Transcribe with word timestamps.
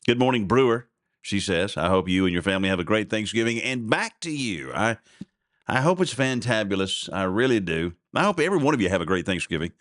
Good 0.06 0.18
morning, 0.18 0.46
Brewer 0.46 0.88
she 1.24 1.40
says. 1.40 1.76
I 1.78 1.88
hope 1.88 2.06
you 2.06 2.26
and 2.26 2.32
your 2.34 2.42
family 2.42 2.68
have 2.68 2.78
a 2.78 2.84
great 2.84 3.08
Thanksgiving. 3.08 3.60
And 3.60 3.88
back 3.88 4.20
to 4.20 4.30
you. 4.30 4.70
I 4.74 4.98
I 5.66 5.80
hope 5.80 6.00
it's 6.00 6.14
fantabulous. 6.14 7.10
I 7.10 7.22
really 7.22 7.60
do. 7.60 7.94
I 8.14 8.24
hope 8.24 8.38
every 8.38 8.58
one 8.58 8.74
of 8.74 8.80
you 8.82 8.90
have 8.90 9.00
a 9.00 9.06
great 9.06 9.24
Thanksgiving. 9.24 9.72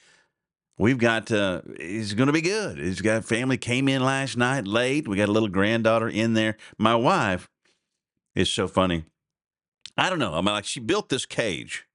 We've 0.77 0.97
got 0.97 1.31
uh 1.31 1.61
it's 1.67 2.13
gonna 2.13 2.31
be 2.31 2.41
good. 2.41 2.79
He's 2.79 3.01
got 3.01 3.25
family 3.25 3.57
came 3.57 3.89
in 3.89 4.03
last 4.03 4.37
night 4.37 4.65
late. 4.65 5.05
We 5.07 5.17
got 5.17 5.27
a 5.27 5.33
little 5.33 5.49
granddaughter 5.49 6.07
in 6.07 6.33
there. 6.33 6.55
My 6.77 6.95
wife 6.95 7.49
is 8.35 8.49
so 8.49 8.69
funny. 8.69 9.03
I 9.97 10.09
don't 10.09 10.19
know. 10.19 10.33
I 10.33 10.37
mean 10.37 10.45
like 10.45 10.65
she 10.65 10.79
built 10.79 11.09
this 11.09 11.25
cage 11.25 11.85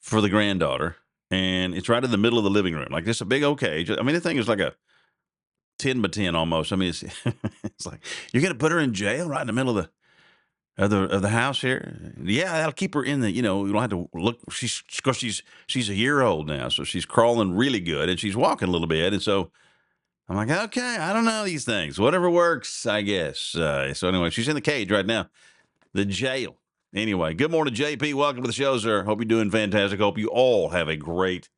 for 0.00 0.22
the 0.22 0.30
granddaughter 0.30 0.96
and 1.30 1.74
it's 1.74 1.90
right 1.90 2.02
in 2.02 2.10
the 2.10 2.16
middle 2.16 2.38
of 2.38 2.44
the 2.44 2.50
living 2.50 2.72
room. 2.72 2.88
Like 2.90 3.04
this 3.04 3.20
a 3.20 3.26
big 3.26 3.42
old 3.42 3.60
cage. 3.60 3.90
I 3.90 4.00
mean 4.02 4.14
the 4.14 4.20
thing 4.20 4.38
is 4.38 4.48
like 4.48 4.60
a 4.60 4.74
10 5.78 6.02
by 6.02 6.08
10 6.08 6.34
almost. 6.34 6.72
I 6.72 6.76
mean, 6.76 6.90
it's, 6.90 7.02
it's 7.64 7.86
like, 7.86 8.00
you're 8.32 8.42
going 8.42 8.52
to 8.52 8.58
put 8.58 8.72
her 8.72 8.78
in 8.78 8.94
jail 8.94 9.28
right 9.28 9.40
in 9.40 9.46
the 9.46 9.52
middle 9.52 9.78
of 9.78 9.84
the, 9.84 10.82
of 10.84 10.90
the, 10.90 11.02
of 11.04 11.22
the 11.22 11.30
house 11.30 11.60
here. 11.60 12.14
Yeah, 12.22 12.52
that'll 12.52 12.72
keep 12.72 12.94
her 12.94 13.02
in 13.02 13.20
the, 13.20 13.30
you 13.30 13.42
know, 13.42 13.64
you 13.64 13.72
don't 13.72 13.80
have 13.80 13.90
to 13.90 14.08
look. 14.14 14.38
She's, 14.50 14.82
because 14.96 15.16
she's, 15.16 15.42
she's 15.66 15.88
a 15.88 15.94
year 15.94 16.20
old 16.20 16.46
now. 16.46 16.68
So 16.68 16.84
she's 16.84 17.04
crawling 17.04 17.56
really 17.56 17.80
good 17.80 18.08
and 18.08 18.18
she's 18.18 18.36
walking 18.36 18.68
a 18.68 18.70
little 18.70 18.86
bit. 18.86 19.12
And 19.12 19.22
so 19.22 19.50
I'm 20.28 20.36
like, 20.36 20.50
okay, 20.50 20.98
I 20.98 21.12
don't 21.12 21.24
know 21.24 21.44
these 21.44 21.64
things. 21.64 21.98
Whatever 21.98 22.30
works, 22.30 22.84
I 22.84 23.02
guess. 23.02 23.54
Uh, 23.54 23.94
so 23.94 24.08
anyway, 24.08 24.30
she's 24.30 24.48
in 24.48 24.54
the 24.54 24.60
cage 24.60 24.90
right 24.90 25.06
now, 25.06 25.30
the 25.94 26.04
jail. 26.04 26.56
Anyway, 26.94 27.34
good 27.34 27.50
morning, 27.50 27.74
JP. 27.74 28.14
Welcome 28.14 28.42
to 28.42 28.46
the 28.46 28.52
show, 28.52 28.78
sir. 28.78 29.04
Hope 29.04 29.18
you're 29.18 29.26
doing 29.26 29.50
fantastic. 29.50 30.00
Hope 30.00 30.16
you 30.16 30.28
all 30.28 30.70
have 30.70 30.88
a 30.88 30.96
great 30.96 31.48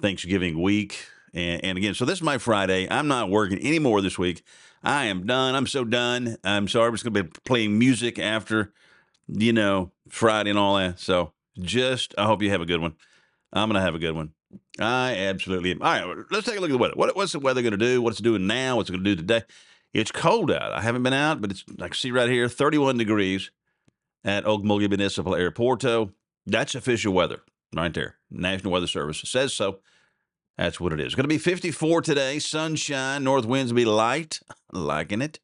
Thanksgiving 0.00 0.60
week. 0.62 1.06
And, 1.34 1.64
and 1.64 1.78
again, 1.78 1.94
so 1.94 2.04
this 2.04 2.18
is 2.18 2.22
my 2.22 2.38
Friday. 2.38 2.88
I'm 2.90 3.08
not 3.08 3.30
working 3.30 3.58
anymore 3.64 4.00
this 4.00 4.18
week. 4.18 4.42
I 4.82 5.06
am 5.06 5.26
done. 5.26 5.54
I'm 5.54 5.66
so 5.66 5.84
done. 5.84 6.36
I'm 6.42 6.68
sorry. 6.68 6.88
I'm 6.88 6.94
just 6.94 7.04
going 7.04 7.14
to 7.14 7.24
be 7.24 7.30
playing 7.44 7.78
music 7.78 8.18
after, 8.18 8.72
you 9.28 9.52
know, 9.52 9.92
Friday 10.08 10.50
and 10.50 10.58
all 10.58 10.76
that. 10.76 10.98
So 10.98 11.32
just, 11.58 12.14
I 12.16 12.24
hope 12.24 12.42
you 12.42 12.50
have 12.50 12.62
a 12.62 12.66
good 12.66 12.80
one. 12.80 12.94
I'm 13.52 13.68
going 13.68 13.74
to 13.74 13.82
have 13.82 13.94
a 13.94 13.98
good 13.98 14.14
one. 14.14 14.32
I 14.78 15.14
absolutely 15.16 15.72
am. 15.72 15.82
All 15.82 15.88
right, 15.88 16.24
let's 16.30 16.46
take 16.46 16.56
a 16.56 16.60
look 16.60 16.70
at 16.70 16.72
the 16.72 16.78
weather. 16.78 16.94
What, 16.96 17.14
what's 17.14 17.32
the 17.32 17.38
weather 17.38 17.62
going 17.62 17.72
to 17.72 17.78
do? 17.78 18.00
What's 18.00 18.20
it 18.20 18.22
doing 18.22 18.46
now? 18.46 18.76
What's 18.76 18.88
it 18.88 18.92
going 18.92 19.04
to 19.04 19.14
do 19.14 19.16
today? 19.16 19.42
It's 19.92 20.12
cold 20.12 20.50
out. 20.50 20.72
I 20.72 20.80
haven't 20.80 21.02
been 21.02 21.12
out, 21.12 21.40
but 21.40 21.50
it's, 21.50 21.64
I 21.80 21.88
can 21.88 21.94
see 21.94 22.10
right 22.10 22.28
here, 22.28 22.48
31 22.48 22.96
degrees 22.96 23.50
at 24.24 24.44
Okmulgee 24.44 24.88
Municipal 24.88 25.32
Airporto. 25.32 26.12
That's 26.46 26.74
official 26.74 27.12
weather 27.12 27.42
right 27.74 27.92
there. 27.92 28.16
National 28.30 28.72
Weather 28.72 28.86
Service 28.86 29.22
says 29.24 29.52
so. 29.52 29.80
That's 30.60 30.78
what 30.78 30.92
it 30.92 31.00
is. 31.00 31.06
It's 31.06 31.14
going 31.14 31.24
to 31.24 31.28
be 31.28 31.38
54 31.38 32.02
today, 32.02 32.38
sunshine, 32.38 33.24
north 33.24 33.46
winds 33.46 33.72
will 33.72 33.78
be 33.78 33.86
light, 33.86 34.40
liking 34.70 35.22
it. 35.22 35.40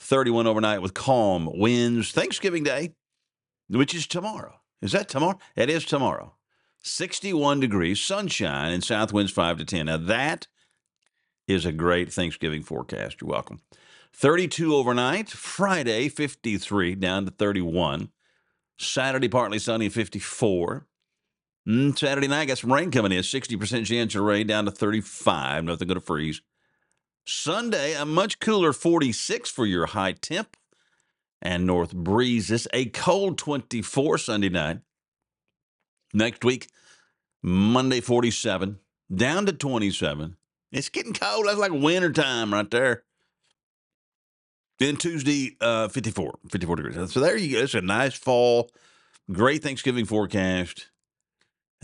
31 0.00 0.48
overnight 0.48 0.82
with 0.82 0.92
calm 0.92 1.48
winds. 1.54 2.10
Thanksgiving 2.10 2.64
Day, 2.64 2.96
which 3.68 3.94
is 3.94 4.08
tomorrow. 4.08 4.58
Is 4.82 4.90
that 4.90 5.08
tomorrow? 5.08 5.38
It 5.54 5.70
is 5.70 5.84
tomorrow. 5.84 6.34
61 6.82 7.60
degrees, 7.60 8.02
sunshine, 8.02 8.72
and 8.72 8.82
south 8.82 9.12
winds 9.12 9.30
5 9.30 9.58
to 9.58 9.64
10. 9.64 9.86
Now, 9.86 9.98
that 9.98 10.48
is 11.46 11.64
a 11.64 11.70
great 11.70 12.12
Thanksgiving 12.12 12.64
forecast. 12.64 13.20
You're 13.20 13.30
welcome. 13.30 13.60
32 14.14 14.74
overnight. 14.74 15.30
Friday, 15.30 16.08
53, 16.08 16.96
down 16.96 17.24
to 17.24 17.30
31. 17.30 18.10
Saturday, 18.80 19.28
partly 19.28 19.60
sunny, 19.60 19.88
54. 19.88 20.88
Mm, 21.66 21.98
Saturday 21.98 22.28
night, 22.28 22.46
got 22.46 22.58
some 22.58 22.72
rain 22.72 22.90
coming 22.90 23.12
in. 23.12 23.22
60% 23.22 23.86
chance 23.86 24.14
of 24.14 24.22
rain 24.22 24.46
down 24.46 24.66
to 24.66 24.70
35. 24.70 25.64
Nothing 25.64 25.88
going 25.88 25.98
to 25.98 26.04
freeze. 26.04 26.40
Sunday, 27.26 27.94
a 27.94 28.04
much 28.04 28.38
cooler 28.38 28.72
46 28.72 29.50
for 29.50 29.66
your 29.66 29.86
high 29.86 30.12
temp 30.12 30.56
and 31.42 31.66
north 31.66 31.92
breezes. 31.92 32.68
A 32.72 32.86
cold 32.86 33.36
24 33.36 34.18
Sunday 34.18 34.48
night. 34.48 34.78
Next 36.14 36.44
week, 36.44 36.68
Monday 37.42 38.00
47, 38.00 38.78
down 39.12 39.46
to 39.46 39.52
27. 39.52 40.36
It's 40.70 40.88
getting 40.88 41.14
cold. 41.14 41.46
That's 41.46 41.58
like 41.58 41.72
winter 41.72 42.12
time 42.12 42.54
right 42.54 42.70
there. 42.70 43.02
Then 44.78 44.96
Tuesday, 44.96 45.56
uh, 45.60 45.88
54, 45.88 46.38
54 46.48 46.76
degrees. 46.76 47.12
So 47.12 47.18
there 47.18 47.36
you 47.36 47.56
go. 47.56 47.62
It's 47.64 47.74
a 47.74 47.80
nice 47.80 48.14
fall, 48.14 48.70
great 49.32 49.62
Thanksgiving 49.62 50.04
forecast 50.04 50.90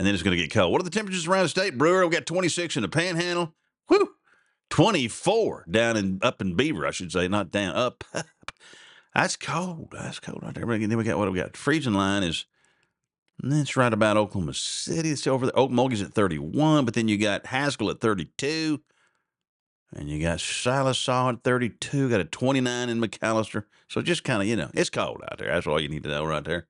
and 0.03 0.07
then 0.09 0.15
it's 0.15 0.23
going 0.23 0.35
to 0.35 0.43
get 0.43 0.51
cold. 0.51 0.69
What 0.69 0.81
are 0.81 0.83
the 0.83 0.89
temperatures 0.89 1.27
around 1.27 1.43
the 1.43 1.47
state? 1.47 1.77
Brewer, 1.77 2.05
we 2.05 2.11
got 2.11 2.25
26 2.25 2.75
in 2.75 2.81
the 2.81 2.89
Panhandle. 2.89 3.53
Whew. 3.87 4.09
24 4.69 5.63
down 5.71 5.95
in 5.95 6.19
up 6.21 6.41
in 6.41 6.57
Beaver, 6.57 6.85
I 6.85 6.91
should 6.91 7.13
say, 7.13 7.29
not 7.29 7.51
down 7.51 7.73
up. 7.73 8.03
That's 9.15 9.37
cold. 9.37 9.93
That's 9.93 10.19
cold 10.19 10.41
right 10.43 10.53
there. 10.53 10.69
And 10.69 10.91
Then 10.91 10.97
we 10.97 11.05
got 11.05 11.17
what 11.17 11.31
we 11.31 11.39
got. 11.39 11.55
Freezing 11.55 11.93
line 11.93 12.21
is 12.23 12.45
eh, 13.45 13.47
that's 13.47 13.77
right 13.77 13.93
about 13.93 14.17
Oklahoma 14.17 14.53
City. 14.55 15.11
It's 15.11 15.25
over 15.25 15.45
there. 15.45 15.55
Okmulgee's 15.55 16.01
at 16.01 16.13
31, 16.13 16.83
but 16.83 16.95
then 16.95 17.07
you 17.07 17.17
got 17.17 17.45
Haskell 17.45 17.89
at 17.89 18.01
32. 18.01 18.81
And 19.95 20.09
you 20.09 20.21
got 20.21 20.39
Sallisaw 20.39 21.31
at 21.31 21.43
32, 21.45 22.09
got 22.09 22.19
a 22.19 22.25
29 22.25 22.89
in 22.89 22.99
McAlester. 22.99 23.63
So 23.87 24.01
just 24.01 24.25
kind 24.25 24.41
of, 24.41 24.49
you 24.49 24.57
know, 24.57 24.69
it's 24.73 24.89
cold 24.89 25.21
out 25.31 25.37
there. 25.37 25.47
That's 25.47 25.65
all 25.65 25.79
you 25.79 25.87
need 25.87 26.03
to 26.03 26.09
know 26.09 26.25
right 26.25 26.43
there. 26.43 26.67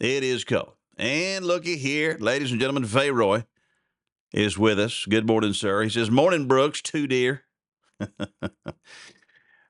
It 0.00 0.24
is 0.24 0.42
cold. 0.42 0.72
And 1.00 1.46
looky 1.46 1.78
here, 1.78 2.18
ladies 2.20 2.50
and 2.50 2.60
gentlemen, 2.60 2.86
Roy 3.14 3.46
is 4.34 4.58
with 4.58 4.78
us. 4.78 5.06
Good 5.08 5.26
morning, 5.26 5.54
sir. 5.54 5.82
He 5.82 5.88
says, 5.88 6.10
Morning, 6.10 6.46
Brooks, 6.46 6.82
two 6.82 7.06
deer. 7.06 7.44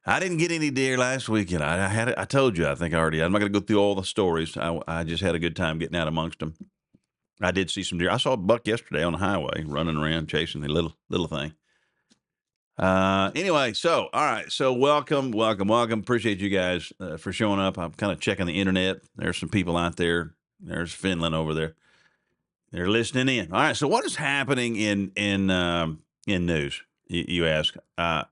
I 0.05 0.19
didn't 0.19 0.39
get 0.39 0.51
any 0.51 0.73
deer 0.73 0.99
last 0.99 1.29
weekend. 1.29 1.63
I, 1.63 1.85
I 1.85 1.89
had 1.89 2.13
I 2.17 2.25
told 2.25 2.59
you, 2.59 2.67
I 2.67 2.75
think 2.75 2.95
I 2.95 2.99
already. 2.99 3.23
I'm 3.23 3.31
not 3.31 3.39
going 3.39 3.53
to 3.53 3.61
go 3.61 3.65
through 3.65 3.79
all 3.79 3.95
the 3.95 4.03
stories. 4.03 4.57
I, 4.57 4.81
I 4.89 5.05
just 5.05 5.23
had 5.23 5.37
a 5.37 5.39
good 5.39 5.55
time 5.55 5.79
getting 5.79 5.95
out 5.95 6.09
amongst 6.09 6.41
them. 6.41 6.57
I 7.41 7.53
did 7.53 7.71
see 7.71 7.85
some 7.85 7.99
deer. 7.99 8.11
I 8.11 8.17
saw 8.17 8.33
a 8.33 8.37
buck 8.37 8.67
yesterday 8.67 9.05
on 9.05 9.13
the 9.13 9.19
highway 9.19 9.63
running 9.65 9.99
around 9.99 10.29
chasing 10.29 10.63
the 10.63 10.69
little 10.69 10.97
little 11.11 11.29
thing. 11.29 11.53
Uh, 12.77 13.31
anyway, 13.37 13.73
so 13.73 14.09
all 14.13 14.25
right, 14.25 14.51
so 14.51 14.73
welcome, 14.73 15.31
welcome, 15.31 15.69
welcome. 15.69 16.01
Appreciate 16.01 16.41
you 16.41 16.49
guys 16.49 16.93
uh, 16.99 17.19
for 17.19 17.33
showing 17.33 17.61
up. 17.61 17.79
I'm 17.79 17.93
kind 17.93 18.11
of 18.11 18.19
checking 18.19 18.47
the 18.47 18.59
internet. 18.59 18.97
There's 19.15 19.39
some 19.39 19.49
people 19.49 19.77
out 19.77 19.95
there 19.95 20.35
there's 20.63 20.93
Finland 20.93 21.35
over 21.35 21.55
there. 21.55 21.75
They're 22.73 22.89
listening 22.89 23.29
in. 23.29 23.53
All 23.53 23.61
right. 23.61 23.77
So 23.77 23.89
what 23.89 24.05
is 24.05 24.17
happening 24.17 24.77
in 24.77 25.13
in 25.17 25.51
um, 25.51 26.03
in 26.27 26.47
news? 26.47 26.83
You, 27.09 27.25
you 27.27 27.47
ask. 27.47 27.75
Uh, 27.99 28.25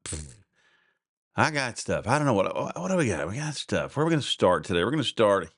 I 1.37 1.51
got 1.51 1.79
stuff. 1.79 2.07
I 2.07 2.19
don't 2.19 2.27
know 2.27 2.35
what 2.35 2.55
what 2.79 2.89
do 2.89 2.97
we 2.97 3.09
got. 3.09 3.29
We 3.29 3.37
got 3.37 3.55
stuff. 3.55 3.97
Where 3.97 4.05
are 4.05 4.07
we 4.07 4.11
going 4.11 4.23
to 4.23 4.27
start 4.27 4.65
today? 4.65 4.85
We're 4.85 4.91
going 4.91 5.03
to 5.03 5.09
start. 5.09 5.51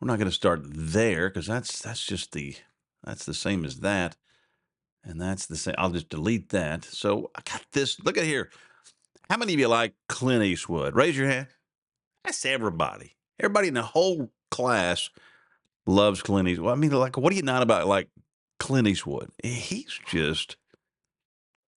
We're 0.00 0.06
not 0.06 0.18
going 0.18 0.30
to 0.30 0.34
start 0.34 0.60
there 0.64 1.28
because 1.28 1.46
that's 1.46 1.82
that's 1.82 2.04
just 2.04 2.32
the 2.32 2.56
that's 3.04 3.24
the 3.24 3.34
same 3.34 3.64
as 3.64 3.80
that, 3.80 4.16
and 5.04 5.20
that's 5.20 5.46
the 5.46 5.56
same. 5.56 5.74
I'll 5.78 5.90
just 5.90 6.08
delete 6.08 6.50
that. 6.50 6.84
So 6.84 7.30
I 7.34 7.40
got 7.50 7.64
this. 7.72 7.98
Look 8.00 8.18
at 8.18 8.24
here. 8.24 8.50
How 9.28 9.36
many 9.36 9.54
of 9.54 9.60
you 9.60 9.68
like 9.68 9.94
Clint 10.08 10.42
Eastwood? 10.42 10.94
Raise 10.94 11.16
your 11.16 11.28
hand. 11.28 11.48
That's 12.24 12.44
everybody. 12.44 13.16
Everybody 13.38 13.68
in 13.68 13.74
the 13.74 13.82
whole 13.82 14.30
class 14.50 15.08
loves 15.90 16.22
Clint 16.22 16.48
Eastwood. 16.48 16.72
I 16.72 16.76
mean, 16.76 16.90
like, 16.92 17.16
what 17.16 17.32
are 17.32 17.36
you 17.36 17.42
not 17.42 17.62
about 17.62 17.86
like 17.86 18.08
Clint 18.58 18.88
Eastwood? 18.88 19.30
He's 19.42 19.98
just, 20.06 20.56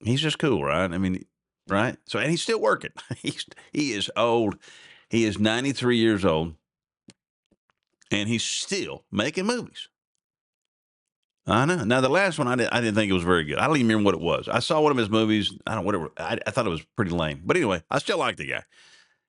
he's 0.01 0.21
just 0.21 0.39
cool, 0.39 0.63
right? 0.65 0.91
I 0.93 0.99
mean, 0.99 1.25
right? 1.69 1.97
So, 2.07 2.19
and 2.19 2.31
he's 2.31 2.43
still 2.43 2.61
working. 2.61 2.93
He's 3.19 3.47
he 3.73 3.93
is 3.93 4.11
old. 4.17 4.57
He 5.09 5.25
is 5.25 5.39
ninety 5.39 5.73
three 5.73 5.97
years 5.97 6.25
old, 6.25 6.55
and 8.11 8.29
he's 8.29 8.43
still 8.43 9.05
making 9.11 9.47
movies. 9.47 9.89
I 11.47 11.65
know. 11.65 11.85
Now 11.85 12.01
the 12.01 12.09
last 12.09 12.39
one, 12.39 12.47
I 12.49 12.55
didn't, 12.55 12.73
I 12.73 12.81
didn't 12.81 12.95
think 12.95 13.11
it 13.11 13.15
was 13.15 13.25
very 13.25 13.45
good. 13.45 13.59
I 13.59 13.67
don't 13.67 13.77
even 13.77 13.89
remember 13.89 14.09
what 14.09 14.15
it 14.15 14.21
was. 14.21 14.49
I 14.49 14.61
saw 14.61 14.81
one 14.81 14.93
of 14.93 14.99
his 14.99 15.11
movies. 15.11 15.57
I 15.67 15.75
don't 15.75 15.85
whatever. 15.85 16.11
I, 16.17 16.39
I 16.47 16.51
thought 16.51 16.67
it 16.67 16.71
was 16.71 16.85
pretty 16.97 17.11
lame. 17.13 17.43
But 17.45 17.57
anyway, 17.57 17.83
I 17.91 17.99
still 17.99 18.19
like 18.19 18.37
the 18.37 18.47
guy, 18.47 18.63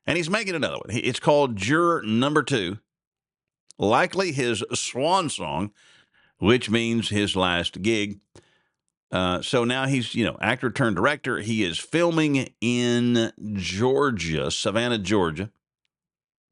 and 0.05 0.17
he's 0.17 0.29
making 0.29 0.55
another 0.55 0.77
one. 0.77 0.89
It's 0.89 1.19
called 1.19 1.55
Juror 1.55 2.03
Number 2.03 2.43
Two. 2.43 2.77
Likely 3.77 4.31
his 4.31 4.63
swan 4.73 5.29
song, 5.29 5.71
which 6.37 6.69
means 6.69 7.09
his 7.09 7.35
last 7.35 7.81
gig. 7.81 8.19
Uh, 9.11 9.41
so 9.41 9.63
now 9.63 9.87
he's, 9.87 10.15
you 10.15 10.23
know, 10.23 10.37
actor 10.39 10.71
turned 10.71 10.95
director. 10.95 11.39
He 11.39 11.63
is 11.63 11.77
filming 11.77 12.53
in 12.61 13.31
Georgia, 13.53 14.49
Savannah, 14.51 14.97
Georgia. 14.97 15.51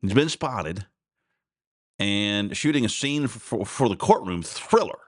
He's 0.02 0.14
been 0.14 0.30
spotted 0.30 0.86
and 1.98 2.56
shooting 2.56 2.86
a 2.86 2.90
scene 2.90 3.28
for, 3.28 3.66
for, 3.66 3.90
the 3.90 3.96
courtroom 3.96 4.42
thriller 4.42 5.00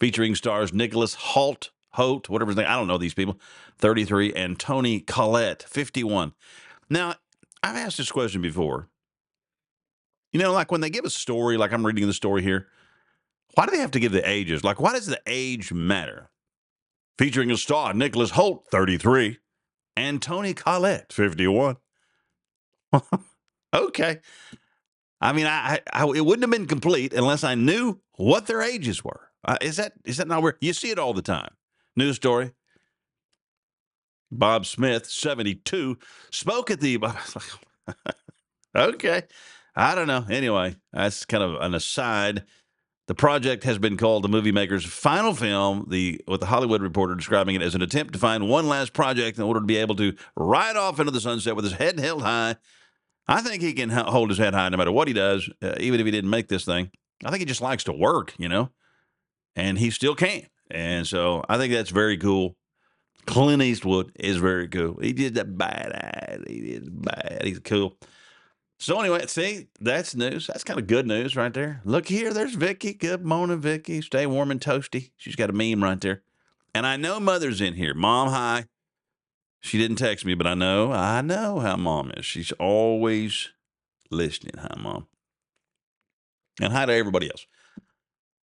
featuring 0.00 0.34
stars 0.34 0.72
Nicholas 0.72 1.14
Hoult, 1.14 1.70
Holt, 1.90 2.28
whatever 2.28 2.50
his 2.50 2.56
name, 2.56 2.66
I 2.68 2.74
don't 2.74 2.88
know 2.88 2.98
these 2.98 3.14
people, 3.14 3.38
33, 3.78 4.32
and 4.34 4.58
Toni 4.58 5.00
Collette, 5.00 5.62
51. 5.62 6.32
Now, 6.90 7.14
I've 7.62 7.76
asked 7.76 7.98
this 7.98 8.10
question 8.10 8.42
before. 8.42 8.88
You 10.32 10.40
know, 10.40 10.52
like 10.52 10.72
when 10.72 10.80
they 10.80 10.90
give 10.90 11.04
a 11.04 11.10
story, 11.10 11.56
like 11.56 11.72
I'm 11.72 11.84
reading 11.84 12.06
the 12.06 12.12
story 12.12 12.42
here, 12.42 12.68
why 13.54 13.66
do 13.66 13.72
they 13.72 13.78
have 13.78 13.90
to 13.92 14.00
give 14.00 14.12
the 14.12 14.28
ages? 14.28 14.64
Like, 14.64 14.80
why 14.80 14.92
does 14.92 15.06
the 15.06 15.20
age 15.26 15.72
matter? 15.72 16.30
featuring 17.18 17.50
a 17.50 17.56
star 17.56 17.94
Nicholas 17.94 18.30
Holt, 18.30 18.66
33, 18.70 19.38
and 19.96 20.20
Toni 20.20 20.54
Collette, 20.54 21.12
51. 21.12 21.76
okay. 23.74 24.18
I 25.20 25.32
mean, 25.32 25.46
I, 25.46 25.80
I, 25.92 26.04
it 26.04 26.24
wouldn't 26.24 26.42
have 26.42 26.50
been 26.50 26.66
complete 26.66 27.12
unless 27.12 27.44
I 27.44 27.54
knew 27.54 28.00
what 28.16 28.46
their 28.46 28.60
ages 28.60 29.04
were. 29.04 29.28
Uh, 29.44 29.56
is 29.60 29.76
that 29.76 29.92
is 30.04 30.18
that 30.18 30.28
not 30.28 30.42
where 30.42 30.56
you 30.60 30.72
see 30.72 30.90
it 30.90 30.98
all 30.98 31.14
the 31.14 31.22
time? 31.22 31.54
News 31.96 32.16
story. 32.16 32.52
Bob 34.30 34.66
Smith, 34.66 35.06
72, 35.06 35.98
spoke 36.30 36.70
at 36.70 36.80
the. 36.80 36.98
okay. 38.76 39.22
I 39.74 39.94
don't 39.94 40.06
know. 40.06 40.24
Anyway, 40.28 40.76
that's 40.92 41.24
kind 41.24 41.42
of 41.42 41.60
an 41.60 41.74
aside. 41.74 42.44
The 43.08 43.14
project 43.14 43.64
has 43.64 43.78
been 43.78 43.96
called 43.96 44.22
the 44.22 44.28
movie 44.28 44.52
maker's 44.52 44.84
final 44.84 45.34
film, 45.34 45.86
the 45.90 46.20
with 46.26 46.40
the 46.40 46.46
Hollywood 46.46 46.82
Reporter 46.82 47.14
describing 47.14 47.54
it 47.54 47.62
as 47.62 47.74
an 47.74 47.82
attempt 47.82 48.12
to 48.12 48.18
find 48.18 48.48
one 48.48 48.68
last 48.68 48.92
project 48.92 49.38
in 49.38 49.44
order 49.44 49.60
to 49.60 49.66
be 49.66 49.76
able 49.76 49.96
to 49.96 50.14
ride 50.36 50.76
off 50.76 51.00
into 51.00 51.10
the 51.10 51.20
sunset 51.20 51.56
with 51.56 51.64
his 51.64 51.74
head 51.74 51.98
held 51.98 52.22
high. 52.22 52.56
I 53.26 53.40
think 53.40 53.62
he 53.62 53.72
can 53.72 53.88
hold 53.90 54.30
his 54.30 54.38
head 54.38 54.54
high 54.54 54.68
no 54.68 54.76
matter 54.76 54.92
what 54.92 55.08
he 55.08 55.14
does, 55.14 55.48
uh, 55.62 55.74
even 55.78 56.00
if 56.00 56.06
he 56.06 56.12
didn't 56.12 56.30
make 56.30 56.48
this 56.48 56.64
thing. 56.64 56.90
I 57.24 57.30
think 57.30 57.40
he 57.40 57.46
just 57.46 57.60
likes 57.60 57.84
to 57.84 57.92
work, 57.92 58.34
you 58.38 58.48
know, 58.48 58.70
and 59.56 59.78
he 59.78 59.90
still 59.90 60.14
can. 60.14 60.46
And 60.70 61.06
so 61.06 61.44
I 61.48 61.58
think 61.58 61.72
that's 61.72 61.90
very 61.90 62.18
cool. 62.18 62.56
Clint 63.26 63.62
Eastwood 63.62 64.12
is 64.18 64.36
very 64.38 64.68
cool. 64.68 64.98
He 65.00 65.12
did 65.12 65.34
that 65.34 65.56
bad. 65.56 66.44
He 66.48 66.60
did 66.60 67.02
bad. 67.02 67.42
He's 67.44 67.60
cool. 67.60 67.96
So 68.82 68.98
anyway, 68.98 69.24
see, 69.28 69.68
that's 69.80 70.16
news. 70.16 70.48
That's 70.48 70.64
kind 70.64 70.80
of 70.80 70.88
good 70.88 71.06
news 71.06 71.36
right 71.36 71.54
there. 71.54 71.80
Look 71.84 72.08
here, 72.08 72.32
there's 72.32 72.56
Vicky. 72.56 72.92
Good 72.92 73.24
morning, 73.24 73.60
Vicky. 73.60 74.00
Stay 74.00 74.26
warm 74.26 74.50
and 74.50 74.60
toasty. 74.60 75.12
She's 75.16 75.36
got 75.36 75.50
a 75.50 75.52
meme 75.52 75.84
right 75.84 76.00
there. 76.00 76.22
And 76.74 76.84
I 76.84 76.96
know 76.96 77.20
mother's 77.20 77.60
in 77.60 77.74
here. 77.74 77.94
Mom, 77.94 78.30
hi. 78.30 78.64
She 79.60 79.78
didn't 79.78 79.98
text 79.98 80.24
me, 80.24 80.34
but 80.34 80.48
I 80.48 80.54
know, 80.54 80.90
I 80.90 81.20
know 81.20 81.60
how 81.60 81.76
mom 81.76 82.10
is. 82.16 82.26
She's 82.26 82.50
always 82.58 83.50
listening. 84.10 84.54
Hi, 84.58 84.74
mom. 84.76 85.06
And 86.60 86.72
hi 86.72 86.84
to 86.84 86.92
everybody 86.92 87.30
else. 87.30 87.46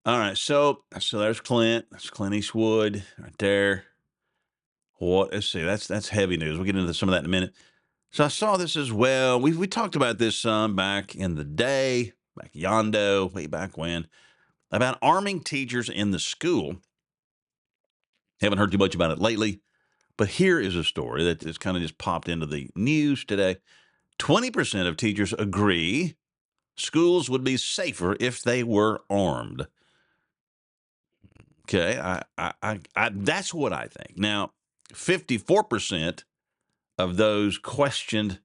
All 0.05 0.19
right, 0.19 0.37
so 0.37 0.83
so 1.01 1.19
there's 1.19 1.41
Clint. 1.41 1.87
That's 1.91 2.09
Clint 2.09 2.33
Eastwood 2.33 3.03
right 3.21 3.37
there. 3.39 3.83
What? 4.99 5.33
Let's 5.33 5.49
see. 5.49 5.63
That's 5.63 5.85
that's 5.85 6.07
heavy 6.07 6.37
news. 6.37 6.55
We'll 6.55 6.65
get 6.65 6.77
into 6.77 6.93
some 6.93 7.09
of 7.09 7.13
that 7.13 7.19
in 7.19 7.25
a 7.25 7.29
minute. 7.29 7.53
So 8.11 8.25
I 8.25 8.29
saw 8.29 8.57
this 8.57 8.75
as 8.75 8.91
well. 8.91 9.39
We 9.39 9.53
we 9.53 9.67
talked 9.67 9.95
about 9.95 10.17
this 10.17 10.35
some 10.37 10.75
back 10.75 11.15
in 11.15 11.35
the 11.35 11.43
day, 11.43 12.13
back 12.35 12.51
yondo, 12.53 13.27
way 13.27 13.45
back 13.45 13.77
when, 13.77 14.07
about 14.71 14.97
arming 15.01 15.41
teachers 15.41 15.89
in 15.89 16.11
the 16.11 16.19
school. 16.19 16.77
Haven't 18.41 18.57
heard 18.57 18.71
too 18.71 18.77
much 18.77 18.95
about 18.95 19.11
it 19.11 19.19
lately, 19.19 19.61
but 20.17 20.29
here 20.29 20.59
is 20.59 20.75
a 20.75 20.83
story 20.83 21.23
that 21.23 21.59
kind 21.59 21.77
of 21.77 21.83
just 21.83 21.97
popped 21.97 22.29
into 22.29 22.45
the 22.45 22.69
news 22.75 23.25
today. 23.25 23.57
20% 24.17 24.87
of 24.87 24.97
teachers 24.97 25.33
agree 25.33 26.15
schools 26.77 27.29
would 27.29 27.43
be 27.43 27.57
safer 27.57 28.17
if 28.19 28.41
they 28.41 28.63
were 28.63 29.01
armed. 29.09 29.67
Okay, 31.63 31.99
I, 31.99 32.23
I, 32.37 32.53
I, 32.63 32.79
I 32.95 33.09
that's 33.13 33.53
what 33.53 33.71
I 33.71 33.87
think. 33.87 34.17
Now, 34.17 34.51
54% 34.93 36.23
of 36.99 37.15
those 37.15 37.57
questioned 37.57 38.39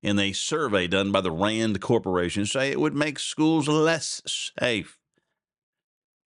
in 0.00 0.18
a 0.18 0.32
survey 0.32 0.86
done 0.86 1.10
by 1.10 1.20
the 1.20 1.32
Rand 1.32 1.80
Corporation 1.80 2.46
say 2.46 2.70
it 2.70 2.80
would 2.80 2.94
make 2.94 3.18
schools 3.18 3.66
less 3.66 4.22
safe. 4.58 4.96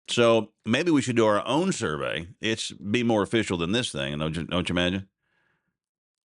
So 0.10 0.50
maybe 0.66 0.90
we 0.92 1.04
should 1.04 1.16
do 1.16 1.28
our 1.28 1.46
own 1.48 1.72
survey. 1.72 2.28
It's 2.42 2.72
be 2.72 3.04
more 3.04 3.22
official 3.22 3.58
than 3.58 3.72
this 3.72 3.92
thing. 3.92 4.18
Don't 4.18 4.36
you, 4.36 4.44
don't 4.44 4.68
you 4.68 4.74
imagine? 4.74 5.08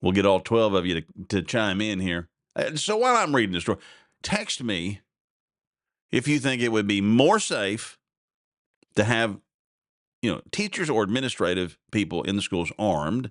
We'll 0.00 0.12
get 0.12 0.26
all 0.26 0.40
12 0.40 0.72
of 0.72 0.86
you 0.86 1.02
to, 1.02 1.06
to 1.28 1.42
chime 1.42 1.82
in 1.82 2.00
here. 2.00 2.28
Uh, 2.56 2.74
so 2.74 2.96
while 2.96 3.14
I'm 3.14 3.36
reading 3.36 3.52
the 3.52 3.60
story, 3.60 3.78
text 4.22 4.62
me 4.62 5.02
if 6.10 6.26
you 6.26 6.38
think 6.38 6.62
it 6.62 6.72
would 6.72 6.86
be 6.86 7.02
more 7.02 7.38
safe 7.38 7.98
to 8.96 9.04
have, 9.04 9.38
you 10.22 10.32
know, 10.32 10.40
teachers 10.50 10.88
or 10.88 11.02
administrative 11.02 11.78
people 11.92 12.22
in 12.22 12.36
the 12.36 12.42
schools 12.42 12.72
armed 12.78 13.30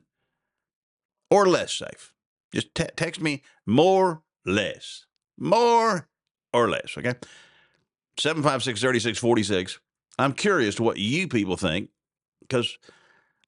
or 1.44 1.48
less 1.48 1.74
safe. 1.74 2.14
Just 2.54 2.74
te- 2.76 2.88
text 2.96 3.22
me 3.22 3.44
more, 3.66 4.24
less, 4.46 5.06
more 5.38 6.08
or 6.54 6.70
less. 6.70 6.98
Okay. 6.98 7.16
756 8.18 8.80
3646. 8.80 9.80
I'm 10.18 10.34
curious 10.34 10.76
to 10.76 10.84
what 10.84 10.98
you 10.98 11.28
people 11.28 11.58
think 11.58 11.90
because 12.42 12.78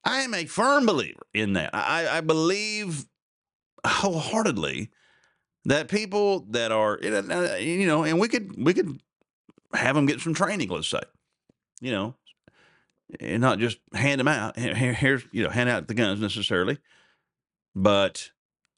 I 0.04 0.20
am 0.20 0.34
a 0.34 0.44
firm 0.44 0.84
believer 0.84 1.22
in 1.32 1.54
that. 1.54 1.70
I, 1.74 2.18
I 2.18 2.20
believe 2.20 3.06
wholeheartedly 3.86 4.90
that 5.64 5.88
people 5.88 6.46
that 6.50 6.70
are, 6.70 6.98
you 7.00 7.10
know, 7.86 8.02
uh, 8.02 8.04
and 8.04 8.20
we 8.20 8.28
could, 8.28 8.62
we 8.62 8.74
could 8.74 9.00
have 9.72 9.96
them 9.96 10.06
get 10.06 10.20
some 10.20 10.34
training, 10.34 10.68
let's 10.68 10.88
say, 10.88 11.00
you 11.80 11.90
know, 11.90 12.14
and 13.20 13.40
not 13.40 13.58
just 13.58 13.78
hand 13.94 14.20
them 14.20 14.28
out. 14.28 14.58
Here's, 14.58 15.24
you 15.32 15.42
know, 15.42 15.50
hand 15.50 15.68
out 15.68 15.88
the 15.88 15.94
guns 15.94 16.20
necessarily, 16.20 16.78
but 17.74 18.30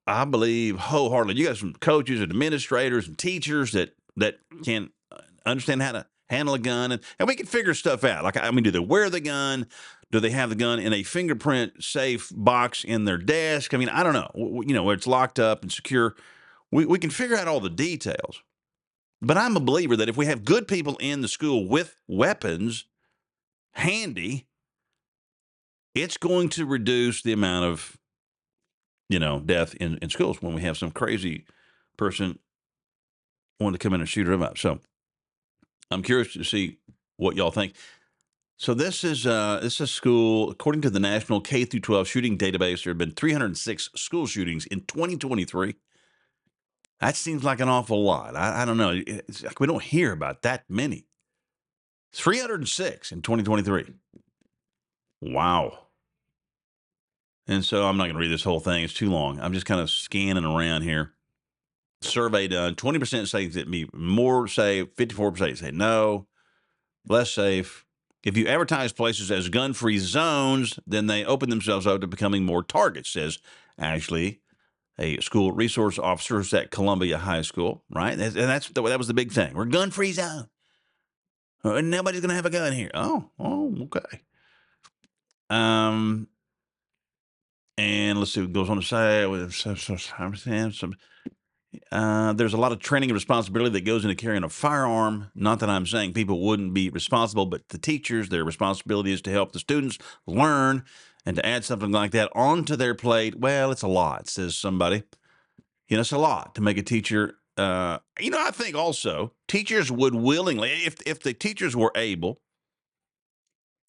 I 0.07 0.25
believe 0.25 0.79
wholeheartedly 0.79 1.41
you 1.41 1.47
got 1.47 1.57
some 1.57 1.75
coaches 1.75 2.21
and 2.21 2.31
administrators 2.31 3.07
and 3.07 3.17
teachers 3.17 3.73
that 3.73 3.95
that 4.17 4.39
can 4.65 4.91
uh, 5.13 5.21
understand 5.47 5.83
how 5.83 5.93
to 5.93 6.07
handle 6.29 6.55
a 6.55 6.59
gun 6.59 6.93
and, 6.93 7.03
and 7.19 7.29
we 7.29 7.35
can 7.35 7.47
figure 7.47 7.75
stuff 7.75 8.05
out. 8.05 8.25
Like 8.25 8.37
I 8.37 8.51
mean, 8.51 8.65
do 8.65 8.71
they 8.71 8.79
wear 8.79 9.11
the 9.11 9.21
gun? 9.21 9.67
Do 10.11 10.19
they 10.19 10.31
have 10.31 10.51
the 10.51 10.57
gun 10.57 10.81
in 10.81 10.93
a 10.93 11.05
fingerprint 11.05 11.85
safe 11.85 12.33
box 12.35 12.83
in 12.83 13.05
their 13.05 13.19
desk? 13.19 13.73
I 13.75 13.77
mean, 13.77 13.89
I 13.89 14.03
don't 14.03 14.13
know. 14.13 14.63
You 14.67 14.75
know, 14.75 14.83
where 14.83 14.95
it's 14.95 15.07
locked 15.07 15.39
up 15.39 15.63
and 15.63 15.71
secure. 15.71 16.17
We 16.73 16.87
we 16.87 16.99
can 16.99 17.11
figure 17.11 17.37
out 17.37 17.49
all 17.49 17.61
the 17.61 17.71
details. 17.71 18.43
But 19.23 19.37
I'm 19.37 19.57
a 19.57 19.61
believer 19.61 19.97
that 19.97 20.09
if 20.09 20.17
we 20.17 20.27
have 20.27 20.45
good 20.45 20.67
people 20.67 20.97
in 20.99 21.21
the 21.21 21.29
school 21.29 21.69
with 21.69 22.01
weapons 22.09 22.87
handy, 23.73 24.47
it's 25.95 26.17
going 26.17 26.49
to 26.51 26.65
reduce 26.65 27.23
the 27.23 27.33
amount 27.33 27.67
of 27.67 27.99
you 29.11 29.19
know, 29.19 29.41
death 29.41 29.75
in, 29.75 29.99
in 29.99 30.09
schools 30.09 30.41
when 30.41 30.55
we 30.55 30.63
have 30.63 30.79
some 30.79 30.93
crazy 30.93 31.45
person 31.97 32.39
wanting 33.59 33.79
to 33.79 33.83
come 33.83 33.93
in 33.93 34.01
and 34.01 34.09
shoot 34.09 34.25
them 34.25 34.43
up. 34.43 34.57
So 34.57 34.79
I'm 35.91 36.03
curious 36.03 36.33
to 36.35 36.45
see 36.45 36.79
what 37.17 37.37
y'all 37.37 37.51
think. 37.51 37.75
So 38.57 38.73
this 38.73 39.03
is 39.03 39.27
uh, 39.27 39.59
this 39.63 39.81
is 39.81 39.91
school 39.91 40.51
according 40.51 40.83
to 40.83 40.91
the 40.91 41.01
National 41.01 41.41
K 41.41 41.65
through 41.65 41.81
12 41.81 42.07
Shooting 42.07 42.39
Database. 42.39 42.85
There 42.85 42.93
have 42.93 42.99
been 42.99 43.11
306 43.11 43.91
school 43.97 44.27
shootings 44.27 44.65
in 44.67 44.83
2023. 44.83 45.75
That 47.01 47.17
seems 47.17 47.43
like 47.43 47.61
an 47.61 47.69
awful 47.69 48.05
lot. 48.05 48.37
I, 48.37 48.63
I 48.63 48.65
don't 48.65 48.77
know. 48.77 48.93
It's 48.95 49.43
like 49.43 49.59
we 49.59 49.67
don't 49.67 49.83
hear 49.83 50.13
about 50.13 50.43
that 50.43 50.65
many. 50.69 51.07
306 52.13 53.13
in 53.13 53.23
2023. 53.23 53.95
Wow. 55.23 55.87
And 57.51 57.65
so 57.65 57.85
I'm 57.85 57.97
not 57.97 58.05
going 58.05 58.15
to 58.15 58.21
read 58.21 58.31
this 58.31 58.45
whole 58.45 58.61
thing. 58.61 58.85
It's 58.85 58.95
too 58.95 59.11
long. 59.11 59.41
I'm 59.41 59.53
just 59.53 59.67
kind 59.67 59.81
of 59.81 59.91
scanning 59.91 60.45
around 60.45 60.83
here. 60.83 61.15
Survey 62.01 62.47
done. 62.47 62.77
20% 62.77 63.27
say 63.27 63.49
that 63.49 63.69
be 63.69 63.91
more 63.93 64.47
safe. 64.47 64.95
54% 64.95 65.59
say 65.59 65.73
no. 65.73 66.29
Less 67.09 67.33
safe. 67.33 67.85
If 68.23 68.37
you 68.37 68.47
advertise 68.47 68.93
places 68.93 69.33
as 69.33 69.49
gun 69.49 69.73
free 69.73 69.99
zones, 69.99 70.79
then 70.87 71.09
they 71.09 71.25
open 71.25 71.51
themselves 71.51 71.89
up 71.89 72.01
to 72.03 72.07
becoming 72.07 72.45
more 72.45 72.63
targets, 72.63 73.11
says 73.11 73.41
Ashley, 73.77 74.43
a 74.97 75.19
school 75.21 75.51
resource 75.51 75.99
officer 75.99 76.45
at 76.57 76.71
Columbia 76.71 77.19
High 77.19 77.43
School, 77.43 77.83
right? 77.91 78.13
And 78.13 78.37
that's 78.37 78.69
that 78.69 78.83
was 78.83 79.09
the 79.09 79.15
big 79.15 79.33
thing. 79.33 79.55
We're 79.55 79.65
gun 79.65 79.91
free 79.91 80.13
zone. 80.13 80.49
Uh, 81.65 81.81
nobody's 81.81 82.21
going 82.21 82.29
to 82.29 82.37
have 82.37 82.47
a 82.47 82.51
gun 82.51 82.73
here. 82.73 82.93
Oh, 82.95 83.31
oh, 83.41 83.75
okay. 83.83 84.21
Um, 85.49 86.29
and 87.77 88.19
let's 88.19 88.33
see 88.33 88.41
what 88.41 88.53
goes 88.53 88.71
on 88.71 88.77
to 88.77 88.83
say. 88.83 89.27
With 89.27 89.55
some, 89.55 89.77
some, 89.77 90.37
some, 90.73 90.95
uh, 91.93 92.33
there's 92.33 92.55
a 92.55 92.59
lot 92.59 92.73
of 92.73 92.79
training 92.79 93.11
and 93.11 93.15
responsibility 93.15 93.71
that 93.71 93.85
goes 93.85 94.05
into 94.05 94.15
carrying 94.15 94.45
a 94.45 94.49
firearm. 94.49 95.31
Not 95.35 95.61
that 95.61 95.71
I'm 95.71 95.87
saying 95.87 96.13
people 96.13 96.41
wouldn't 96.41 96.75
be 96.75 96.91
responsible, 96.91 97.47
but 97.47 97.69
the 97.69 97.79
teachers, 97.79 98.29
their 98.29 98.45
responsibility 98.45 99.13
is 99.13 99.23
to 99.23 99.31
help 99.31 99.53
the 99.53 99.59
students 99.59 99.99
learn 100.27 100.85
and 101.25 101.37
to 101.37 101.47
add 101.47 101.65
something 101.65 101.93
like 101.93 102.13
that 102.13 102.31
onto 102.35 102.77
their 102.77 102.95
plate. 102.95 103.39
Well, 103.39 103.71
it's 103.71 103.83
a 103.83 103.89
lot, 103.89 104.29
says 104.29 104.57
somebody. 104.57 105.05
You 105.89 105.97
know, 105.97 106.01
it's 106.01 106.13
a 106.13 106.19
lot 106.19 106.55
to 106.55 106.61
make 106.61 106.79
a 106.79 106.83
teacher. 106.83 107.35
Uh, 107.57 107.99
you 108.19 108.31
know, 108.31 108.41
I 108.41 108.51
think 108.53 108.75
also 108.75 109.33
teachers 109.49 109.93
would 109.93 110.15
willingly, 110.15 110.71
if 110.71 110.97
if 111.05 111.23
the 111.23 111.35
teachers 111.35 111.77
were 111.77 111.93
able, 111.95 112.41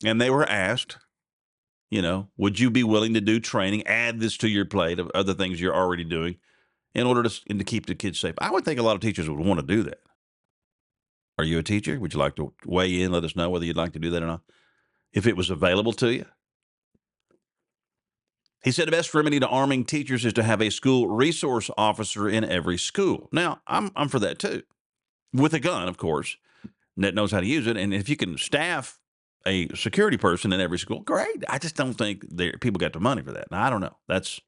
and 0.03 0.19
they 0.19 0.29
were 0.29 0.47
asked, 0.49 0.97
you 1.91 2.01
know, 2.01 2.29
would 2.37 2.59
you 2.59 2.71
be 2.71 2.83
willing 2.83 3.13
to 3.13 3.21
do 3.21 3.39
training, 3.39 3.85
add 3.85 4.19
this 4.19 4.35
to 4.37 4.49
your 4.49 4.65
plate 4.65 4.97
of 4.97 5.11
other 5.13 5.35
things 5.35 5.61
you're 5.61 5.75
already 5.75 6.03
doing? 6.03 6.37
in 6.93 7.07
order 7.07 7.23
to, 7.23 7.41
and 7.49 7.59
to 7.59 7.65
keep 7.65 7.85
the 7.85 7.95
kids 7.95 8.19
safe. 8.19 8.35
I 8.39 8.51
would 8.51 8.65
think 8.65 8.79
a 8.79 8.83
lot 8.83 8.95
of 8.95 9.01
teachers 9.01 9.29
would 9.29 9.39
want 9.39 9.59
to 9.59 9.65
do 9.65 9.83
that. 9.83 9.99
Are 11.37 11.45
you 11.45 11.57
a 11.57 11.63
teacher? 11.63 11.99
Would 11.99 12.13
you 12.13 12.19
like 12.19 12.35
to 12.35 12.53
weigh 12.65 13.01
in? 13.01 13.11
Let 13.11 13.23
us 13.23 13.35
know 13.35 13.49
whether 13.49 13.65
you'd 13.65 13.77
like 13.77 13.93
to 13.93 13.99
do 13.99 14.11
that 14.11 14.23
or 14.23 14.27
not. 14.27 14.41
If 15.13 15.25
it 15.25 15.37
was 15.37 15.49
available 15.49 15.93
to 15.93 16.13
you. 16.13 16.25
He 18.63 18.71
said 18.71 18.87
the 18.87 18.91
best 18.91 19.13
remedy 19.13 19.39
to 19.39 19.47
arming 19.47 19.85
teachers 19.85 20.23
is 20.23 20.33
to 20.33 20.43
have 20.43 20.61
a 20.61 20.69
school 20.69 21.07
resource 21.07 21.71
officer 21.77 22.29
in 22.29 22.43
every 22.43 22.77
school. 22.77 23.27
Now, 23.31 23.61
I'm, 23.65 23.91
I'm 23.95 24.07
for 24.07 24.19
that 24.19 24.37
too, 24.37 24.61
with 25.33 25.53
a 25.55 25.59
gun, 25.59 25.87
of 25.87 25.97
course, 25.97 26.37
that 26.97 27.15
knows 27.15 27.31
how 27.31 27.39
to 27.39 27.47
use 27.47 27.65
it. 27.65 27.75
And 27.75 27.91
if 27.91 28.07
you 28.07 28.15
can 28.15 28.37
staff 28.37 28.99
a 29.45 29.67
security 29.75 30.17
person 30.17 30.53
in 30.53 30.61
every 30.61 30.79
school, 30.79 31.01
great. 31.01 31.43
I 31.49 31.57
just 31.57 31.75
don't 31.75 31.93
think 31.93 32.25
people 32.59 32.79
got 32.79 32.93
the 32.93 32.99
money 32.99 33.21
for 33.21 33.31
that. 33.31 33.49
Now, 33.51 33.63
I 33.63 33.69
don't 33.69 33.81
know. 33.81 33.97
That's 34.07 34.39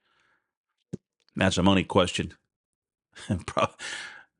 that's 1.35 1.57
a 1.57 1.63
money 1.63 1.83
question. 1.83 2.33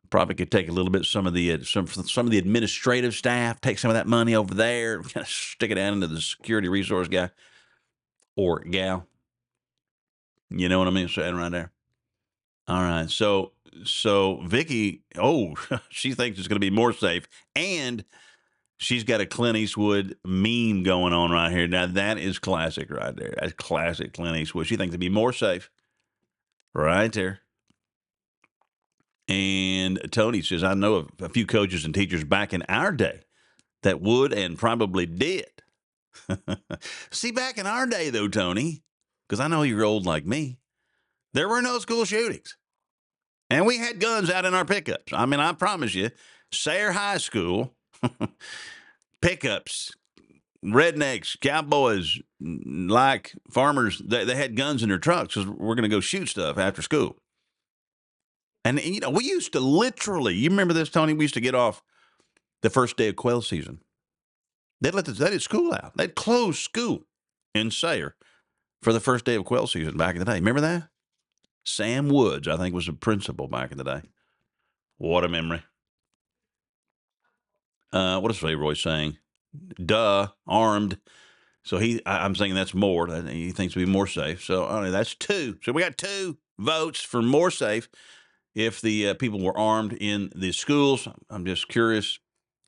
Probably 0.10 0.36
could 0.36 0.51
take 0.51 0.69
a 0.69 0.72
little 0.72 0.91
bit 0.91 1.05
some 1.05 1.25
of 1.25 1.33
the 1.33 1.53
uh, 1.53 1.57
some 1.63 1.88
some 1.88 2.27
of 2.27 2.31
the 2.31 2.38
administrative 2.38 3.15
staff, 3.15 3.60
take 3.62 3.79
some 3.79 3.89
of 3.89 3.95
that 3.95 4.07
money 4.07 4.36
over 4.36 4.53
there, 4.53 5.01
kind 5.01 5.24
of 5.24 5.27
stick 5.27 5.72
it 5.72 5.75
down 5.75 5.93
into 5.93 6.07
the 6.07 6.22
security 6.22 6.69
resource 6.69 7.07
guy 7.07 7.31
or 8.36 8.60
gal. 8.60 9.07
You 10.50 10.69
know 10.69 10.77
what 10.77 10.88
I 10.88 10.91
mean? 10.91 11.07
Saying 11.07 11.36
right 11.36 11.51
there. 11.51 11.72
All 12.67 12.81
right. 12.81 13.10
So 13.10 13.53
so 13.86 14.41
Vicky, 14.45 15.01
oh, 15.17 15.55
she 15.89 16.13
thinks 16.13 16.38
it's 16.38 16.48
going 16.48 16.57
to 16.57 16.60
be 16.60 16.69
more 16.69 16.93
safe, 16.93 17.27
and 17.55 18.05
she's 18.84 19.04
got 19.04 19.22
a 19.22 19.25
Clint 19.25 19.58
Eastwood 19.58 20.18
meme 20.25 20.84
going 20.84 21.13
on 21.13 21.32
right 21.32 21.52
here. 21.52 21.68
Now 21.68 21.88
that 21.88 22.18
is 22.18 22.38
classic 22.38 22.92
right 22.92 23.16
there. 23.16 23.34
That's 23.40 23.54
classic 23.54 24.13
Clint 24.13 24.38
Eastwood. 24.38 24.68
She 24.68 24.75
thinks 24.75 24.92
it'd 24.92 25.00
be 25.00 25.10
more 25.10 25.34
safe 25.34 25.70
right 26.74 27.12
there. 27.12 27.40
And 29.30 30.00
Tony 30.12 30.42
says, 30.42 30.63
I 30.63 30.74
know 30.74 30.96
of 30.96 31.10
a 31.22 31.30
few 31.30 31.46
coaches 31.46 31.86
and 31.86 31.94
teachers 31.94 32.25
back 32.25 32.54
in 32.54 32.63
our 32.68 32.92
day 32.92 33.22
that 33.84 34.02
would 34.02 34.34
and 34.34 34.58
probably 34.58 35.06
did. 35.06 35.48
See, 37.12 37.32
back 37.32 37.58
in 37.58 37.66
our 37.66 37.88
day, 37.88 38.10
though, 38.10 38.28
Tony, 38.28 38.84
because 39.28 39.40
I 39.40 39.48
know 39.48 39.63
you're 39.63 39.86
old 39.86 40.06
like 40.06 40.25
me, 40.25 40.58
there 41.34 41.48
were 41.48 41.62
no 41.62 41.80
school 41.80 42.04
shootings. 42.04 42.58
And 43.50 43.66
we 43.66 43.78
had 43.78 44.00
guns 44.00 44.30
out 44.30 44.46
in 44.46 44.54
our 44.54 44.66
pickups. 44.66 45.13
I 45.13 45.25
mean, 45.25 45.40
I 45.40 45.54
promise 45.54 45.96
you, 45.96 46.10
Sayre 46.52 46.92
High 46.92 47.18
School 47.18 47.74
pickups 49.22 49.93
rednecks, 50.63 51.39
cowboys, 51.39 52.19
like 52.39 53.33
farmers, 53.51 54.01
they, 54.03 54.24
they 54.24 54.36
had 54.36 54.55
guns 54.55 54.81
in 54.81 54.89
their 54.89 54.98
trucks 54.98 55.36
because 55.36 55.50
we're 55.50 55.75
going 55.75 55.83
to 55.83 55.89
go 55.89 56.00
shoot 56.00 56.27
stuff 56.27 56.57
after 56.57 56.81
school. 56.81 57.17
And, 58.65 58.81
you 58.81 59.01
know, 59.01 59.10
we 59.10 59.25
used 59.25 59.51
to 59.53 59.60
literally, 59.60 60.36
you 60.36 60.50
remember 60.50 60.74
this, 60.74 60.89
Tony? 60.89 61.13
We 61.13 61.25
used 61.25 61.33
to 61.33 61.41
get 61.41 61.55
off 61.55 61.83
the 62.62 62.69
first 62.69 62.95
day 62.95 63.10
of 63.10 63.17
quail 63.17 63.41
season. 63.41 63.81
They'd 64.79 64.93
let 64.93 65.05
the, 65.05 65.12
they'd 65.12 65.41
school 65.41 65.74
out. 65.74 65.98
They'd 65.98 66.15
close 66.15 66.60
school 66.60 67.03
in 67.53 67.72
Sayre 67.72 68.15
for 68.81 68.93
the 68.93 69.01
first 69.01 69.25
day 69.25 69.36
of 69.36 69.43
quail 69.43 69.67
season 69.67 69.98
back 69.98 70.15
in 70.15 70.19
the 70.19 70.25
day. 70.25 70.36
Remember 70.36 70.62
that? 70.62 70.88
Sam 71.65 72.10
Woods, 72.10 72.48
I 72.48 72.57
think, 72.57 72.74
was 72.74 72.86
the 72.86 72.93
principal 72.93 73.48
back 73.48 73.72
in 73.72 73.77
the 73.77 73.83
day. 73.83 74.01
What 74.98 75.25
a 75.25 75.29
memory. 75.29 75.63
Uh, 77.94 78.20
what 78.20 78.32
is 78.32 78.44
Roy 78.44 78.74
saying? 78.74 79.18
duh, 79.84 80.28
armed. 80.48 80.98
So 81.64 81.78
he, 81.78 82.02
I, 82.06 82.26
am 82.26 82.36
saying 82.36 82.56
that's 82.56 82.74
more. 82.74 83.08
He 83.24 83.52
thinks 83.52 83.76
it'd 83.76 83.88
be 83.88 83.92
more 83.92 84.08
safe. 84.08 84.44
So 84.44 84.66
uh, 84.66 84.90
that's 84.90 85.16
two. 85.16 85.58
So 85.64 85.72
we 85.72 85.82
got 85.82 85.98
two 85.98 86.38
votes 86.60 87.02
for 87.02 87.22
more 87.22 87.52
safe 87.52 87.88
if 88.54 88.82
the 88.82 89.10
uh, 89.10 89.14
people 89.14 89.42
were 89.42 89.58
armed 89.58 89.94
in 89.94 90.32
the 90.36 90.52
schools. 90.52 91.08
I'm 91.30 91.46
just 91.46 91.70
curious. 91.70 92.20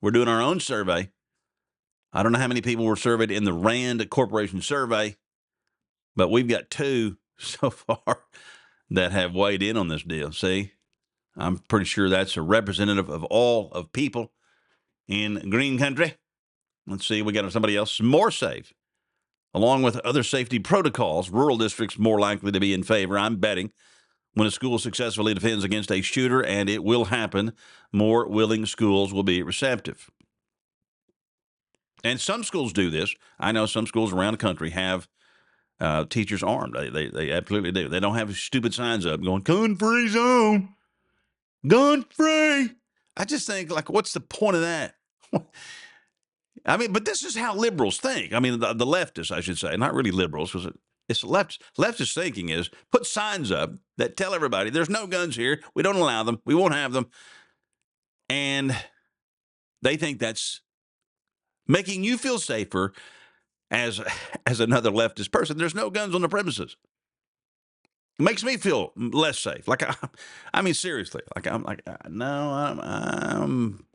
We're 0.01 0.11
doing 0.11 0.27
our 0.27 0.41
own 0.41 0.59
survey. 0.59 1.09
I 2.13 2.23
don't 2.23 2.31
know 2.31 2.39
how 2.39 2.47
many 2.47 2.61
people 2.61 2.85
were 2.85 2.95
surveyed 2.95 3.31
in 3.31 3.43
the 3.43 3.53
Rand 3.53 4.09
Corporation 4.09 4.61
survey, 4.61 5.17
but 6.15 6.31
we've 6.31 6.47
got 6.47 6.69
two 6.69 7.17
so 7.37 7.69
far 7.69 8.19
that 8.89 9.11
have 9.11 9.35
weighed 9.35 9.63
in 9.63 9.75
on 9.75 9.89
this 9.89 10.03
deal. 10.03 10.31
See, 10.31 10.71
I'm 11.35 11.57
pretty 11.57 11.85
sure 11.85 12.07
that's 12.07 12.37
a 12.37 12.41
representative 12.41 13.09
of 13.09 13.25
all 13.25 13.69
of 13.73 13.91
people 13.91 14.31
in 15.07 15.49
Green 15.49 15.77
Country. 15.77 16.15
Let's 16.87 17.07
see, 17.07 17.21
we 17.21 17.33
got 17.33 17.51
somebody 17.51 17.75
else 17.75 17.99
more 17.99 18.31
safe. 18.31 18.73
Along 19.53 19.83
with 19.83 19.97
other 19.99 20.23
safety 20.23 20.59
protocols, 20.59 21.29
rural 21.29 21.57
districts 21.57 21.97
more 21.97 22.19
likely 22.19 22.51
to 22.51 22.59
be 22.59 22.73
in 22.73 22.83
favor. 22.83 23.17
I'm 23.17 23.37
betting 23.37 23.71
when 24.33 24.47
a 24.47 24.51
school 24.51 24.77
successfully 24.77 25.33
defends 25.33 25.63
against 25.63 25.91
a 25.91 26.01
shooter, 26.01 26.43
and 26.43 26.69
it 26.69 26.83
will 26.83 27.05
happen, 27.05 27.53
more 27.93 28.27
willing 28.27 28.65
schools 28.65 29.13
will 29.13 29.23
be 29.23 29.41
receptive. 29.41 30.09
And 32.03 32.19
some 32.19 32.43
schools 32.43 32.73
do 32.73 32.89
this. 32.89 33.15
I 33.39 33.51
know 33.51 33.65
some 33.65 33.87
schools 33.87 34.13
around 34.13 34.33
the 34.33 34.37
country 34.37 34.71
have 34.71 35.07
uh, 35.79 36.05
teachers 36.05 36.43
armed. 36.43 36.75
They, 36.75 36.89
they, 36.89 37.07
they 37.07 37.31
absolutely 37.31 37.71
do. 37.71 37.87
They 37.89 37.99
don't 37.99 38.15
have 38.15 38.35
stupid 38.35 38.73
signs 38.73 39.05
up 39.05 39.23
going, 39.23 39.41
gun 39.41 39.75
free 39.77 40.07
zone, 40.09 40.75
gun 41.65 42.03
free. 42.03 42.71
I 43.17 43.25
just 43.25 43.47
think, 43.47 43.71
like, 43.71 43.89
what's 43.89 44.13
the 44.13 44.19
point 44.19 44.55
of 44.55 44.61
that? 44.61 44.95
I 46.65 46.77
mean, 46.77 46.91
but 46.91 47.05
this 47.05 47.23
is 47.23 47.35
how 47.35 47.55
liberals 47.55 47.97
think. 47.97 48.33
I 48.33 48.39
mean, 48.39 48.59
the, 48.59 48.73
the 48.73 48.85
leftists, 48.85 49.31
I 49.31 49.41
should 49.41 49.57
say, 49.57 49.75
not 49.77 49.93
really 49.93 50.11
liberals, 50.11 50.51
because 50.51 50.67
it, 50.67 50.79
it's 51.07 51.23
left 51.23 51.61
leftist 51.77 52.15
thinking 52.15 52.49
is 52.49 52.69
put 52.91 53.05
signs 53.05 53.51
up 53.51 53.73
that 53.97 54.17
tell 54.17 54.33
everybody 54.33 54.69
there's 54.69 54.89
no 54.89 55.05
guns 55.05 55.35
here. 55.35 55.61
We 55.75 55.83
don't 55.83 55.97
allow 55.97 56.23
them. 56.23 56.41
We 56.45 56.55
won't 56.55 56.73
have 56.73 56.93
them. 56.93 57.07
And 58.27 58.75
they 59.81 59.97
think 59.97 60.19
that's 60.19 60.61
making 61.67 62.03
you 62.03 62.17
feel 62.17 62.39
safer 62.39 62.93
as 63.69 64.01
as 64.45 64.59
another 64.59 64.91
leftist 64.91 65.31
person. 65.31 65.57
There's 65.57 65.75
no 65.75 65.89
guns 65.89 66.15
on 66.15 66.21
the 66.21 66.29
premises. 66.29 66.75
It 68.17 68.23
makes 68.23 68.43
me 68.43 68.57
feel 68.57 68.93
less 68.95 69.39
safe. 69.39 69.67
Like 69.67 69.83
I, 69.83 69.95
I 70.53 70.61
mean, 70.61 70.73
seriously. 70.73 71.21
Like 71.35 71.47
I'm 71.47 71.63
like 71.63 71.81
uh, 71.87 71.97
no, 72.09 72.51
I'm, 72.51 72.79
I'm 72.79 73.85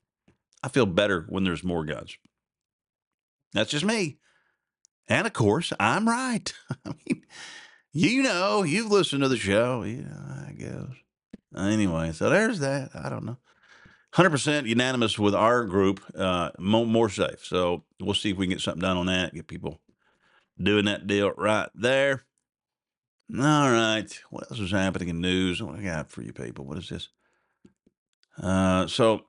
I 0.62 0.69
feel 0.69 0.87
better 0.87 1.27
when 1.29 1.45
there's 1.45 1.65
more 1.65 1.85
guns. 1.85 2.17
That's 3.53 3.71
just 3.71 3.85
me. 3.85 4.19
And 5.09 5.27
of 5.27 5.33
course, 5.33 5.73
I'm 5.81 6.09
right. 6.09 6.53
I 6.85 6.91
mean, 7.07 7.25
you 7.93 8.23
know, 8.23 8.62
you've 8.62 8.91
listened 8.93 9.23
to 9.23 9.29
the 9.29 9.37
show. 9.37 9.83
Yeah, 9.83 10.47
I 10.49 10.53
guess. 10.53 10.87
Anyway, 11.57 12.12
so 12.12 12.31
there's 12.31 12.61
that. 12.61 12.91
I 12.95 13.09
don't 13.09 13.25
know. 13.25 13.39
100% 14.15 14.67
unanimous 14.67 15.19
with 15.19 15.35
our 15.35 15.65
group, 15.65 16.00
uh, 16.17 16.50
more, 16.59 16.87
more 16.87 17.09
safe. 17.09 17.45
So 17.45 17.85
we'll 18.00 18.15
see 18.15 18.31
if 18.31 18.37
we 18.37 18.47
can 18.47 18.55
get 18.55 18.61
something 18.61 18.81
done 18.81 18.97
on 18.97 19.07
that, 19.07 19.35
get 19.35 19.47
people 19.47 19.81
doing 20.61 20.87
that 20.87 21.07
deal 21.07 21.33
right 21.37 21.69
there. 21.75 22.25
All 23.39 23.71
right. 23.71 24.21
What 24.31 24.51
else 24.51 24.59
is 24.59 24.73
happening 24.73 25.09
in 25.09 25.21
news? 25.21 25.63
What 25.63 25.79
I 25.79 25.83
got 25.83 26.11
for 26.11 26.23
you 26.23 26.33
people? 26.33 26.65
What 26.65 26.79
is 26.79 26.89
this? 26.89 27.09
Uh, 28.43 28.87
so, 28.89 29.21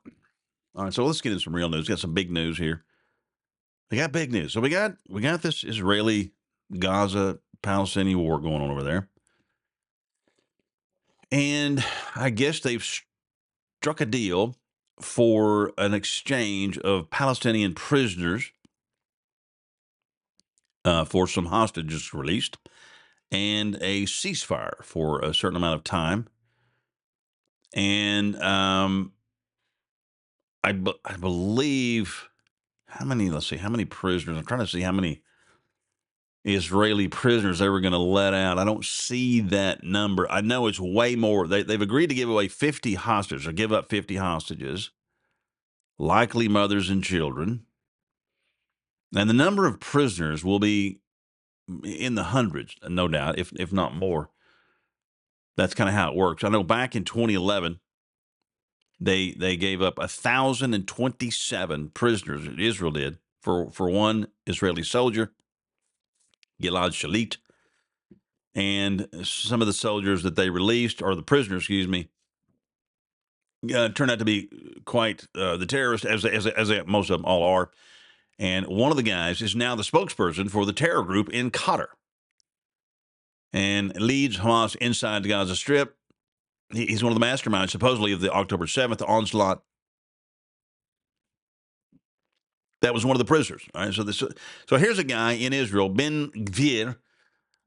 all 0.75 0.85
right. 0.85 0.93
So 0.93 1.05
let's 1.05 1.21
get 1.21 1.33
into 1.33 1.43
some 1.43 1.55
real 1.55 1.69
news. 1.69 1.87
Got 1.87 1.99
some 1.99 2.13
big 2.13 2.31
news 2.31 2.57
here. 2.57 2.83
We 3.91 3.97
got 3.97 4.11
big 4.11 4.31
news. 4.31 4.53
So 4.53 4.61
we 4.61 4.69
got 4.69 4.93
we 5.07 5.21
got 5.21 5.41
this 5.43 5.63
Israeli 5.63 6.31
Gaza 6.79 7.39
Palestinian 7.61 8.19
war 8.19 8.39
going 8.39 8.61
on 8.61 8.71
over 8.71 8.83
there. 8.83 9.09
And 11.31 11.83
I 12.15 12.29
guess 12.29 12.59
they've 12.59 12.83
struck 12.83 14.01
a 14.01 14.05
deal 14.05 14.55
for 14.99 15.73
an 15.77 15.93
exchange 15.93 16.77
of 16.79 17.09
Palestinian 17.09 17.75
prisoners 17.75 18.51
uh, 20.83 21.05
for 21.05 21.27
some 21.27 21.47
hostages 21.47 22.13
released 22.13 22.57
and 23.31 23.75
a 23.81 24.03
ceasefire 24.03 24.83
for 24.83 25.19
a 25.21 25.33
certain 25.33 25.57
amount 25.57 25.75
of 25.75 25.83
time. 25.83 26.27
And 27.73 28.35
um, 28.41 29.13
I, 30.63 30.69
I 31.05 31.15
believe 31.17 32.29
how 32.87 33.05
many? 33.05 33.29
Let's 33.29 33.47
see, 33.47 33.57
how 33.57 33.69
many 33.69 33.85
prisoners? 33.85 34.37
I'm 34.37 34.45
trying 34.45 34.59
to 34.59 34.67
see 34.67 34.81
how 34.81 34.91
many 34.91 35.21
Israeli 36.43 37.07
prisoners 37.07 37.59
they 37.59 37.69
were 37.69 37.79
going 37.79 37.93
to 37.93 37.97
let 37.97 38.33
out. 38.33 38.59
I 38.59 38.65
don't 38.65 38.83
see 38.83 39.39
that 39.41 39.83
number. 39.83 40.29
I 40.29 40.41
know 40.41 40.67
it's 40.67 40.79
way 40.79 41.15
more. 41.15 41.47
They, 41.47 41.63
they've 41.63 41.81
agreed 41.81 42.07
to 42.07 42.15
give 42.15 42.29
away 42.29 42.47
50 42.47 42.95
hostages 42.95 43.47
or 43.47 43.53
give 43.53 43.71
up 43.71 43.89
50 43.89 44.17
hostages, 44.17 44.91
likely 45.97 46.47
mothers 46.47 46.89
and 46.89 47.03
children. 47.03 47.65
And 49.15 49.29
the 49.29 49.33
number 49.33 49.67
of 49.67 49.79
prisoners 49.79 50.43
will 50.43 50.59
be 50.59 51.00
in 51.83 52.15
the 52.15 52.25
hundreds, 52.25 52.75
no 52.87 53.07
doubt, 53.07 53.37
if 53.39 53.51
if 53.59 53.71
not 53.71 53.95
more. 53.95 54.29
That's 55.57 55.73
kind 55.73 55.89
of 55.89 55.95
how 55.95 56.11
it 56.11 56.15
works. 56.15 56.43
I 56.43 56.49
know 56.49 56.63
back 56.63 56.95
in 56.95 57.03
2011, 57.03 57.79
they 58.99 59.31
they 59.31 59.57
gave 59.57 59.81
up 59.81 59.97
1,027 59.97 61.89
prisoners. 61.89 62.47
Israel 62.57 62.91
did 62.91 63.17
for 63.41 63.69
for 63.71 63.89
one 63.89 64.27
Israeli 64.45 64.83
soldier, 64.83 65.31
Gilad 66.61 66.91
Shalit, 66.91 67.37
and 68.55 69.07
some 69.23 69.61
of 69.61 69.67
the 69.67 69.73
soldiers 69.73 70.23
that 70.23 70.35
they 70.35 70.49
released 70.49 71.01
or 71.01 71.15
the 71.15 71.23
prisoners, 71.23 71.63
excuse 71.63 71.87
me, 71.87 72.09
uh, 73.73 73.89
turned 73.89 74.11
out 74.11 74.19
to 74.19 74.25
be 74.25 74.49
quite 74.85 75.27
uh, 75.35 75.57
the 75.57 75.65
terrorists, 75.65 76.05
as 76.05 76.25
as 76.25 76.47
as 76.47 76.71
most 76.85 77.09
of 77.09 77.19
them 77.19 77.25
all 77.25 77.43
are. 77.43 77.71
And 78.39 78.67
one 78.67 78.91
of 78.91 78.97
the 78.97 79.03
guys 79.03 79.41
is 79.41 79.55
now 79.55 79.75
the 79.75 79.83
spokesperson 79.83 80.49
for 80.49 80.65
the 80.65 80.73
terror 80.73 81.03
group 81.03 81.29
in 81.29 81.51
Qatar 81.51 81.87
and 83.53 83.95
leads 83.99 84.37
Hamas 84.37 84.75
inside 84.77 85.23
the 85.23 85.29
Gaza 85.29 85.55
Strip. 85.55 85.95
He's 86.71 87.03
one 87.03 87.11
of 87.11 87.19
the 87.19 87.25
masterminds, 87.25 87.69
supposedly, 87.69 88.13
of 88.13 88.21
the 88.21 88.31
October 88.31 88.65
7th 88.65 89.07
onslaught. 89.07 89.61
That 92.81 92.93
was 92.93 93.05
one 93.05 93.15
of 93.15 93.19
the 93.19 93.25
prisoners. 93.25 93.63
All 93.75 93.85
right, 93.85 93.93
so 93.93 94.03
this, 94.03 94.23
so 94.67 94.77
here's 94.77 94.97
a 94.97 95.03
guy 95.03 95.33
in 95.33 95.53
Israel, 95.53 95.89
Ben 95.89 96.31
Gvir. 96.31 96.95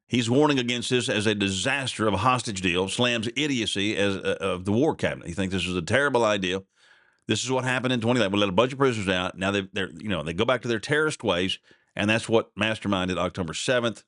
He's 0.09 0.29
warning 0.29 0.59
against 0.59 0.91
this 0.91 1.09
as 1.09 1.27
a 1.27 1.35
disaster 1.35 2.07
of 2.07 2.15
a 2.15 2.19
hostage 2.19 2.61
deal. 2.61 2.89
Slams 2.89 3.29
idiocy 3.37 3.97
as 3.97 4.17
uh, 4.17 4.37
of 4.41 4.65
the 4.65 4.73
war 4.73 4.95
cabinet. 4.95 5.29
He 5.29 5.35
thinks 5.35 5.55
this 5.55 5.67
is 5.67 5.77
a 5.77 5.83
terrible 5.83 6.25
idea. 6.25 6.63
This 7.27 7.43
is 7.43 7.51
what 7.51 7.65
happened 7.65 7.93
in 7.93 8.01
2011. 8.01 8.33
We 8.33 8.41
let 8.41 8.49
a 8.49 8.53
bunch 8.53 8.73
of 8.73 8.79
prisoners 8.79 9.09
out. 9.09 9.39
Now 9.39 9.51
they, 9.51 9.69
they're, 9.73 9.91
you 9.99 10.09
know, 10.09 10.23
they 10.23 10.35
go 10.35 10.45
back 10.45 10.63
to 10.63 10.69
their 10.69 10.81
terrorist 10.81 11.25
ways, 11.25 11.59
and 11.97 12.09
that's 12.09 12.29
what 12.29 12.55
masterminded 12.55 13.17
October 13.17 13.53
7th. 13.53 14.05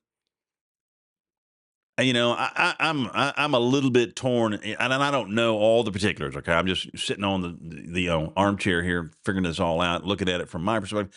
And, 1.98 2.06
you 2.06 2.12
know, 2.12 2.32
I, 2.32 2.50
I, 2.54 2.74
I'm 2.78 3.06
I, 3.06 3.32
I'm 3.38 3.54
a 3.54 3.58
little 3.58 3.90
bit 3.90 4.16
torn, 4.16 4.54
eh, 4.62 4.76
and 4.78 4.92
I 4.92 5.10
don't 5.10 5.30
know 5.30 5.56
all 5.56 5.82
the 5.82 5.90
particulars. 5.92 6.36
Okay, 6.36 6.52
I'm 6.52 6.66
just 6.66 6.98
sitting 6.98 7.24
on 7.24 7.40
the 7.40 7.56
the, 7.58 8.06
the 8.06 8.32
armchair 8.36 8.82
here, 8.82 9.12
figuring 9.24 9.44
this 9.44 9.58
all 9.58 9.80
out, 9.80 10.04
looking 10.04 10.28
at 10.28 10.42
it 10.42 10.50
from 10.50 10.62
my 10.62 10.78
perspective. 10.78 11.16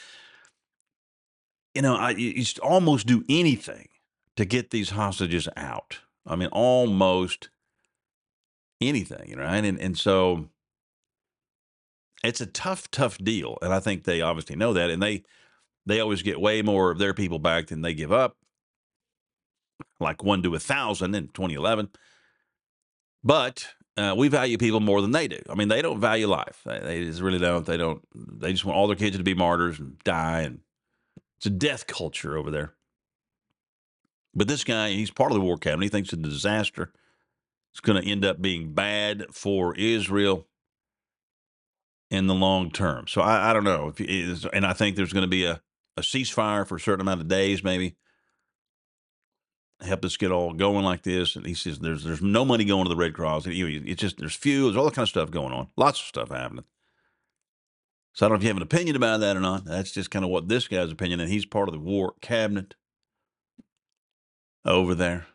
You 1.76 1.82
know, 1.82 1.98
I 1.98 2.12
you 2.12 2.46
almost 2.64 3.08
do 3.08 3.26
anything 3.28 3.90
to 4.38 4.46
get 4.46 4.70
these 4.72 4.92
hostages 4.92 5.50
out. 5.58 6.00
I 6.26 6.38
mean, 6.38 6.50
almost 6.54 7.50
anything, 8.80 9.32
you 9.32 9.38
right? 9.38 9.66
And 9.66 9.78
and 9.82 9.98
so 9.98 10.48
it's 12.24 12.42
a 12.42 12.46
tough, 12.46 12.90
tough 12.92 13.18
deal, 13.18 13.58
and 13.62 13.74
I 13.74 13.80
think 13.80 14.04
they 14.04 14.22
obviously 14.22 14.56
know 14.56 14.74
that, 14.74 14.90
and 14.90 15.02
they 15.02 15.24
they 15.86 16.00
always 16.00 16.22
get 16.22 16.42
way 16.42 16.62
more 16.62 16.92
of 16.92 17.00
their 17.00 17.14
people 17.14 17.40
back 17.40 17.68
than 17.68 17.82
they 17.82 17.94
give 17.94 18.12
up, 18.12 18.36
like 20.00 20.24
one 20.24 20.44
to 20.44 20.56
a 20.56 20.60
thousand 20.60 21.16
in 21.16 21.28
2011. 21.28 21.90
But 23.24 23.68
uh, 23.98 24.16
we 24.18 24.28
value 24.28 24.58
people 24.58 24.80
more 24.80 25.02
than 25.02 25.12
they 25.12 25.28
do. 25.28 25.40
I 25.50 25.56
mean, 25.56 25.68
they 25.68 25.82
don't 25.82 26.00
value 26.00 26.28
life. 26.28 26.62
They, 26.66 26.80
they 26.80 27.04
just 27.06 27.22
really 27.22 27.40
don't. 27.40 27.66
They 27.66 27.78
don't. 27.78 28.02
They 28.14 28.52
just 28.52 28.66
want 28.66 28.78
all 28.78 28.88
their 28.88 28.96
kids 28.96 29.18
to 29.18 29.24
be 29.24 29.34
martyrs 29.34 29.80
and 29.80 29.98
die, 30.00 30.42
and 30.42 30.60
it's 31.38 31.46
a 31.46 31.52
death 31.52 31.88
culture 31.88 32.38
over 32.38 32.52
there. 32.52 32.74
But 34.36 34.48
this 34.48 34.64
guy, 34.64 34.92
he's 34.92 35.12
part 35.12 35.32
of 35.32 35.36
the 35.36 35.44
war 35.44 35.58
cabinet. 35.58 35.86
He 35.86 35.90
thinks 35.90 36.14
it's 36.14 36.20
a 36.20 36.30
disaster. 36.30 36.94
It's 37.72 37.80
going 37.82 38.02
to 38.02 38.10
end 38.10 38.26
up 38.26 38.42
being 38.42 38.74
bad 38.74 39.26
for 39.32 39.76
Israel 39.76 40.48
in 42.10 42.28
the 42.28 42.36
long 42.36 42.72
term. 42.72 43.08
So 43.08 43.22
I, 43.22 43.50
I 43.50 43.54
don't 43.54 43.64
know 43.64 43.88
if 43.90 44.02
is, 44.02 44.46
and 44.46 44.66
I 44.66 44.74
think 44.74 44.96
there's 44.96 45.14
going 45.14 45.24
to 45.24 45.28
be 45.28 45.46
a, 45.46 45.62
a 45.98 46.02
ceasefire 46.02 46.66
for 46.68 46.76
a 46.76 46.80
certain 46.80 47.02
amount 47.02 47.22
of 47.22 47.28
days, 47.28 47.64
maybe 47.64 47.96
help 49.82 50.04
us 50.04 50.18
get 50.18 50.32
all 50.32 50.54
going 50.54 50.84
like 50.84 51.04
this. 51.04 51.36
And 51.36 51.46
he 51.46 51.54
says 51.54 51.80
there's 51.80 52.04
there's 52.04 52.22
no 52.22 52.44
money 52.46 52.66
going 52.66 52.86
to 52.86 52.90
the 52.90 52.96
Red 52.96 53.14
Cross. 53.14 53.46
and 53.46 53.56
It's 53.56 54.02
just 54.02 54.18
there's 54.18 54.36
fuel, 54.36 54.68
there's 54.68 54.78
all 54.78 54.86
that 54.86 54.96
kind 54.96 55.04
of 55.04 55.10
stuff 55.10 55.32
going 55.32 55.54
on, 55.54 55.70
lots 55.78 56.00
of 56.00 56.08
stuff 56.08 56.30
happening. 56.30 56.66
So 58.14 58.26
I 58.26 58.30
don't 58.30 58.36
know 58.36 58.40
if 58.40 58.44
you 58.44 58.50
have 58.50 58.58
an 58.58 58.64
opinion 58.64 58.96
about 58.96 59.20
that 59.20 59.38
or 59.38 59.40
not. 59.40 59.66
That's 59.66 59.92
just 59.92 60.12
kind 60.12 60.26
of 60.26 60.32
what 60.32 60.50
this 60.50 60.68
guy's 60.68 60.92
opinion, 60.92 61.20
and 61.20 61.30
he's 61.30 61.46
part 61.46 61.70
of 61.70 61.74
the 61.74 61.80
war 61.80 62.16
cabinet 62.22 62.76
over 64.66 64.96
there. 64.96 65.28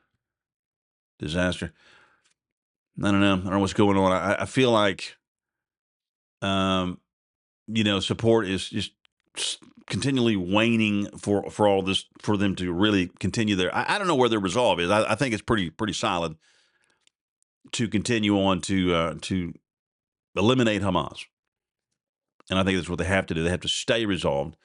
Disaster. 1.19 1.73
I 3.03 3.11
don't 3.11 3.21
know. 3.21 3.35
I 3.35 3.37
don't 3.37 3.51
know 3.53 3.59
what's 3.61 3.73
going 3.73 3.97
on. 3.97 4.13
I, 4.13 4.43
I 4.43 4.45
feel 4.45 4.71
like 4.71 5.17
um, 6.45 7.01
you 7.67 7.85
know, 7.85 8.01
support 8.01 8.47
is 8.47 8.69
just 8.69 8.93
continually 9.87 10.37
waning 10.37 11.07
for 11.19 11.51
for 11.51 11.67
all 11.67 11.83
this 11.83 12.05
for 12.21 12.37
them 12.37 12.55
to 12.57 12.73
really 12.73 13.11
continue 13.19 13.57
their. 13.57 13.75
I, 13.75 13.95
I 13.95 13.99
don't 13.99 14.07
know 14.07 14.15
where 14.15 14.29
their 14.29 14.41
resolve 14.41 14.79
is. 14.81 14.91
I, 14.91 15.13
I, 15.13 15.15
think 15.15 15.33
it's 15.33 15.43
pretty 15.43 15.71
pretty 15.71 15.95
solid 15.95 16.37
to 17.73 17.89
continue 17.89 18.39
on 18.39 18.61
to 18.63 18.95
uh, 18.95 19.15
to 19.23 19.55
eliminate 20.37 20.83
Hamas, 20.83 21.25
and 22.51 22.59
I 22.59 22.63
think 22.63 22.77
that's 22.77 22.91
what 22.91 22.99
they 22.99 23.05
have 23.07 23.27
to 23.27 23.35
do. 23.35 23.43
They 23.43 23.51
have 23.51 23.61
to 23.61 23.69
stay 23.69 24.05
resolved, 24.05 24.57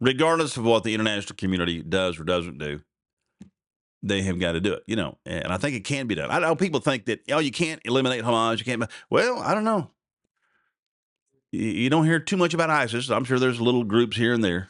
regardless 0.00 0.56
of 0.56 0.64
what 0.64 0.84
the 0.84 0.94
international 0.94 1.36
community 1.36 1.82
does 1.82 2.18
or 2.18 2.24
doesn't 2.24 2.58
do. 2.58 2.80
They 4.02 4.22
have 4.22 4.38
got 4.38 4.52
to 4.52 4.60
do 4.60 4.74
it, 4.74 4.84
you 4.86 4.94
know, 4.94 5.18
and 5.26 5.48
I 5.48 5.56
think 5.56 5.74
it 5.74 5.80
can 5.80 6.06
be 6.06 6.14
done. 6.14 6.30
I 6.30 6.38
know 6.38 6.54
people 6.54 6.80
think 6.80 7.06
that 7.06 7.20
oh, 7.30 7.40
you 7.40 7.50
can't 7.50 7.80
eliminate 7.84 8.24
Hamas, 8.24 8.58
you 8.58 8.64
can't. 8.64 8.84
Well, 9.10 9.40
I 9.40 9.52
don't 9.52 9.64
know 9.64 9.90
you 11.52 11.88
don't 11.90 12.04
hear 12.04 12.18
too 12.18 12.36
much 12.36 12.54
about 12.54 12.70
ISIS. 12.70 13.10
I'm 13.10 13.24
sure 13.24 13.38
there's 13.38 13.60
little 13.60 13.84
groups 13.84 14.16
here 14.16 14.32
and 14.32 14.42
there, 14.42 14.68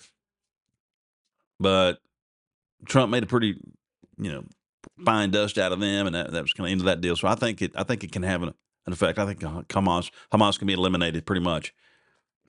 but 1.59 1.99
Trump 2.87 3.11
made 3.11 3.23
a 3.23 3.27
pretty, 3.27 3.59
you 4.19 4.33
know, 4.33 4.45
fine 5.05 5.31
dust 5.31 5.59
out 5.59 5.73
of 5.73 5.81
them, 5.81 6.07
and 6.07 6.15
that, 6.15 6.33
that 6.33 6.43
was 6.43 6.53
kind 6.53 6.69
of 6.69 6.73
into 6.73 6.85
that 6.85 7.01
deal. 7.01 7.17
So 7.17 7.29
I 7.29 7.35
think 7.35 7.62
it, 7.62 7.73
I 7.75 7.83
think 7.83 8.05
it 8.05 8.12
can 8.12 8.23
have 8.23 8.43
an, 8.43 8.55
an 8.87 8.93
effect. 8.93 9.19
I 9.19 9.27
think 9.27 9.41
Hamas, 9.41 10.11
Hamas 10.33 10.59
can 10.59 10.67
be 10.67 10.75
eliminated 10.75 11.27
pretty 11.27 11.43
much, 11.43 11.75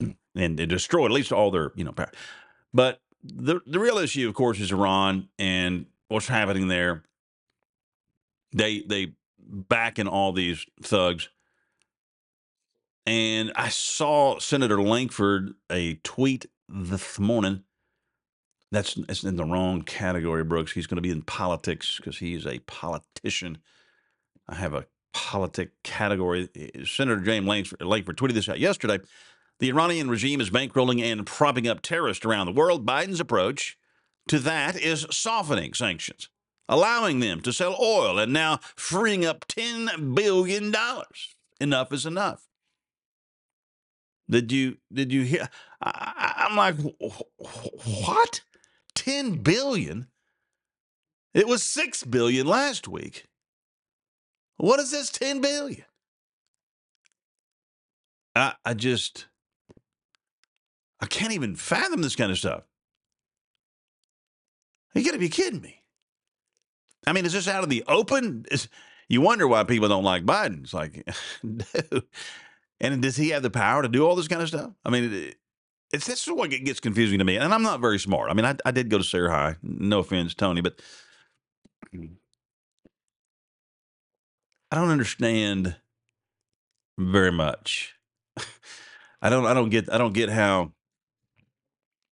and, 0.34 0.56
destroy 0.56 1.06
at 1.06 1.10
least 1.10 1.32
all 1.32 1.50
their, 1.50 1.72
you 1.74 1.84
know, 1.84 1.92
power. 1.92 2.12
But 2.72 3.00
the 3.22 3.60
the 3.66 3.80
real 3.80 3.98
issue, 3.98 4.28
of 4.28 4.34
course, 4.34 4.60
is 4.60 4.70
Iran 4.70 5.28
and 5.38 5.86
what's 6.08 6.28
happening 6.28 6.68
there. 6.68 7.02
They 8.52 8.82
they 8.86 9.14
back 9.40 9.98
in 9.98 10.06
all 10.06 10.32
these 10.32 10.64
thugs 10.82 11.28
and 13.08 13.52
I 13.56 13.70
saw 13.70 14.38
Senator 14.38 14.82
Langford 14.82 15.54
a 15.72 15.94
tweet 16.04 16.44
this 16.68 17.18
morning. 17.18 17.64
That's 18.70 18.98
it's 19.08 19.24
in 19.24 19.36
the 19.36 19.46
wrong 19.46 19.80
category, 19.80 20.44
Brooks. 20.44 20.72
He's 20.72 20.86
going 20.86 20.96
to 20.96 21.02
be 21.02 21.10
in 21.10 21.22
politics 21.22 21.96
because 21.96 22.18
he 22.18 22.34
is 22.34 22.46
a 22.46 22.58
politician. 22.58 23.58
I 24.46 24.56
have 24.56 24.74
a 24.74 24.84
politic 25.14 25.70
category. 25.82 26.50
Senator 26.84 27.22
James 27.22 27.46
Langford, 27.46 27.80
Lankford 27.80 28.18
tweeted 28.18 28.34
this 28.34 28.48
out 28.48 28.60
yesterday. 28.60 28.98
The 29.58 29.70
Iranian 29.70 30.10
regime 30.10 30.42
is 30.42 30.50
bankrolling 30.50 31.00
and 31.00 31.24
propping 31.24 31.66
up 31.66 31.80
terrorists 31.80 32.26
around 32.26 32.44
the 32.44 32.52
world. 32.52 32.84
Biden's 32.84 33.20
approach 33.20 33.78
to 34.28 34.38
that 34.40 34.78
is 34.78 35.06
softening 35.10 35.72
sanctions, 35.72 36.28
allowing 36.68 37.20
them 37.20 37.40
to 37.40 37.54
sell 37.54 37.74
oil, 37.80 38.18
and 38.18 38.34
now 38.34 38.58
freeing 38.76 39.24
up 39.24 39.48
$10 39.48 40.14
billion. 40.14 40.74
Enough 41.58 41.92
is 41.94 42.04
enough. 42.04 42.47
Did 44.30 44.52
you 44.52 44.76
did 44.92 45.12
you 45.12 45.22
hear? 45.22 45.48
I, 45.80 46.46
am 46.50 46.56
like, 46.56 46.76
what? 48.06 48.42
Ten 48.94 49.36
billion? 49.36 50.08
It 51.34 51.46
was 51.46 51.62
six 51.62 52.04
billion 52.04 52.46
last 52.46 52.88
week. 52.88 53.24
What 54.56 54.80
is 54.80 54.90
this 54.90 55.10
ten 55.10 55.40
billion? 55.40 55.84
I 58.34 58.54
I 58.64 58.74
just 58.74 59.26
I 61.00 61.06
can't 61.06 61.32
even 61.32 61.56
fathom 61.56 62.02
this 62.02 62.16
kind 62.16 62.30
of 62.30 62.38
stuff. 62.38 62.64
You 64.94 65.04
got 65.04 65.12
to 65.12 65.18
be 65.18 65.28
kidding 65.28 65.60
me. 65.60 65.82
I 67.06 67.12
mean, 67.12 67.24
is 67.24 67.32
this 67.32 67.48
out 67.48 67.62
of 67.62 67.70
the 67.70 67.84
open? 67.86 68.46
Is, 68.50 68.68
you 69.08 69.20
wonder 69.20 69.46
why 69.46 69.64
people 69.64 69.88
don't 69.88 70.04
like 70.04 70.24
Biden. 70.24 70.64
It's 70.64 70.74
like, 70.74 71.08
dude, 71.42 72.02
and 72.80 73.02
does 73.02 73.16
he 73.16 73.30
have 73.30 73.42
the 73.42 73.50
power 73.50 73.82
to 73.82 73.88
do 73.88 74.06
all 74.06 74.16
this 74.16 74.28
kind 74.28 74.42
of 74.42 74.48
stuff? 74.48 74.72
I 74.84 74.90
mean, 74.90 75.12
it, 75.12 75.36
it's 75.92 76.06
this 76.06 76.26
is 76.26 76.32
what 76.32 76.50
gets 76.50 76.80
confusing 76.80 77.18
to 77.18 77.24
me. 77.24 77.36
And 77.36 77.52
I'm 77.52 77.62
not 77.62 77.80
very 77.80 77.98
smart. 77.98 78.30
I 78.30 78.34
mean, 78.34 78.44
I, 78.44 78.56
I 78.64 78.70
did 78.70 78.90
go 78.90 78.98
to 78.98 79.04
Sayre 79.04 79.30
High. 79.30 79.56
No 79.62 80.00
offense, 80.00 80.34
Tony, 80.34 80.60
but 80.60 80.80
mm-hmm. 81.94 82.14
I 84.70 84.76
don't 84.76 84.90
understand 84.90 85.76
very 86.98 87.32
much. 87.32 87.96
I 89.22 89.30
don't. 89.30 89.46
I 89.46 89.54
don't 89.54 89.70
get. 89.70 89.92
I 89.92 89.98
don't 89.98 90.12
get 90.12 90.28
how 90.28 90.72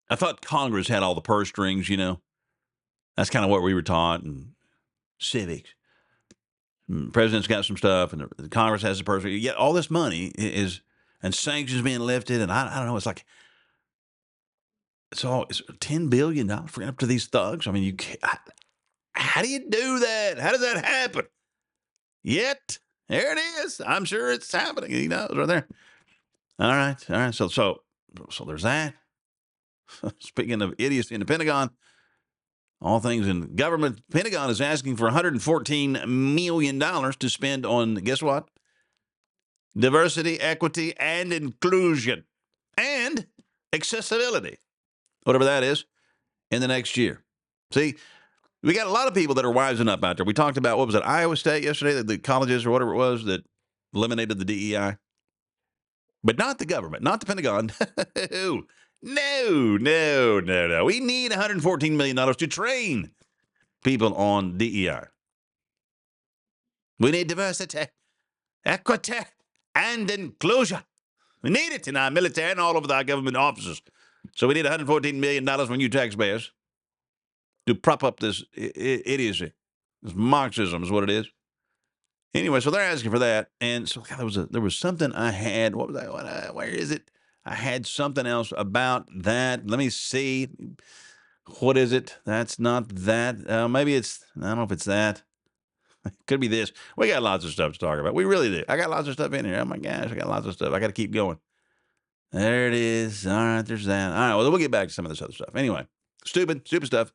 I 0.10 0.15
thought 0.15 0.41
Congress 0.41 0.88
had 0.88 1.02
all 1.02 1.15
the 1.15 1.21
purse 1.21 1.49
strings, 1.49 1.89
you 1.89 1.97
know. 1.97 2.21
That's 3.17 3.30
kind 3.30 3.43
of 3.43 3.52
what 3.52 3.63
we 3.63 3.73
were 3.73 3.82
taught 3.82 4.21
and 4.23 4.54
civics. 5.19 5.73
Mm, 6.89 7.13
President's 7.13 7.48
got 7.48 7.65
some 7.65 7.78
stuff, 7.78 8.13
and 8.13 8.30
the, 8.38 8.50
Congress 8.50 8.82
has 8.82 8.98
the 8.98 9.04
purse. 9.04 9.24
Yet 9.24 9.56
all 9.56 9.74
this 9.74 9.89
money 9.89 10.32
is, 10.38 10.82
and 11.22 11.34
sanctions 11.34 11.82
being 11.82 12.00
lifted, 12.00 12.41
and 12.41 12.52
I, 12.52 12.74
I 12.74 12.78
don't 12.78 12.88
know. 12.88 12.98
It's 12.98 13.06
like 13.06 13.26
it's 15.12 15.24
all 15.24 15.46
it's 15.50 15.62
ten 15.80 16.10
billion 16.10 16.48
dollars 16.48 16.72
for 16.72 16.84
up 16.84 16.98
to 17.00 17.06
these 17.06 17.28
thugs. 17.28 17.67
I 17.67 17.72
mean, 17.72 17.84
you 17.84 17.93
can't. 17.93 18.19
I, 18.24 18.38
how 19.13 19.41
do 19.41 19.48
you 19.48 19.69
do 19.69 20.00
that? 20.00 20.39
How 20.39 20.52
does 20.52 20.62
that 20.62 20.84
happen? 20.84 21.26
Yet 22.24 22.80
there 23.08 23.34
it 23.34 23.39
is. 23.63 23.82
I'm 23.86 24.06
sure 24.06 24.32
it's 24.32 24.52
happening. 24.52 24.91
He 24.91 25.08
knows 25.08 25.32
right 25.36 25.48
there. 25.48 25.67
All 26.60 26.72
right, 26.72 27.10
all 27.10 27.17
right. 27.17 27.34
So 27.34 27.48
so 27.48 27.84
so 28.30 28.43
there's 28.43 28.63
that. 28.63 28.96
Speaking 30.19 30.62
of 30.62 30.74
idiocy 30.78 31.15
in 31.15 31.19
the 31.19 31.26
Pentagon, 31.26 31.69
all 32.84 33.00
things 33.00 33.28
in 33.28 33.56
government, 33.56 34.02
Pentagon 34.12 34.50
is 34.50 34.60
asking 34.60 34.98
for 34.98 35.06
114 35.06 36.02
million 36.06 36.78
dollars 36.78 37.15
to 37.17 37.30
spend 37.30 37.65
on 37.65 37.96
guess 37.96 38.22
what? 38.22 38.50
Diversity, 39.76 40.39
equity, 40.39 40.93
and 40.98 41.34
inclusion, 41.34 42.26
and 42.78 43.26
accessibility, 43.72 44.58
whatever 45.24 45.46
that 45.46 45.63
is, 45.63 45.86
in 46.52 46.62
the 46.62 46.67
next 46.67 46.98
year. 46.98 47.24
See, 47.72 47.96
we 48.62 48.74
got 48.74 48.88
a 48.88 48.91
lot 48.91 49.08
of 49.08 49.15
people 49.15 49.34
that 49.36 49.46
are 49.46 49.54
wising 49.54 49.89
up 49.89 50.04
out 50.04 50.17
there. 50.17 50.26
We 50.26 50.34
talked 50.34 50.58
about 50.58 50.78
what 50.78 50.86
was 50.86 50.96
it, 50.96 51.04
Iowa 51.04 51.36
State 51.38 51.63
yesterday, 51.63 51.93
the, 51.93 52.04
the 52.04 52.17
colleges 52.17 52.65
or 52.65 52.72
whatever 52.72 52.93
it 52.93 52.98
was 52.98 53.26
that 53.26 53.43
eliminated 53.93 54.38
the 54.38 54.46
DEI, 54.46 54.98
but 56.24 56.38
not 56.38 56.60
the 56.60 56.65
government, 56.65 57.02
not 57.02 57.19
the 57.19 57.26
Pentagon. 57.26 57.72
no, 59.04 59.78
no, 59.78 60.39
no, 60.39 60.68
no. 60.68 60.86
We 60.86 61.00
need 61.00 61.32
114 61.32 61.98
million 61.98 62.16
dollars 62.16 62.38
to 62.38 62.48
train 62.48 63.12
people 63.84 64.16
on 64.16 64.58
DEI. 64.58 65.02
We 67.00 67.12
need 67.12 67.28
diversity, 67.28 67.86
equity, 68.66 69.20
and 69.76 70.10
inclusion. 70.10 70.80
We 71.42 71.50
need 71.50 71.74
it 71.74 71.88
in 71.88 71.98
our 71.98 72.10
military 72.10 72.52
and 72.52 72.60
all 72.62 72.78
of 72.78 72.89
our 72.89 73.04
government 73.04 73.36
offices. 73.36 73.82
So 74.36 74.48
we 74.48 74.54
need 74.54 74.63
114 74.63 75.20
million 75.20 75.44
dollars 75.44 75.68
from 75.68 75.82
you 75.82 75.89
taxpayers 75.89 76.52
to 77.68 77.76
prop 77.76 78.04
up 78.04 78.22
this 78.22 78.44
idiocy. 78.56 79.52
This 80.02 80.13
Marxism 80.16 80.82
is 80.84 80.92
what 80.92 81.04
it 81.04 81.10
is. 81.10 81.28
Anyway, 82.34 82.62
so 82.62 82.72
they're 82.72 82.82
asking 82.82 83.12
for 83.12 83.20
that, 83.20 83.52
and 83.62 83.88
so 83.88 84.02
God, 84.02 84.18
there 84.18 84.26
was 84.26 84.38
a, 84.38 84.46
there 84.48 84.62
was 84.62 84.78
something 84.78 85.12
I 85.13 85.32
had. 85.32 85.76
What 85.76 85.89
was 85.89 85.98
I? 85.98 86.10
What 86.10 86.26
I 86.26 86.50
where 86.52 86.68
is 86.68 86.89
it? 86.89 87.12
I 87.45 87.56
had 87.56 87.86
something 87.86 88.25
else 88.25 88.53
about 88.56 89.08
that. 89.23 89.67
Let 89.67 89.79
me 89.79 89.89
see. 89.89 90.49
What 91.60 91.77
is 91.77 91.91
it? 91.91 92.17
That's 92.25 92.58
not 92.58 92.89
that. 92.89 93.49
Uh, 93.49 93.67
maybe 93.67 93.95
it's. 93.95 94.23
I 94.38 94.47
don't 94.47 94.58
know 94.58 94.63
if 94.63 94.71
it's 94.71 94.86
that. 94.86 95.23
Could 96.27 96.39
be 96.39 96.47
this. 96.47 96.71
We 96.97 97.08
got 97.08 97.21
lots 97.21 97.45
of 97.45 97.51
stuff 97.51 97.73
to 97.73 97.79
talk 97.79 97.99
about. 97.99 98.13
We 98.13 98.25
really 98.25 98.49
do. 98.49 98.63
I 98.67 98.77
got 98.77 98.89
lots 98.89 99.08
of 99.08 99.13
stuff 99.13 99.34
in 99.34 99.45
here. 99.45 99.60
Oh 99.60 99.65
my 99.65 99.77
gosh, 99.77 100.12
I 100.12 100.15
got 100.15 100.27
lots 100.27 100.47
of 100.47 100.53
stuff. 100.53 100.73
I 100.73 100.79
got 100.79 100.88
to 100.88 100.93
keep 100.93 101.12
going. 101.12 101.38
There 102.32 102.67
it 102.67 102.73
is. 102.73 103.27
All 103.27 103.34
right, 103.34 103.62
there's 103.62 103.86
that. 103.86 104.12
All 104.12 104.17
right, 104.17 104.36
well, 104.36 104.49
we'll 104.49 104.60
get 104.60 104.71
back 104.71 104.88
to 104.88 104.93
some 104.93 105.06
of 105.06 105.10
this 105.10 105.21
other 105.21 105.34
stuff. 105.34 105.56
Anyway, 105.56 105.86
stupid, 106.25 106.65
stupid 106.65 106.88
stuff. 106.88 107.13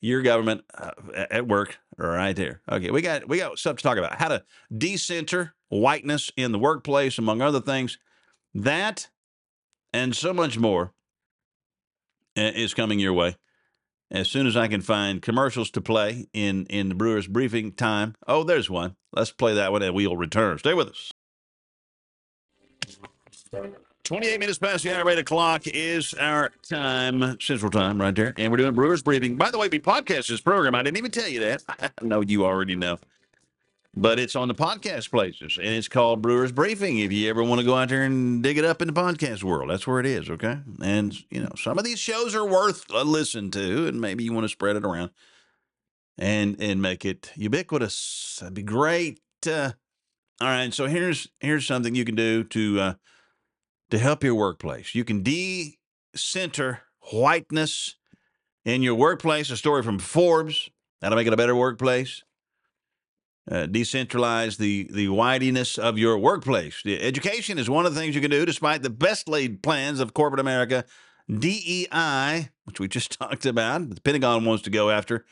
Your 0.00 0.22
government 0.22 0.62
uh, 0.74 0.90
at 1.30 1.48
work, 1.48 1.78
right 1.96 2.36
there. 2.36 2.60
Okay, 2.70 2.90
we 2.90 3.00
got 3.00 3.26
we 3.26 3.38
got 3.38 3.58
stuff 3.58 3.76
to 3.76 3.82
talk 3.82 3.96
about. 3.96 4.14
How 4.16 4.28
to 4.28 4.44
decenter 4.76 5.54
whiteness 5.68 6.30
in 6.36 6.52
the 6.52 6.58
workplace, 6.58 7.18
among 7.18 7.40
other 7.40 7.60
things. 7.60 7.98
That 8.54 9.08
and 9.96 10.14
so 10.14 10.34
much 10.34 10.58
more 10.58 10.92
uh, 12.36 12.52
is 12.54 12.74
coming 12.74 12.98
your 12.98 13.14
way. 13.14 13.36
As 14.10 14.28
soon 14.28 14.46
as 14.46 14.56
I 14.56 14.68
can 14.68 14.82
find 14.82 15.20
commercials 15.22 15.70
to 15.72 15.80
play 15.80 16.26
in 16.32 16.66
in 16.66 16.90
the 16.90 16.94
Brewers 16.94 17.26
briefing 17.26 17.72
time. 17.72 18.14
Oh, 18.28 18.44
there's 18.44 18.70
one. 18.70 18.94
Let's 19.12 19.32
play 19.32 19.54
that 19.54 19.72
one 19.72 19.82
and 19.82 19.94
we'll 19.94 20.16
return. 20.16 20.58
Stay 20.58 20.74
with 20.74 20.88
us. 20.88 21.12
28 24.04 24.38
minutes 24.38 24.58
past 24.58 24.84
the 24.84 24.96
hour, 24.96 25.10
8 25.10 25.18
o'clock 25.18 25.62
is 25.66 26.14
our 26.14 26.52
time, 26.68 27.36
Central 27.40 27.72
Time, 27.72 28.00
right 28.00 28.14
there. 28.14 28.34
And 28.36 28.52
we're 28.52 28.58
doing 28.58 28.74
Brewers 28.74 29.02
Briefing. 29.02 29.36
By 29.36 29.50
the 29.50 29.58
way, 29.58 29.68
we 29.68 29.80
podcast 29.80 30.28
this 30.28 30.40
program. 30.40 30.76
I 30.76 30.84
didn't 30.84 30.98
even 30.98 31.10
tell 31.10 31.26
you 31.26 31.40
that. 31.40 31.64
I 31.68 31.90
know 32.02 32.20
you 32.20 32.44
already 32.44 32.76
know. 32.76 32.98
But 33.98 34.18
it's 34.18 34.36
on 34.36 34.48
the 34.48 34.54
podcast 34.54 35.10
places, 35.10 35.56
and 35.56 35.68
it's 35.68 35.88
called 35.88 36.20
Brewers 36.20 36.52
Briefing. 36.52 36.98
If 36.98 37.12
you 37.12 37.30
ever 37.30 37.42
want 37.42 37.60
to 37.60 37.66
go 37.66 37.76
out 37.76 37.88
there 37.88 38.02
and 38.02 38.42
dig 38.42 38.58
it 38.58 38.64
up 38.64 38.82
in 38.82 38.88
the 38.88 38.92
podcast 38.92 39.42
world, 39.42 39.70
that's 39.70 39.86
where 39.86 40.00
it 40.00 40.04
is, 40.04 40.28
okay? 40.28 40.58
And, 40.82 41.16
you 41.30 41.40
know, 41.40 41.52
some 41.56 41.78
of 41.78 41.84
these 41.84 41.98
shows 41.98 42.34
are 42.34 42.44
worth 42.44 42.84
a 42.92 43.04
listen 43.04 43.50
to, 43.52 43.86
and 43.86 43.98
maybe 43.98 44.22
you 44.22 44.34
want 44.34 44.44
to 44.44 44.50
spread 44.50 44.76
it 44.76 44.84
around 44.84 45.12
and 46.18 46.60
and 46.60 46.82
make 46.82 47.06
it 47.06 47.32
ubiquitous. 47.36 48.38
That'd 48.40 48.54
be 48.54 48.62
great. 48.62 49.20
Uh, 49.46 49.72
all 50.42 50.48
right, 50.48 50.74
so 50.74 50.86
here's 50.86 51.28
here's 51.40 51.66
something 51.66 51.94
you 51.94 52.04
can 52.04 52.16
do 52.16 52.44
to 52.44 52.80
uh, 52.80 52.94
to 53.90 53.98
help 53.98 54.22
your 54.22 54.34
workplace. 54.34 54.94
You 54.94 55.04
can 55.04 55.22
de-center 55.22 56.82
whiteness 57.12 57.96
in 58.62 58.82
your 58.82 58.94
workplace. 58.94 59.48
A 59.48 59.56
story 59.56 59.82
from 59.82 59.98
Forbes 59.98 60.68
that'll 61.00 61.16
make 61.16 61.26
it 61.26 61.32
a 61.32 61.36
better 61.38 61.56
workplace. 61.56 62.22
Uh, 63.48 63.64
decentralize 63.66 64.56
the 64.56 64.88
the 64.90 65.06
whitiness 65.06 65.78
of 65.78 65.96
your 65.96 66.18
workplace. 66.18 66.82
Education 66.84 67.58
is 67.58 67.70
one 67.70 67.86
of 67.86 67.94
the 67.94 68.00
things 68.00 68.14
you 68.14 68.20
can 68.20 68.30
do, 68.30 68.44
despite 68.44 68.82
the 68.82 68.90
best 68.90 69.28
laid 69.28 69.62
plans 69.62 70.00
of 70.00 70.14
corporate 70.14 70.40
America. 70.40 70.84
DEI, 71.30 72.50
which 72.64 72.80
we 72.80 72.88
just 72.88 73.12
talked 73.18 73.46
about, 73.46 73.90
the 73.90 74.00
Pentagon 74.00 74.44
wants 74.44 74.62
to 74.64 74.70
go 74.70 74.90
after. 74.90 75.24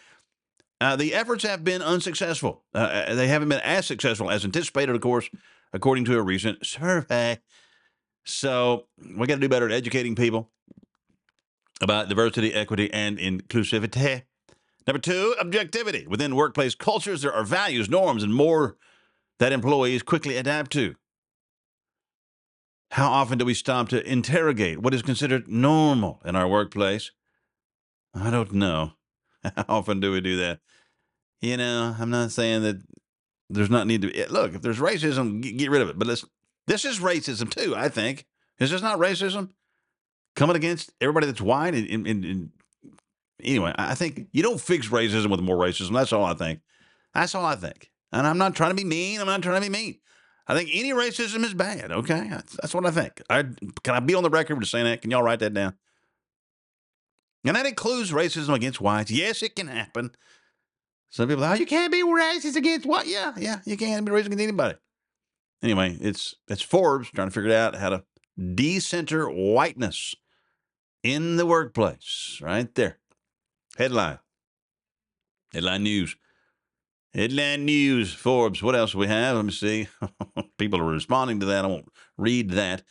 Uh, 0.81 0.97
the 0.97 1.15
efforts 1.15 1.45
have 1.45 1.65
been 1.65 1.83
unsuccessful. 1.83 2.63
Uh, 2.75 3.15
they 3.15 3.29
haven't 3.29 3.49
been 3.49 3.61
as 3.61 3.87
successful 3.87 4.31
as 4.31 4.45
anticipated, 4.45 4.95
of 4.95 5.01
course, 5.01 5.31
according 5.73 6.05
to 6.05 6.19
a 6.19 6.23
recent 6.23 6.65
survey. 6.67 7.39
So 8.25 8.87
we 9.17 9.27
got 9.27 9.37
to 9.37 9.41
do 9.41 9.49
better 9.49 9.67
at 9.67 9.73
educating 9.73 10.15
people 10.15 10.51
about 11.81 12.09
diversity, 12.09 12.55
equity, 12.55 12.93
and 12.93 13.19
inclusivity. 13.19 14.23
Number 14.87 15.01
two, 15.01 15.35
objectivity. 15.41 16.07
Within 16.07 16.37
workplace 16.37 16.75
cultures, 16.75 17.23
there 17.23 17.33
are 17.33 17.45
values, 17.45 17.89
norms, 17.89 18.23
and 18.23 18.35
more 18.35 18.77
that 19.39 19.53
employees 19.53 20.03
quickly 20.03 20.37
adapt 20.37 20.73
to. 20.73 20.95
How 22.91 23.11
often 23.11 23.39
do 23.39 23.45
we 23.45 23.55
stop 23.55 23.89
to 23.89 24.09
interrogate 24.09 24.79
what 24.81 24.95
is 24.95 25.03
considered 25.03 25.49
normal 25.49 26.21
in 26.25 26.37
our 26.37 26.47
workplace? 26.47 27.11
I 28.15 28.31
don't 28.31 28.53
know. 28.53 28.93
How 29.43 29.65
often 29.69 30.01
do 30.01 30.13
we 30.13 30.21
do 30.21 30.37
that? 30.37 30.61
You 31.41 31.57
know, 31.57 31.97
I'm 31.99 32.11
not 32.11 32.31
saying 32.31 32.63
that 32.63 32.83
there's 33.51 33.71
not 33.71 33.87
need 33.87 34.03
to 34.03 34.13
be. 34.13 34.25
Look, 34.27 34.55
if 34.55 34.63
there's 34.63 34.79
racism, 34.79 35.43
get, 35.43 35.71
rid 35.71 35.83
of 35.83 35.89
it. 35.89 35.99
But 35.99 36.09
let's, 36.09 36.25
this 36.67 36.85
is 36.85 37.01
racism 37.01 37.51
too, 37.51 37.75
I 37.77 37.89
think. 37.89 38.27
Is 38.59 38.71
this 38.71 38.83
not 38.83 38.99
racism? 38.99 39.51
Coming 40.37 40.57
against 40.57 40.93
everybody 41.01 41.27
that's 41.27 41.41
white? 41.41 41.75
And, 41.75 42.07
and, 42.07 42.25
and 42.25 42.51
anyway, 43.43 43.75
I 43.77 43.95
think 43.95 44.29
you 44.33 44.43
don't 44.43 44.61
fix 44.61 44.89
racism 44.89 45.31
with 45.31 45.41
more 45.41 45.57
racism. 45.57 45.93
That's 45.93 46.13
all 46.13 46.25
I 46.25 46.35
think. 46.35 46.61
That's 47.15 47.35
all 47.35 47.45
I 47.45 47.57
think. 47.57 47.91
And 48.13 48.27
I'm 48.27 48.39
not 48.39 48.55
trying 48.55 48.71
to 48.71 48.77
be 48.77 48.85
mean. 48.85 49.21
I'm 49.21 49.27
not 49.27 49.43
trying 49.43 49.61
to 49.61 49.69
be 49.69 49.73
mean. 49.73 49.99
I 50.47 50.55
think 50.55 50.71
any 50.73 50.93
racism 50.93 51.43
is 51.43 51.55
bad. 51.55 51.91
Okay, 51.91 52.29
that's, 52.29 52.57
that's 52.57 52.75
what 52.75 52.85
I 52.85 52.91
think. 52.91 53.23
I 53.31 53.45
can 53.83 53.95
I 53.95 54.01
be 54.01 54.15
on 54.15 54.23
the 54.23 54.31
record 54.31 54.59
with 54.59 54.69
saying 54.69 54.85
that? 54.85 55.01
Can 55.01 55.11
y'all 55.11 55.23
write 55.23 55.39
that 55.41 55.55
down? 55.55 55.75
And 57.45 57.57
that 57.57 57.67
includes 57.67 58.13
racism 58.13 58.55
against 58.55 58.81
whites. 58.81 59.11
Yes, 59.11 59.43
it 59.43 59.57
can 59.57 59.69
happen. 59.69 60.13
Some 61.11 61.29
people, 61.29 61.45
oh, 61.45 61.55
you 61.55 61.67
can't 61.67 61.93
be 61.93 62.03
racist 62.03 62.57
against 62.57 62.87
what? 62.87 63.07
Yeah, 63.07 63.33
yeah, 63.39 63.61
you 63.65 63.77
can't 63.77 64.05
be 64.05 64.13
racist 64.13 64.27
against 64.27 64.43
anybody. 64.43 64.75
Anyway, 65.63 65.97
it's 66.01 66.35
it's 66.49 66.63
Forbes 66.63 67.11
trying 67.11 67.29
to 67.29 67.35
figure 67.35 67.55
out 67.55 67.77
how 67.77 67.89
to 67.91 68.05
decenter 68.55 69.29
whiteness 69.29 70.15
in 71.03 71.37
the 71.37 71.47
workplace. 71.47 72.39
Right 72.43 72.75
there. 72.75 72.99
Headline. 73.77 74.19
Headline 75.53 75.83
news. 75.83 76.17
Headline 77.13 77.65
news. 77.65 78.13
Forbes. 78.13 78.63
What 78.63 78.75
else 78.75 78.95
we 78.95 79.07
have? 79.07 79.37
Let 79.37 79.45
me 79.45 79.53
see. 79.53 79.89
People 80.59 80.81
are 80.81 80.85
responding 80.85 81.41
to 81.41 81.47
that. 81.47 81.65
I 81.65 81.69
won't 81.69 81.93
read 82.17 82.51
that. 82.51 82.83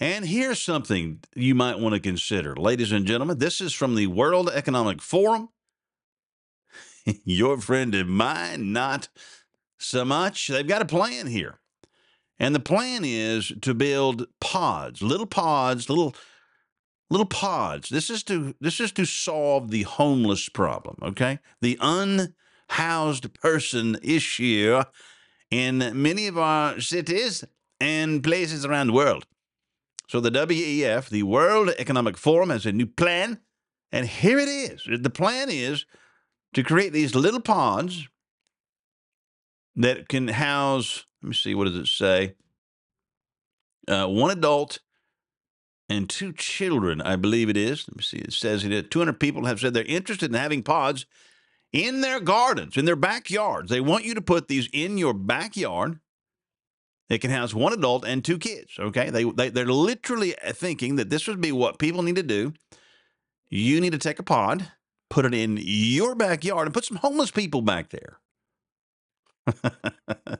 And 0.00 0.24
here's 0.24 0.60
something 0.60 1.20
you 1.36 1.54
might 1.54 1.78
want 1.78 1.94
to 1.94 2.00
consider. 2.00 2.56
Ladies 2.56 2.90
and 2.90 3.06
gentlemen, 3.06 3.38
this 3.38 3.60
is 3.60 3.72
from 3.72 3.94
the 3.94 4.08
World 4.08 4.50
Economic 4.52 5.00
Forum. 5.00 5.50
Your 7.24 7.60
friend 7.60 7.94
of 7.94 8.08
mine, 8.08 8.72
not 8.72 9.08
so 9.78 10.04
much. 10.04 10.48
They've 10.48 10.66
got 10.66 10.82
a 10.82 10.86
plan 10.86 11.28
here. 11.28 11.60
And 12.38 12.54
the 12.54 12.60
plan 12.60 13.02
is 13.04 13.52
to 13.62 13.74
build 13.74 14.26
pods, 14.40 15.00
little 15.00 15.26
pods, 15.26 15.88
little 15.88 16.14
little 17.10 17.26
pods. 17.26 17.88
This 17.88 18.10
is 18.10 18.22
to 18.24 18.54
this 18.60 18.80
is 18.80 18.92
to 18.92 19.04
solve 19.04 19.70
the 19.70 19.82
homeless 19.82 20.48
problem, 20.48 20.96
okay? 21.02 21.38
The 21.60 21.78
unhoused 21.80 23.34
person 23.34 23.96
issue 24.02 24.82
in 25.50 26.02
many 26.02 26.26
of 26.26 26.38
our 26.38 26.80
cities 26.80 27.44
and 27.80 28.22
places 28.22 28.64
around 28.64 28.88
the 28.88 28.92
world. 28.92 29.26
So 30.08 30.20
the 30.20 30.30
WEF, 30.30 31.08
the 31.08 31.22
World 31.22 31.70
Economic 31.78 32.16
Forum, 32.16 32.50
has 32.50 32.66
a 32.66 32.72
new 32.72 32.86
plan. 32.86 33.40
And 33.90 34.06
here 34.06 34.38
it 34.38 34.48
is. 34.48 34.86
The 34.86 35.10
plan 35.10 35.48
is 35.50 35.86
to 36.54 36.62
create 36.62 36.92
these 36.92 37.14
little 37.14 37.40
pods 37.40 38.08
that 39.76 40.08
can 40.08 40.28
house, 40.28 41.04
let 41.22 41.28
me 41.28 41.34
see, 41.34 41.54
what 41.54 41.64
does 41.64 41.76
it 41.76 41.86
say? 41.86 42.34
Uh, 43.86 44.06
one 44.06 44.30
adult 44.30 44.78
and 45.88 46.08
two 46.08 46.32
children, 46.32 47.00
I 47.02 47.16
believe 47.16 47.48
it 47.48 47.56
is. 47.56 47.86
Let 47.88 47.96
me 47.96 48.02
see. 48.02 48.18
It 48.18 48.32
says 48.32 48.64
it. 48.64 48.90
200 48.90 49.20
people 49.20 49.44
have 49.44 49.60
said 49.60 49.74
they're 49.74 49.84
interested 49.84 50.30
in 50.30 50.38
having 50.38 50.62
pods 50.62 51.06
in 51.72 52.00
their 52.00 52.20
gardens, 52.20 52.76
in 52.76 52.84
their 52.84 52.96
backyards. 52.96 53.70
They 53.70 53.80
want 53.80 54.04
you 54.04 54.14
to 54.14 54.22
put 54.22 54.48
these 54.48 54.68
in 54.72 54.96
your 54.96 55.12
backyard. 55.12 55.98
It 57.10 57.18
can 57.18 57.30
house 57.30 57.52
one 57.52 57.74
adult 57.74 58.06
and 58.06 58.24
two 58.24 58.38
kids. 58.38 58.78
Okay, 58.78 59.10
they, 59.10 59.24
they 59.24 59.50
they're 59.50 59.66
literally 59.66 60.34
uh, 60.38 60.54
thinking 60.54 60.96
that 60.96 61.10
this 61.10 61.28
would 61.28 61.40
be 61.40 61.52
what 61.52 61.78
people 61.78 62.02
need 62.02 62.16
to 62.16 62.22
do. 62.22 62.54
You 63.50 63.80
need 63.80 63.92
to 63.92 63.98
take 63.98 64.18
a 64.18 64.22
pod, 64.22 64.70
put 65.10 65.26
it 65.26 65.34
in 65.34 65.58
your 65.60 66.14
backyard, 66.14 66.66
and 66.66 66.72
put 66.72 66.86
some 66.86 66.96
homeless 66.96 67.30
people 67.30 67.60
back 67.60 67.90
there. 67.90 68.18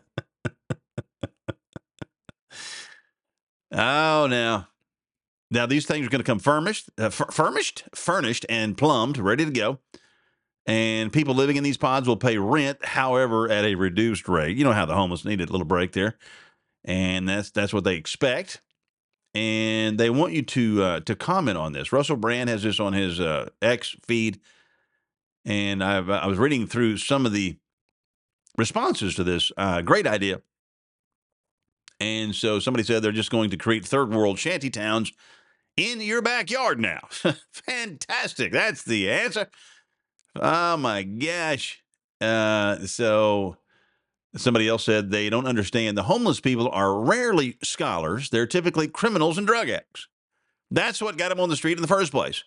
oh, 3.73 4.27
now 4.27 4.69
now 5.55 5.67
these 5.67 5.87
things 5.87 6.07
are 6.07 6.11
going 6.11 6.21
to 6.21 6.27
come 6.27 6.39
furnished, 6.39 6.91
uh, 6.99 7.11
furnished, 7.11 7.85
furnished, 7.95 8.45
and 8.49 8.77
plumbed, 8.77 9.19
ready 9.19 9.45
to 9.45 9.51
go. 9.51 9.79
And 10.67 11.13
people 11.13 11.35
living 11.35 11.57
in 11.57 11.65
these 11.65 11.77
pods 11.77 12.09
will 12.09 12.17
pay 12.17 12.39
rent, 12.39 12.85
however, 12.85 13.51
at 13.51 13.65
a 13.65 13.75
reduced 13.75 14.29
rate. 14.29 14.57
You 14.57 14.65
know 14.65 14.73
how 14.73 14.87
the 14.87 14.95
homeless 14.95 15.25
need 15.25 15.41
a 15.41 15.45
little 15.47 15.67
break 15.67 15.93
there, 15.93 16.17
and 16.85 17.29
that's 17.29 17.51
that's 17.51 17.73
what 17.73 17.85
they 17.85 17.97
expect. 17.97 18.63
And 19.35 19.99
they 19.99 20.11
want 20.11 20.33
you 20.33 20.43
to 20.43 20.83
uh, 20.83 21.01
to 21.01 21.15
comment 21.15 21.59
on 21.59 21.73
this. 21.73 21.93
Russell 21.93 22.17
Brand 22.17 22.49
has 22.49 22.63
this 22.63 22.81
on 22.81 22.95
his 22.95 23.21
uh, 23.21 23.51
X 23.61 23.95
feed, 24.07 24.41
and 25.45 25.85
I've, 25.85 26.09
I 26.09 26.27
was 26.27 26.39
reading 26.39 26.67
through 26.67 26.97
some 26.97 27.27
of 27.27 27.33
the 27.33 27.59
responses 28.57 29.15
to 29.17 29.25
this. 29.25 29.53
Uh, 29.57 29.83
great 29.83 30.07
idea. 30.07 30.41
And 32.01 32.35
so 32.35 32.59
somebody 32.59 32.85
said 32.85 33.03
they're 33.03 33.13
just 33.13 33.31
going 33.31 33.51
to 33.51 33.57
create 33.57 33.85
third 33.85 34.13
world 34.13 34.39
shanty 34.39 34.71
towns 34.71 35.13
in 35.77 36.01
your 36.01 36.23
backyard 36.23 36.81
now. 36.81 37.01
Fantastic. 37.53 38.53
That's 38.53 38.83
the 38.83 39.11
answer. 39.11 39.49
Oh 40.37 40.77
my 40.77 41.03
gosh. 41.03 41.83
Uh, 42.21 42.79
so 42.87 43.57
somebody 44.37 44.69
else 44.69 44.85
said 44.85 45.11
they 45.11 45.31
don't 45.31 45.47
understand 45.47 45.97
the 45.97 46.05
homeless 46.05 46.41
people 46.41 46.69
are 46.71 47.01
rarely 47.01 47.57
scholars. 47.63 48.31
They're 48.31 48.47
typically 48.47 48.89
criminals 48.89 49.39
and 49.39 49.47
drug 49.47 49.69
addicts. 49.69 50.09
That's 50.71 51.01
what 51.01 51.17
got 51.17 51.29
them 51.29 51.41
on 51.41 51.49
the 51.49 51.57
street 51.57 51.79
in 51.79 51.83
the 51.83 51.89
first 51.89 52.11
place. 52.11 52.43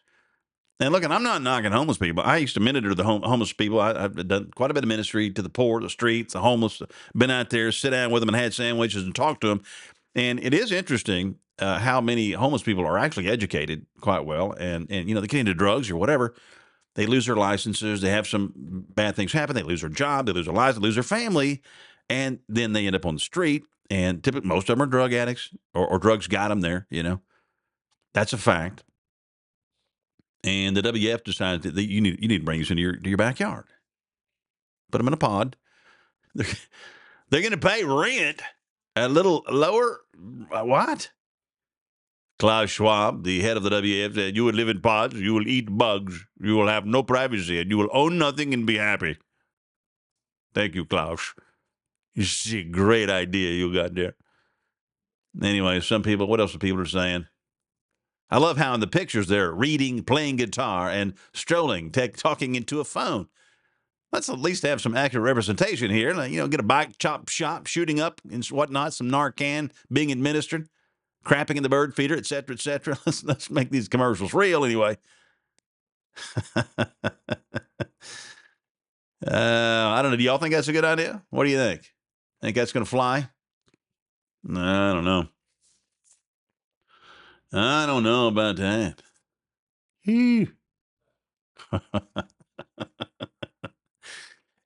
And 0.80 0.92
look, 0.92 1.04
and 1.04 1.14
I'm 1.14 1.24
not 1.24 1.42
knocking 1.42 1.72
homeless 1.72 1.98
people. 1.98 2.22
I 2.24 2.38
used 2.38 2.54
to 2.54 2.60
minister 2.60 2.90
to 2.90 2.96
the 2.96 3.04
home, 3.04 3.24
homeless 3.24 3.52
people. 3.52 3.80
I, 3.80 4.00
have 4.00 4.28
done 4.28 4.52
quite 4.56 4.70
a 4.70 4.76
bit 4.76 4.84
of 4.84 4.88
ministry 4.88 5.32
to 5.32 5.42
the 5.42 5.50
poor, 5.50 5.82
the 5.82 5.90
streets, 5.90 6.34
the 6.34 6.42
homeless. 6.42 6.82
Been 7.16 7.32
out 7.32 7.50
there, 7.50 7.72
sit 7.72 7.92
down 7.92 8.12
with 8.12 8.22
them, 8.22 8.30
and 8.30 8.36
had 8.36 8.54
sandwiches 8.54 9.04
and 9.04 9.16
talked 9.16 9.42
to 9.42 9.48
them. 9.48 9.64
And 10.18 10.40
it 10.44 10.54
is 10.54 10.72
interesting 10.72 11.38
uh, 11.60 11.78
how 11.78 12.02
many 12.02 12.32
homeless 12.32 12.64
people 12.64 12.86
are 12.86 12.98
actually 12.98 13.30
educated 13.30 13.86
quite 14.02 14.26
well, 14.26 14.52
and 14.60 14.88
and 14.90 15.08
you 15.08 15.16
know 15.16 15.22
they 15.22 15.28
get 15.28 15.40
into 15.40 15.54
drugs 15.54 15.90
or 15.90 15.96
whatever. 15.96 16.34
They 16.96 17.06
lose 17.06 17.28
their 17.28 17.36
licenses. 17.36 18.02
They 18.02 18.10
have 18.10 18.28
some 18.28 18.52
bad 18.56 19.16
things 19.16 19.32
happen. 19.32 19.56
They 19.56 19.62
lose 19.62 19.82
their 19.82 19.90
job. 19.90 20.26
They 20.26 20.32
lose 20.34 20.48
their 20.48 20.56
lives. 20.56 20.78
They 20.78 20.82
lose 20.82 20.96
their 20.96 21.04
family, 21.04 21.62
and 22.10 22.40
then 22.50 22.74
they 22.74 22.88
end 22.88 22.96
up 22.96 23.06
on 23.06 23.14
the 23.14 23.20
street. 23.20 23.64
And 23.92 24.24
typically, 24.24 24.50
most 24.50 24.70
of 24.70 24.78
them 24.78 24.82
are 24.82 24.90
drug 24.90 25.14
addicts, 25.14 25.52
or, 25.76 25.88
or 25.88 26.00
drugs 26.00 26.28
got 26.28 26.48
them 26.48 26.62
there. 26.62 26.88
You 26.90 27.04
know, 27.04 27.22
that's 28.14 28.34
a 28.34 28.38
fact. 28.38 28.84
And 30.44 30.76
the 30.76 30.82
WEF 30.82 31.24
decides 31.24 31.64
that 31.64 31.76
you 31.76 32.02
need 32.02 32.20
you 32.20 32.28
need 32.28 32.40
to 32.40 32.44
bring 32.44 32.60
these 32.60 32.72
into 32.72 32.82
your 32.82 32.96
to 32.96 33.08
your 33.08 33.18
backyard. 33.18 33.66
Put 34.92 34.98
them 34.98 35.08
in 35.08 35.14
a 35.14 35.18
pod. 35.18 35.56
They're, 36.34 36.46
they're 37.30 37.42
going 37.42 37.52
to 37.52 37.58
pay 37.58 37.84
rent 37.84 38.42
a 39.06 39.08
little 39.08 39.44
lower. 39.50 40.02
Uh, 40.52 40.64
what? 40.64 41.12
Klaus 42.40 42.70
Schwab, 42.70 43.24
the 43.24 43.42
head 43.42 43.58
of 43.58 43.64
the 43.64 43.70
WEF, 43.70 44.14
said, 44.14 44.36
You 44.36 44.46
will 44.46 44.54
live 44.54 44.70
in 44.70 44.82
pods, 44.82 45.16
you 45.16 45.34
will 45.34 45.48
eat 45.48 45.76
bugs, 45.76 46.26
you 46.40 46.56
will 46.56 46.68
have 46.68 46.86
no 46.86 47.02
privacy, 47.02 47.60
and 47.60 47.70
you 47.70 47.78
will 47.78 47.90
own 47.92 48.18
nothing 48.18 48.54
and 48.54 48.66
be 48.66 48.78
happy. 48.78 49.18
Thank 50.54 50.76
you, 50.76 50.86
Klaus. 50.86 51.34
It's 52.16 52.52
a 52.54 52.64
great 52.64 53.10
idea 53.10 53.52
you 53.54 53.74
got 53.74 53.96
there. 53.96 54.16
Anyway, 55.42 55.80
some 55.82 56.04
people, 56.04 56.28
what 56.28 56.40
else 56.40 56.56
are 56.56 56.60
people 56.60 56.82
are 56.82 56.86
saying? 56.86 57.28
I 58.30 58.38
love 58.40 58.58
how 58.58 58.74
in 58.74 58.80
the 58.80 58.88
pictures 58.88 59.28
they're 59.28 59.52
reading, 59.52 60.04
playing 60.04 60.38
guitar, 60.38 60.90
and 60.90 61.14
strolling, 61.34 61.92
tech, 61.92 62.18
talking 62.18 62.56
into 62.56 62.80
a 62.80 62.84
phone. 62.84 63.28
Let's 64.12 64.30
at 64.30 64.40
least 64.40 64.64
have 64.64 64.82
some 64.82 64.96
accurate 64.96 65.26
representation 65.26 65.92
here. 65.92 66.14
You 66.26 66.38
know, 66.38 66.48
get 66.48 66.60
a 66.60 66.64
bike 66.64 66.98
chop 66.98 67.30
shop 67.30 67.68
shooting 67.68 68.00
up 68.00 68.22
and 68.32 68.44
whatnot, 68.46 68.94
some 68.94 69.10
Narcan 69.10 69.72
being 69.92 70.12
administered 70.12 70.70
crapping 71.28 71.58
in 71.58 71.64
the 71.64 71.70
bird 71.70 71.94
feeder, 71.94 72.16
et 72.16 72.26
cetera, 72.26 72.56
et 72.56 72.62
cetera. 72.62 72.98
Let's, 73.06 73.24
let's 73.24 73.50
make 73.50 73.70
these 73.70 73.88
commercials 73.88 74.34
real 74.34 74.64
anyway. 74.64 74.98
uh, 76.56 76.64
I 79.28 80.02
don't 80.02 80.12
know. 80.12 80.18
Do 80.18 80.24
y'all 80.24 80.38
think 80.38 80.54
that's 80.54 80.70
a 80.70 80.74
good 80.74 80.86
idea? 80.86 81.22
What 81.30 81.44
do 81.44 81.50
you 81.50 81.58
think? 81.58 81.94
Think 82.42 82.56
that's 82.56 82.72
going 82.72 82.86
to 82.86 82.90
fly? 82.90 83.30
I 84.50 84.94
don't 84.94 85.04
know. 85.04 85.28
I 87.52 87.86
don't 87.86 88.04
know 88.04 88.28
about 88.28 88.56
that. 88.58 89.02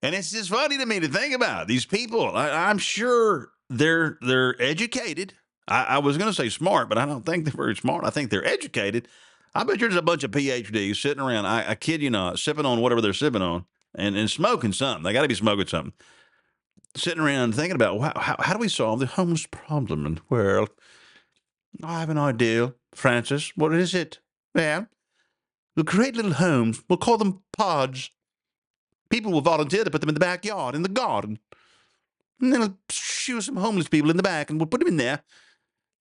and 0.01 0.15
it's 0.15 0.31
just 0.31 0.49
funny 0.49 0.77
to 0.77 0.85
me 0.85 0.99
to 0.99 1.07
think 1.07 1.33
about 1.33 1.67
these 1.67 1.85
people. 1.85 2.35
I, 2.35 2.69
I'm 2.69 2.77
sure 2.77 3.49
they're 3.69 4.17
they're 4.21 4.61
educated. 4.61 5.33
I, 5.67 5.83
I 5.83 5.97
was 5.99 6.17
going 6.17 6.29
to 6.29 6.35
say 6.35 6.49
smart, 6.49 6.89
but 6.89 6.97
I 6.97 7.05
don't 7.05 7.25
think 7.25 7.45
they're 7.45 7.53
very 7.53 7.75
smart. 7.75 8.03
I 8.03 8.09
think 8.09 8.29
they're 8.29 8.45
educated. 8.45 9.07
I 9.53 9.63
bet 9.63 9.79
there's 9.79 9.95
a 9.95 10.01
bunch 10.01 10.23
of 10.23 10.31
PhDs 10.31 10.95
sitting 10.97 11.21
around. 11.21 11.45
I, 11.45 11.71
I 11.71 11.75
kid 11.75 12.01
you 12.01 12.09
not, 12.09 12.39
sipping 12.39 12.65
on 12.65 12.81
whatever 12.81 13.01
they're 13.01 13.13
sipping 13.13 13.41
on 13.41 13.65
and, 13.95 14.15
and 14.15 14.29
smoking 14.29 14.73
something. 14.73 15.03
They 15.03 15.13
got 15.13 15.23
to 15.23 15.27
be 15.27 15.35
smoking 15.35 15.67
something. 15.67 15.93
Sitting 16.95 17.21
around 17.21 17.55
thinking 17.55 17.75
about 17.75 17.99
wow, 17.99 18.13
how, 18.15 18.35
how 18.39 18.53
do 18.53 18.59
we 18.59 18.67
solve 18.67 18.99
the 18.99 19.05
homeless 19.05 19.45
problem 19.45 20.05
in 20.05 20.15
the 20.15 20.21
world? 20.29 20.69
I 21.83 22.01
have 22.01 22.09
an 22.09 22.17
idea, 22.17 22.73
Francis. 22.93 23.53
What 23.55 23.73
is 23.73 23.95
it? 23.95 24.19
Well, 24.53 24.87
we'll 25.75 25.85
create 25.85 26.15
little 26.15 26.33
homes. 26.33 26.83
We'll 26.89 26.97
call 26.97 27.17
them 27.17 27.43
pods. 27.53 28.11
People 29.11 29.31
will 29.31 29.41
volunteer 29.41 29.83
to 29.83 29.91
put 29.91 30.01
them 30.01 30.09
in 30.09 30.15
the 30.15 30.19
backyard, 30.19 30.73
in 30.73 30.81
the 30.81 30.89
garden. 30.89 31.37
And 32.39 32.51
then 32.51 32.59
we'll 32.61 32.77
shoot 32.89 33.41
some 33.41 33.57
homeless 33.57 33.87
people 33.87 34.09
in 34.09 34.17
the 34.17 34.23
back 34.23 34.49
and 34.49 34.59
we'll 34.59 34.67
put 34.67 34.79
them 34.79 34.87
in 34.87 34.97
there 34.97 35.21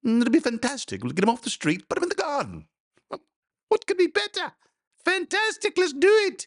Mm, 0.04 0.20
it'll 0.20 0.32
be 0.32 0.40
fantastic. 0.40 1.02
We'll 1.02 1.12
get 1.12 1.20
them 1.20 1.30
off 1.30 1.42
the 1.42 1.50
street, 1.50 1.88
put 1.88 1.96
them 1.96 2.04
in 2.04 2.08
the 2.08 2.14
garden. 2.14 2.66
What 3.68 3.86
could 3.86 3.98
be 3.98 4.08
better? 4.08 4.52
Fantastic. 5.04 5.76
Let's 5.76 5.92
do 5.92 6.08
it. 6.08 6.46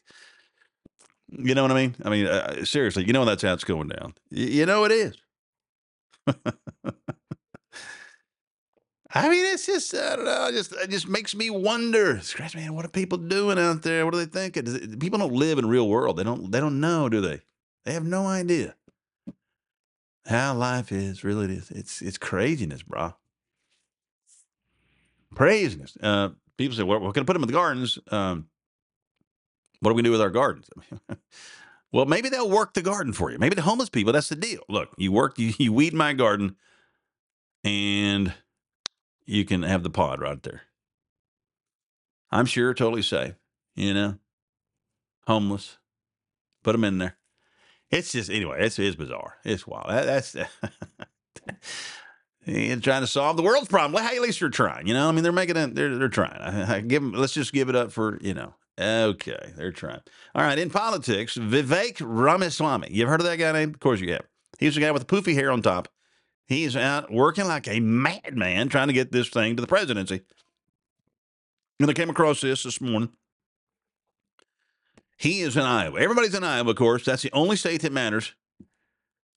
You 1.30 1.56
know 1.56 1.62
what 1.62 1.72
I 1.72 1.76
mean? 1.76 1.96
I 2.04 2.10
mean, 2.10 2.28
uh, 2.28 2.66
seriously, 2.66 3.06
you 3.06 3.14
know 3.14 3.26
that's 3.26 3.42
how 3.42 3.54
it's 3.54 3.64
going 3.64 3.88
down. 3.88 4.14
Y- 4.32 4.40
you 4.40 4.66
know 4.66 4.84
it 4.86 4.92
is. 4.92 5.16
I 9.16 9.30
mean, 9.30 9.46
it's 9.46 9.66
just 9.68 9.94
I 9.94 10.16
don't 10.16 10.26
know. 10.26 10.50
Just 10.52 10.74
it 10.74 10.90
just 10.90 11.08
makes 11.08 11.36
me 11.36 11.50
wonder. 11.50 12.20
Scratch 12.22 12.56
man, 12.56 12.74
what 12.74 12.86
are 12.86 12.90
people 12.90 13.18
doing 13.18 13.60
out 13.60 13.84
there? 13.84 14.06
What 14.06 14.16
are 14.16 14.26
they 14.26 14.26
thinking? 14.26 14.98
People 15.00 15.20
don't 15.20 15.34
live 15.34 15.60
in 15.60 15.68
real 15.68 15.88
world. 15.88 16.18
They 16.18 16.24
don't. 16.24 16.52
They 16.52 16.60
don't 16.60 16.80
know, 16.80 17.10
do 17.10 17.22
they? 17.22 17.42
They 17.86 17.94
have 17.94 18.06
no 18.06 18.26
idea 18.26 18.76
how 20.26 20.56
life 20.56 20.92
is. 20.92 21.24
Really, 21.24 21.46
it 21.46 21.52
is. 21.52 21.72
It's 21.72 22.02
it's 22.02 22.18
craziness, 22.18 22.82
bro. 22.82 23.14
Craziness. 25.36 25.98
Uh, 26.02 26.30
people 26.58 26.76
say, 26.76 26.84
well, 26.84 27.00
we're 27.00 27.12
going 27.12 27.26
to 27.26 27.26
put 27.26 27.34
them 27.34 27.44
in 27.44 27.48
the 27.48 27.54
gardens. 27.54 28.00
Um, 28.10 28.48
what 29.80 29.92
are 29.92 29.96
we 29.96 30.02
do 30.02 30.12
with 30.12 30.22
our 30.22 30.30
gardens? 30.30 30.70
well, 31.92 32.06
maybe 32.06 32.30
they'll 32.30 32.50
work 32.50 32.74
the 32.74 32.82
garden 32.82 33.14
for 33.14 33.32
you. 33.32 33.40
Maybe 33.40 33.56
the 33.56 33.64
homeless 33.64 33.90
people, 33.90 34.14
that's 34.14 34.30
the 34.30 34.36
deal. 34.36 34.62
Look, 34.70 34.90
you 34.98 35.12
work, 35.12 35.38
you, 35.40 35.54
you 35.58 35.74
weed 35.74 35.94
my 35.94 36.14
garden, 36.14 36.56
and 37.64 38.34
you 39.26 39.46
can 39.46 39.64
have 39.64 39.84
the 39.84 39.90
pod 39.90 40.22
right 40.22 40.42
there. 40.44 40.64
I'm 42.32 42.46
sure 42.46 42.74
totally 42.74 43.04
safe, 43.04 43.36
you 43.76 43.94
know, 43.94 44.18
homeless, 45.28 45.78
put 46.64 46.72
them 46.72 46.84
in 46.84 46.98
there. 46.98 47.18
It's 47.92 48.12
just, 48.12 48.32
anyway, 48.32 48.66
it's, 48.66 48.80
it's 48.80 48.96
bizarre. 48.96 49.36
It's 49.44 49.68
wild. 49.68 49.90
That, 49.90 50.06
that's. 50.06 50.36
and 52.46 52.84
trying 52.84 53.02
to 53.02 53.08
solve 53.08 53.38
the 53.38 53.44
world's 53.44 53.68
problem. 53.68 53.94
Well, 53.94 54.08
hey, 54.08 54.16
at 54.16 54.22
least 54.22 54.42
you're 54.42 54.50
trying. 54.50 54.88
You 54.88 54.96
know, 54.96 55.08
I 55.08 55.12
mean, 55.12 55.24
they're 55.24 55.32
making 55.32 55.58
it. 55.58 55.76
They're 55.76 55.98
they're 55.98 56.10
trying. 56.10 56.42
I, 56.42 56.78
I 56.78 56.82
give 56.82 57.04
them. 57.04 57.14
Let's 57.14 57.34
just 57.34 57.54
give 57.54 57.70
it 57.70 57.76
up 57.76 57.92
for 57.92 58.18
you 58.22 58.34
know. 58.34 58.56
Okay, 58.80 59.54
they're 59.56 59.72
trying. 59.72 60.02
All 60.34 60.44
right, 60.44 60.58
in 60.58 60.72
politics, 60.72 61.38
Vivek 61.38 62.02
Ramaswamy. 62.02 62.88
You've 62.90 63.08
heard 63.08 63.20
of 63.20 63.28
that 63.28 63.38
guy 63.38 63.52
name? 63.52 63.70
Of 63.70 63.80
course 63.80 64.00
you 64.00 64.12
have. 64.12 64.26
He's 64.58 64.76
the 64.76 64.82
guy 64.82 64.92
with 64.92 65.08
the 65.08 65.16
poofy 65.16 65.36
hair 65.36 65.52
on 65.52 65.62
top 65.62 65.90
He 66.46 66.64
is 66.64 66.76
out 66.76 67.12
working 67.12 67.46
like 67.46 67.68
a 67.68 67.80
madman 67.80 68.70
trying 68.70 68.88
to 68.88 68.94
get 68.94 69.12
this 69.12 69.30
thing 69.30 69.56
to 69.56 69.62
the 69.62 69.68
presidency. 69.68 70.22
And 71.80 71.90
I 71.90 71.94
came 71.94 72.10
across 72.10 72.42
this 72.42 72.64
this 72.64 72.82
morning. 72.82 73.10
He 75.18 75.42
is 75.42 75.56
in 75.56 75.64
Iowa. 75.64 76.00
Everybody's 76.00 76.36
in 76.36 76.44
Iowa, 76.44 76.72
of 76.72 76.76
course. 76.76 77.06
That's 77.06 77.24
the 77.24 77.32
only 77.32 77.56
state 77.56 77.82
that 77.82 77.94
matters 77.94 78.34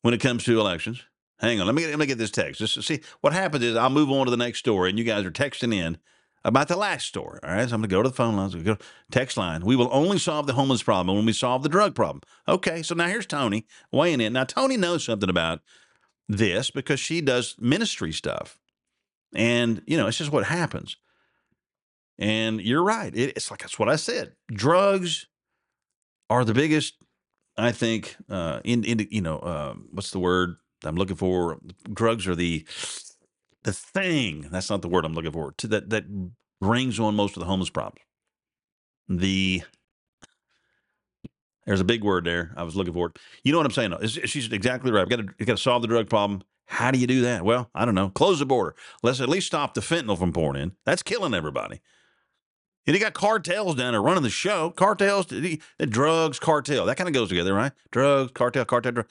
when 0.02 0.14
it 0.14 0.20
comes 0.20 0.44
to 0.44 0.58
elections. 0.58 1.02
Hang 1.38 1.60
on, 1.60 1.66
let 1.66 1.74
me 1.74 1.82
get, 1.82 1.90
let 1.90 1.98
me 1.98 2.06
get 2.06 2.18
this 2.18 2.30
text. 2.30 2.60
Just 2.60 2.82
see 2.82 3.00
what 3.20 3.32
happens 3.32 3.62
is 3.62 3.76
I'll 3.76 3.90
move 3.90 4.10
on 4.10 4.24
to 4.24 4.30
the 4.30 4.36
next 4.38 4.58
story, 4.58 4.88
and 4.88 4.98
you 4.98 5.04
guys 5.04 5.24
are 5.24 5.30
texting 5.30 5.74
in 5.74 5.98
about 6.44 6.68
the 6.68 6.76
last 6.76 7.06
story. 7.06 7.38
All 7.42 7.50
right, 7.50 7.68
so 7.68 7.74
I'm 7.74 7.80
going 7.82 7.90
to 7.90 7.94
go 7.94 8.02
to 8.02 8.08
the 8.08 8.14
phone 8.14 8.36
lines. 8.36 8.56
We 8.56 8.62
Go 8.62 8.78
text 9.10 9.36
line. 9.36 9.64
We 9.64 9.76
will 9.76 9.90
only 9.92 10.18
solve 10.18 10.46
the 10.46 10.54
homeless 10.54 10.82
problem 10.82 11.16
when 11.16 11.26
we 11.26 11.32
solve 11.32 11.62
the 11.62 11.68
drug 11.68 11.94
problem. 11.94 12.22
Okay, 12.48 12.82
so 12.82 12.94
now 12.94 13.08
here's 13.08 13.26
Tony 13.26 13.66
weighing 13.92 14.20
in. 14.20 14.32
Now 14.32 14.44
Tony 14.44 14.76
knows 14.76 15.04
something 15.04 15.28
about 15.28 15.60
this 16.28 16.70
because 16.70 17.00
she 17.00 17.20
does 17.20 17.56
ministry 17.58 18.12
stuff, 18.12 18.58
and 19.34 19.82
you 19.86 19.96
know 19.96 20.06
it's 20.06 20.18
just 20.18 20.32
what 20.32 20.44
happens. 20.44 20.96
And 22.18 22.60
you're 22.60 22.82
right. 22.82 23.14
It, 23.14 23.36
it's 23.36 23.50
like 23.50 23.60
that's 23.60 23.78
what 23.78 23.88
I 23.88 23.96
said. 23.96 24.32
Drugs 24.50 25.26
are 26.30 26.44
the 26.44 26.54
biggest, 26.54 26.94
I 27.56 27.72
think. 27.72 28.16
Uh, 28.28 28.60
in 28.64 28.84
in 28.84 29.06
you 29.10 29.20
know 29.20 29.38
uh, 29.38 29.74
what's 29.90 30.10
the 30.10 30.18
word 30.18 30.56
I'm 30.84 30.96
looking 30.96 31.16
for? 31.16 31.58
Drugs 31.92 32.26
are 32.26 32.34
the 32.34 32.66
the 33.64 33.72
thing. 33.72 34.48
That's 34.50 34.70
not 34.70 34.82
the 34.82 34.88
word 34.88 35.04
I'm 35.04 35.14
looking 35.14 35.32
for. 35.32 35.52
To 35.52 35.66
that 35.68 35.90
that 35.90 36.04
brings 36.60 36.98
on 36.98 37.14
most 37.14 37.36
of 37.36 37.40
the 37.40 37.46
homeless 37.46 37.70
problems. 37.70 38.00
The 39.08 39.62
there's 41.66 41.81
a 41.81 41.85
big 41.85 42.05
word 42.05 42.24
there. 42.24 42.52
I 42.57 42.62
was 42.62 42.76
looking 42.76 42.94
for 42.94 43.09
it. 43.09 43.18
You 43.42 43.52
know 43.52 43.59
what 43.59 43.66
I'm 43.66 43.72
saying? 43.72 43.94
She's 44.07 44.50
exactly 44.52 44.92
right. 44.92 45.07
We 45.07 45.16
got 45.16 45.37
to 45.38 45.44
got 45.44 45.57
to 45.57 45.62
solve 45.62 45.83
the 45.83 45.88
drug 45.88 46.09
problem. 46.09 46.42
How 46.66 46.90
do 46.90 46.98
you 46.98 47.07
do 47.07 47.22
that? 47.22 47.44
Well, 47.44 47.70
I 47.74 47.85
don't 47.85 47.94
know. 47.94 48.09
Close 48.11 48.38
the 48.38 48.46
border. 48.46 48.74
Let's 49.02 49.20
at 49.20 49.29
least 49.29 49.46
stop 49.48 49.74
the 49.74 49.81
fentanyl 49.81 50.18
from 50.18 50.33
pouring 50.33 50.61
in. 50.61 50.72
That's 50.85 51.02
killing 51.02 51.35
everybody. 51.35 51.81
And 52.87 52.94
you 52.94 53.00
got 53.00 53.14
cartels 53.14 53.74
down 53.74 53.92
there 53.92 54.02
running 54.02 54.22
the 54.22 54.31
show. 54.31 54.70
Cartels, 54.70 55.26
the 55.26 55.61
drugs, 55.81 56.38
cartel. 56.38 56.87
That 56.87 56.96
kind 56.96 57.09
of 57.09 57.14
goes 57.14 57.29
together, 57.29 57.52
right? 57.52 57.72
Drugs, 57.90 58.33
cartel, 58.33 58.64
cartel. 58.64 58.92
Drug. 58.92 59.11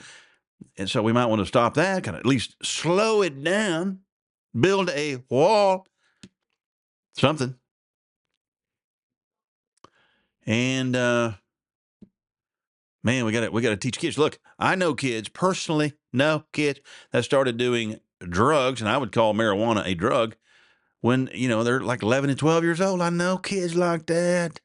And 0.77 0.89
so 0.89 1.01
we 1.01 1.11
might 1.11 1.25
want 1.25 1.41
to 1.41 1.45
stop 1.45 1.73
that, 1.75 2.03
kind 2.03 2.15
of 2.15 2.21
at 2.21 2.25
least 2.25 2.55
slow 2.63 3.21
it 3.21 3.43
down, 3.43 3.99
build 4.57 4.89
a 4.89 5.17
wall, 5.29 5.85
something. 7.17 7.55
And 10.45 10.95
uh, 10.95 11.33
man, 13.05 13.23
we 13.23 13.31
got 13.31 13.41
to 13.41 13.51
we 13.51 13.61
got 13.61 13.69
to 13.69 13.77
teach 13.77 13.99
kids. 13.99 14.17
Look, 14.17 14.39
I 14.59 14.75
know 14.75 14.93
kids 14.93 15.29
personally, 15.29 15.93
know 16.11 16.43
kids 16.51 16.81
that 17.11 17.23
started 17.23 17.55
doing 17.55 17.99
drugs, 18.19 18.81
and 18.81 18.89
I 18.89 18.97
would 18.97 19.13
call 19.13 19.33
marijuana 19.33 19.85
a 19.85 19.93
drug 19.93 20.35
when 20.99 21.29
you 21.33 21.47
know 21.47 21.63
they're 21.63 21.79
like 21.79 22.03
11 22.03 22.29
and 22.29 22.39
12 22.39 22.63
years 22.63 22.81
old. 22.81 22.99
I 22.99 23.11
know 23.11 23.37
kids 23.37 23.75
like 23.75 24.07
that. 24.07 24.59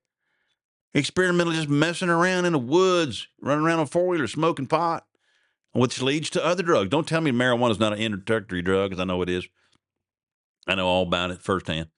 Experimental, 0.92 1.52
just 1.52 1.68
messing 1.68 2.08
around 2.08 2.46
in 2.46 2.52
the 2.52 2.58
woods, 2.58 3.28
running 3.40 3.64
around 3.64 3.78
on 3.78 3.86
four 3.86 4.08
wheelers, 4.08 4.32
smoking 4.32 4.66
pot, 4.66 5.06
which 5.72 6.02
leads 6.02 6.30
to 6.30 6.44
other 6.44 6.64
drugs. 6.64 6.88
Don't 6.88 7.06
tell 7.06 7.20
me 7.20 7.30
marijuana 7.30 7.70
is 7.70 7.78
not 7.78 7.92
an 7.92 8.00
introductory 8.00 8.60
drug, 8.60 8.90
because 8.90 9.00
I 9.00 9.04
know 9.04 9.22
it 9.22 9.28
is. 9.28 9.46
I 10.66 10.74
know 10.74 10.88
all 10.88 11.04
about 11.04 11.30
it 11.30 11.42
firsthand. 11.42 11.90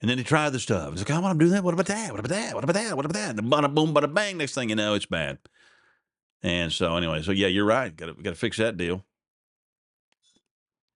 And 0.00 0.08
then 0.08 0.16
they 0.16 0.24
try 0.24 0.48
the 0.48 0.58
stuff. 0.58 0.92
It's 0.92 1.02
like, 1.02 1.10
I 1.10 1.18
want 1.18 1.38
to 1.38 1.44
do 1.44 1.50
that. 1.50 1.62
What 1.62 1.74
about 1.74 1.86
that? 1.86 2.10
What 2.10 2.20
about 2.20 2.30
that? 2.30 2.54
What 2.54 2.64
about 2.64 2.74
that? 2.74 2.96
What 2.96 3.04
about 3.04 3.14
that? 3.14 3.38
And 3.38 3.52
bada 3.52 3.72
boom, 3.74 3.94
bada 3.94 4.12
bang. 4.12 4.38
Next 4.38 4.54
thing 4.54 4.70
you 4.70 4.76
know, 4.76 4.94
it's 4.94 5.06
bad. 5.06 5.38
And 6.42 6.72
so, 6.72 6.96
anyway, 6.96 7.22
so 7.22 7.32
yeah, 7.32 7.48
you're 7.48 7.66
right. 7.66 7.94
Got 7.94 8.06
to 8.06 8.14
got 8.14 8.30
to 8.30 8.36
fix 8.36 8.56
that 8.56 8.78
deal. 8.78 9.04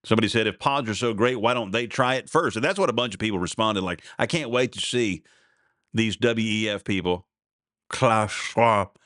Somebody 0.04 0.28
said, 0.28 0.46
if 0.46 0.58
pods 0.58 0.88
are 0.88 0.94
so 0.94 1.14
great, 1.14 1.40
why 1.40 1.54
don't 1.54 1.70
they 1.70 1.86
try 1.86 2.16
it 2.16 2.28
first? 2.28 2.56
And 2.56 2.64
that's 2.64 2.78
what 2.78 2.90
a 2.90 2.94
bunch 2.94 3.14
of 3.14 3.20
people 3.20 3.38
responded 3.38 3.82
like. 3.82 4.02
I 4.18 4.26
can't 4.26 4.50
wait 4.50 4.72
to 4.72 4.80
see 4.80 5.22
these 5.94 6.16
WEF 6.18 6.84
people, 6.84 7.26
Klaus 7.88 8.30
Schwab, 8.30 8.96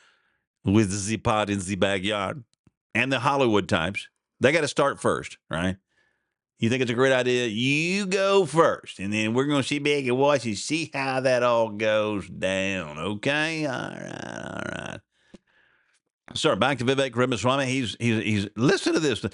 with 0.64 1.06
the 1.06 1.16
pod 1.18 1.50
in 1.50 1.60
the 1.60 1.76
backyard, 1.76 2.42
and 2.94 3.12
the 3.12 3.20
Hollywood 3.20 3.68
types. 3.68 4.08
They 4.40 4.50
got 4.50 4.62
to 4.62 4.68
start 4.68 5.00
first, 5.00 5.38
right? 5.48 5.76
You 6.58 6.68
think 6.68 6.82
it's 6.82 6.90
a 6.90 6.94
great 6.94 7.12
idea? 7.12 7.46
You 7.46 8.06
go 8.06 8.44
first, 8.44 8.98
and 8.98 9.12
then 9.12 9.32
we're 9.32 9.46
going 9.46 9.62
to 9.62 9.66
sit 9.68 9.84
back 9.84 10.04
and 10.04 10.18
watch 10.18 10.44
and 10.44 10.56
see 10.56 10.90
how 10.92 11.20
that 11.20 11.44
all 11.44 11.70
goes 11.70 12.28
down. 12.28 12.98
Okay, 12.98 13.64
all 13.64 13.72
right, 13.72 14.24
all 14.34 14.62
right. 14.64 15.00
So 16.34 16.56
back 16.56 16.78
to 16.78 16.84
Vivek 16.84 17.14
Ramaswamy. 17.14 17.66
He's 17.66 17.96
he's 18.00 18.22
he's 18.24 18.48
listen 18.56 18.94
to 18.94 19.00
this. 19.00 19.24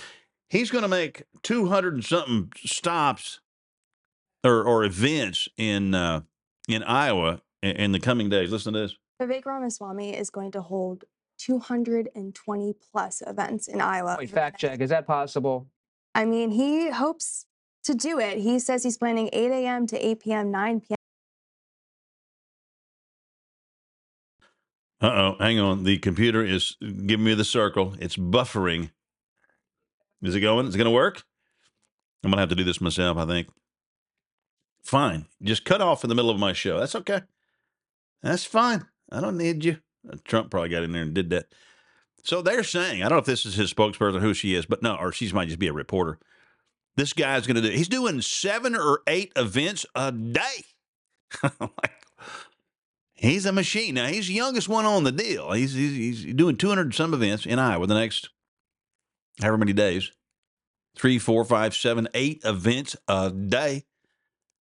He's 0.49 0.71
going 0.71 0.83
to 0.83 0.89
make 0.89 1.25
200 1.43 1.95
and 1.95 2.05
something 2.05 2.53
stops 2.57 3.41
or, 4.45 4.63
or 4.63 4.85
events 4.85 5.49
in 5.57 5.95
uh, 5.95 6.21
in 6.69 6.83
Iowa 6.83 7.41
in, 7.63 7.77
in 7.77 7.93
the 7.93 8.01
coming 8.01 8.29
days. 8.29 8.53
Listen 8.53 8.75
to 8.75 8.81
this. 8.81 8.97
Vivek 9.21 9.47
Ramaswamy 9.47 10.15
is 10.15 10.29
going 10.29 10.51
to 10.53 10.61
hold 10.61 11.05
220 11.39 12.75
plus 12.93 13.23
events 13.27 13.67
in 13.67 13.81
Iowa. 13.81 14.17
Wait, 14.19 14.31
fact 14.31 14.61
check. 14.61 14.81
Is 14.81 14.91
that 14.91 15.07
possible? 15.07 15.69
I 16.15 16.25
mean, 16.25 16.51
he 16.51 16.91
hopes 16.91 17.47
to 17.85 17.95
do 17.95 18.19
it. 18.19 18.39
He 18.39 18.59
says 18.59 18.85
he's 18.85 18.99
planning 18.99 19.29
8 19.33 19.51
a.m. 19.51 19.87
to 19.89 20.07
8 20.07 20.21
p.m., 20.21 20.51
9 20.51 20.81
p.m. 20.81 20.97
Uh 25.01 25.07
oh, 25.07 25.37
hang 25.39 25.59
on. 25.59 25.85
The 25.85 25.99
computer 25.99 26.43
is 26.43 26.77
giving 26.81 27.25
me 27.25 27.35
the 27.35 27.45
circle. 27.45 27.95
It's 27.99 28.17
buffering. 28.17 28.91
Is 30.23 30.35
it 30.35 30.41
going? 30.41 30.67
Is 30.67 30.75
it 30.75 30.79
going 30.79 30.87
to 30.87 30.91
work? 30.91 31.25
I'm 32.23 32.31
going 32.31 32.39
to 32.39 32.41
have 32.41 32.49
to 32.49 32.55
do 32.55 32.65
this 32.65 32.81
myself, 32.81 33.19
I 33.19 33.27
think. 33.27 33.49
Fine. 34.83 35.27
Just 35.43 35.67
cut 35.67 35.83
off 35.83 36.05
in 36.05 36.09
the 36.09 36.15
middle 36.15 36.31
of 36.31 36.39
my 36.39 36.55
show. 36.55 36.79
That's 36.79 36.95
okay. 36.95 37.21
That's 38.23 38.47
fine. 38.47 38.87
I 39.13 39.21
don't 39.21 39.37
need 39.37 39.63
you. 39.65 39.79
Uh, 40.11 40.17
Trump 40.25 40.51
probably 40.51 40.71
got 40.71 40.85
in 40.85 40.93
there 40.93 41.03
and 41.03 41.13
did 41.13 41.29
that. 41.31 41.47
So 42.25 42.41
they're 42.41 42.65
saying, 42.65 43.03
I 43.03 43.09
don't 43.09 43.17
know 43.17 43.21
if 43.21 43.27
this 43.27 43.45
is 43.45 43.55
his 43.55 43.73
spokesperson, 43.73 44.21
who 44.21 44.35
she 44.35 44.55
is, 44.55 44.67
but 44.67 44.83
no, 44.83 44.97
or 44.97 45.13
she 45.13 45.31
might 45.33 45.49
just 45.49 45.59
be 45.59 45.69
a 45.69 45.73
reporter. 45.73 46.19
This 46.97 47.13
guy's 47.13 47.47
going 47.47 47.57
to 47.57 47.63
do, 47.63 47.69
he's 47.69 47.89
doing 47.89 48.21
seven 48.23 48.75
or 48.75 49.01
eight 49.07 49.33
events 49.37 49.85
a 49.95 50.11
day. 50.11 50.65
like, 51.43 52.07
he's 53.13 53.45
a 53.45 53.53
machine. 53.53 53.95
Now, 53.95 54.07
he's 54.07 54.29
the 54.29 54.35
youngest 54.35 54.69
one 54.69 54.87
on 54.87 55.05
the 55.05 55.13
deal. 55.13 55.53
He's, 55.53 55.75
he's, 55.75 56.23
he's 56.23 56.35
doing 56.35 56.57
200 56.57 56.95
some 56.95 57.13
events 57.13 57.45
in 57.47 57.59
Iowa 57.59 57.87
the 57.87 57.95
next 57.95 58.31
however 59.41 59.59
many 59.59 59.73
days 59.73 60.11
three, 60.97 61.19
four, 61.19 61.45
five, 61.45 61.75
seven, 61.75 62.09
eight 62.15 62.41
events 62.45 62.97
a 63.09 63.31
day. 63.31 63.85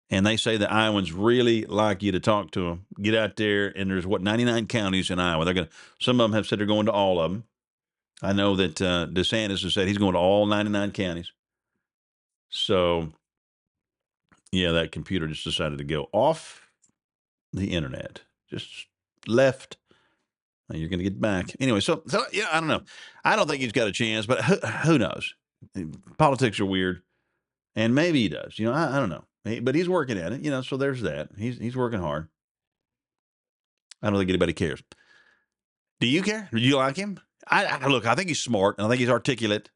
And 0.09 0.25
they 0.25 0.37
say 0.37 0.57
the 0.57 0.73
Iowans 0.73 1.13
really 1.13 1.65
like 1.65 2.03
you 2.03 2.13
to 2.13 2.21
talk 2.21 2.53
to 2.53 2.69
them. 2.69 2.87
Get 3.03 3.15
out 3.15 3.37
there, 3.37 3.77
and 3.77 3.91
there's 3.91 4.07
what 4.07 4.23
99 4.23 4.67
counties 4.67 5.11
in 5.11 5.19
Iowa. 5.19 5.45
They're 5.45 5.55
to. 5.55 5.69
Some 6.01 6.21
of 6.21 6.31
them 6.31 6.37
have 6.37 6.47
said 6.47 6.61
they're 6.61 6.67
going 6.67 6.87
to 6.87 6.93
all 6.93 7.21
of 7.21 7.33
them. 7.33 7.45
I 8.23 8.33
know 8.33 8.57
that 8.57 8.81
uh, 8.81 9.09
DeSantis 9.11 9.63
has 9.63 9.75
said 9.75 9.89
he's 9.89 9.99
going 9.99 10.15
to 10.15 10.19
all 10.19 10.47
99 10.47 10.93
counties. 10.93 11.33
So, 12.49 13.13
yeah, 14.53 14.71
that 14.73 14.93
computer 14.93 15.27
just 15.27 15.45
decided 15.45 15.79
to 15.79 15.85
go 15.85 16.09
off 16.13 16.69
the 17.53 17.73
internet, 17.75 18.23
just 18.49 18.87
left. 19.27 19.77
You're 20.71 20.89
going 20.89 20.99
to 20.99 21.05
get 21.05 21.21
back 21.21 21.55
anyway. 21.61 21.81
So, 21.81 22.03
so 22.07 22.25
yeah, 22.33 22.47
I 22.51 22.59
don't 22.59 22.69
know. 22.69 22.83
I 23.25 23.37
don't 23.37 23.49
think 23.49 23.63
he's 23.63 23.73
got 23.73 23.87
a 23.87 23.93
chance, 23.93 24.27
but 24.27 24.43
who, 24.45 24.55
who 24.55 24.99
knows? 24.99 25.35
Politics 26.19 26.59
are 26.59 26.67
weird, 26.67 27.03
and 27.75 27.95
maybe 27.95 28.23
he 28.23 28.29
does. 28.29 28.59
You 28.59 28.67
know, 28.67 28.73
I, 28.73 28.97
I 28.97 28.99
don't 28.99 29.09
know. 29.09 29.25
But 29.63 29.75
he's 29.75 29.89
working 29.89 30.19
at 30.19 30.33
it. 30.33 30.41
You 30.43 30.51
know, 30.51 30.63
so 30.63 30.77
there's 30.77 31.03
that. 31.03 31.31
He's 31.39 31.59
he's 31.59 31.77
working 31.77 32.01
hard. 32.01 32.29
I 34.03 34.11
don't 34.11 34.19
think 34.19 34.31
anybody 34.31 34.53
cares. 34.53 34.83
Do 36.01 36.07
you 36.07 36.23
care? 36.23 36.49
Do 36.53 36.59
you 36.59 36.77
like 36.77 36.97
him? 36.97 37.21
I, 37.49 37.65
I 37.65 37.87
look. 37.87 38.07
I 38.07 38.15
think 38.15 38.29
he's 38.29 38.43
smart, 38.43 38.77
and 38.79 38.87
I 38.87 38.91
think 38.91 39.01
he's 39.01 39.09
articulate. 39.09 39.71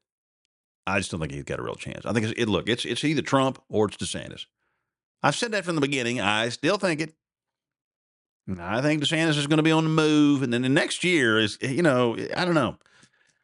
I 0.85 0.99
just 0.99 1.11
don't 1.11 1.19
think 1.19 1.31
he's 1.31 1.43
got 1.43 1.59
a 1.59 1.63
real 1.63 1.75
chance. 1.75 2.05
I 2.05 2.11
think 2.11 2.25
it's, 2.25 2.39
it. 2.39 2.49
Look, 2.49 2.67
it's 2.67 2.85
it's 2.85 3.03
either 3.03 3.21
Trump 3.21 3.61
or 3.69 3.87
it's 3.87 3.97
DeSantis. 3.97 4.45
I've 5.23 5.35
said 5.35 5.51
that 5.53 5.63
from 5.63 5.75
the 5.75 5.81
beginning. 5.81 6.19
I 6.19 6.49
still 6.49 6.77
think 6.77 6.99
it. 6.99 7.13
I 8.59 8.81
think 8.81 9.03
DeSantis 9.03 9.37
is 9.37 9.47
going 9.47 9.57
to 9.57 9.63
be 9.63 9.71
on 9.71 9.85
the 9.85 9.89
move, 9.89 10.43
and 10.43 10.51
then 10.51 10.63
the 10.63 10.69
next 10.69 11.03
year 11.03 11.39
is, 11.39 11.57
eh, 11.61 11.69
you 11.69 11.83
know, 11.83 12.17
I 12.35 12.43
don't 12.43 12.55
know 12.55 12.77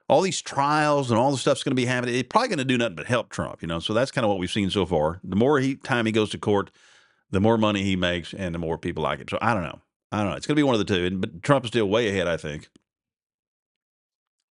all 0.09 0.21
these 0.21 0.41
trials 0.41 1.11
and 1.11 1.19
all 1.19 1.31
the 1.31 1.37
stuff's 1.37 1.63
going 1.63 1.71
to 1.71 1.81
be 1.81 1.85
happening. 1.85 2.15
It's 2.15 2.27
probably 2.29 2.47
going 2.47 2.59
to 2.59 2.65
do 2.65 2.77
nothing 2.77 2.95
but 2.95 3.07
help 3.07 3.29
Trump, 3.29 3.61
you 3.61 3.67
know. 3.67 3.79
So 3.79 3.93
that's 3.93 4.11
kind 4.11 4.23
of 4.23 4.29
what 4.29 4.39
we've 4.39 4.51
seen 4.51 4.69
so 4.69 4.85
far. 4.85 5.19
The 5.23 5.35
more 5.35 5.59
he 5.59 5.75
time 5.75 6.05
he 6.05 6.11
goes 6.11 6.29
to 6.29 6.37
court, 6.37 6.71
the 7.29 7.41
more 7.41 7.57
money 7.57 7.83
he 7.83 7.95
makes, 7.95 8.33
and 8.33 8.55
the 8.55 8.59
more 8.59 8.77
people 8.77 9.03
like 9.03 9.19
it. 9.19 9.29
So 9.29 9.37
I 9.41 9.53
don't 9.53 9.63
know. 9.63 9.81
I 10.11 10.19
don't 10.19 10.29
know. 10.29 10.37
It's 10.37 10.47
going 10.47 10.55
to 10.55 10.59
be 10.59 10.63
one 10.63 10.75
of 10.75 10.79
the 10.79 10.85
two. 10.85 11.17
But 11.17 11.43
Trump 11.43 11.65
is 11.65 11.69
still 11.69 11.89
way 11.89 12.07
ahead, 12.07 12.27
I 12.27 12.37
think. 12.37 12.69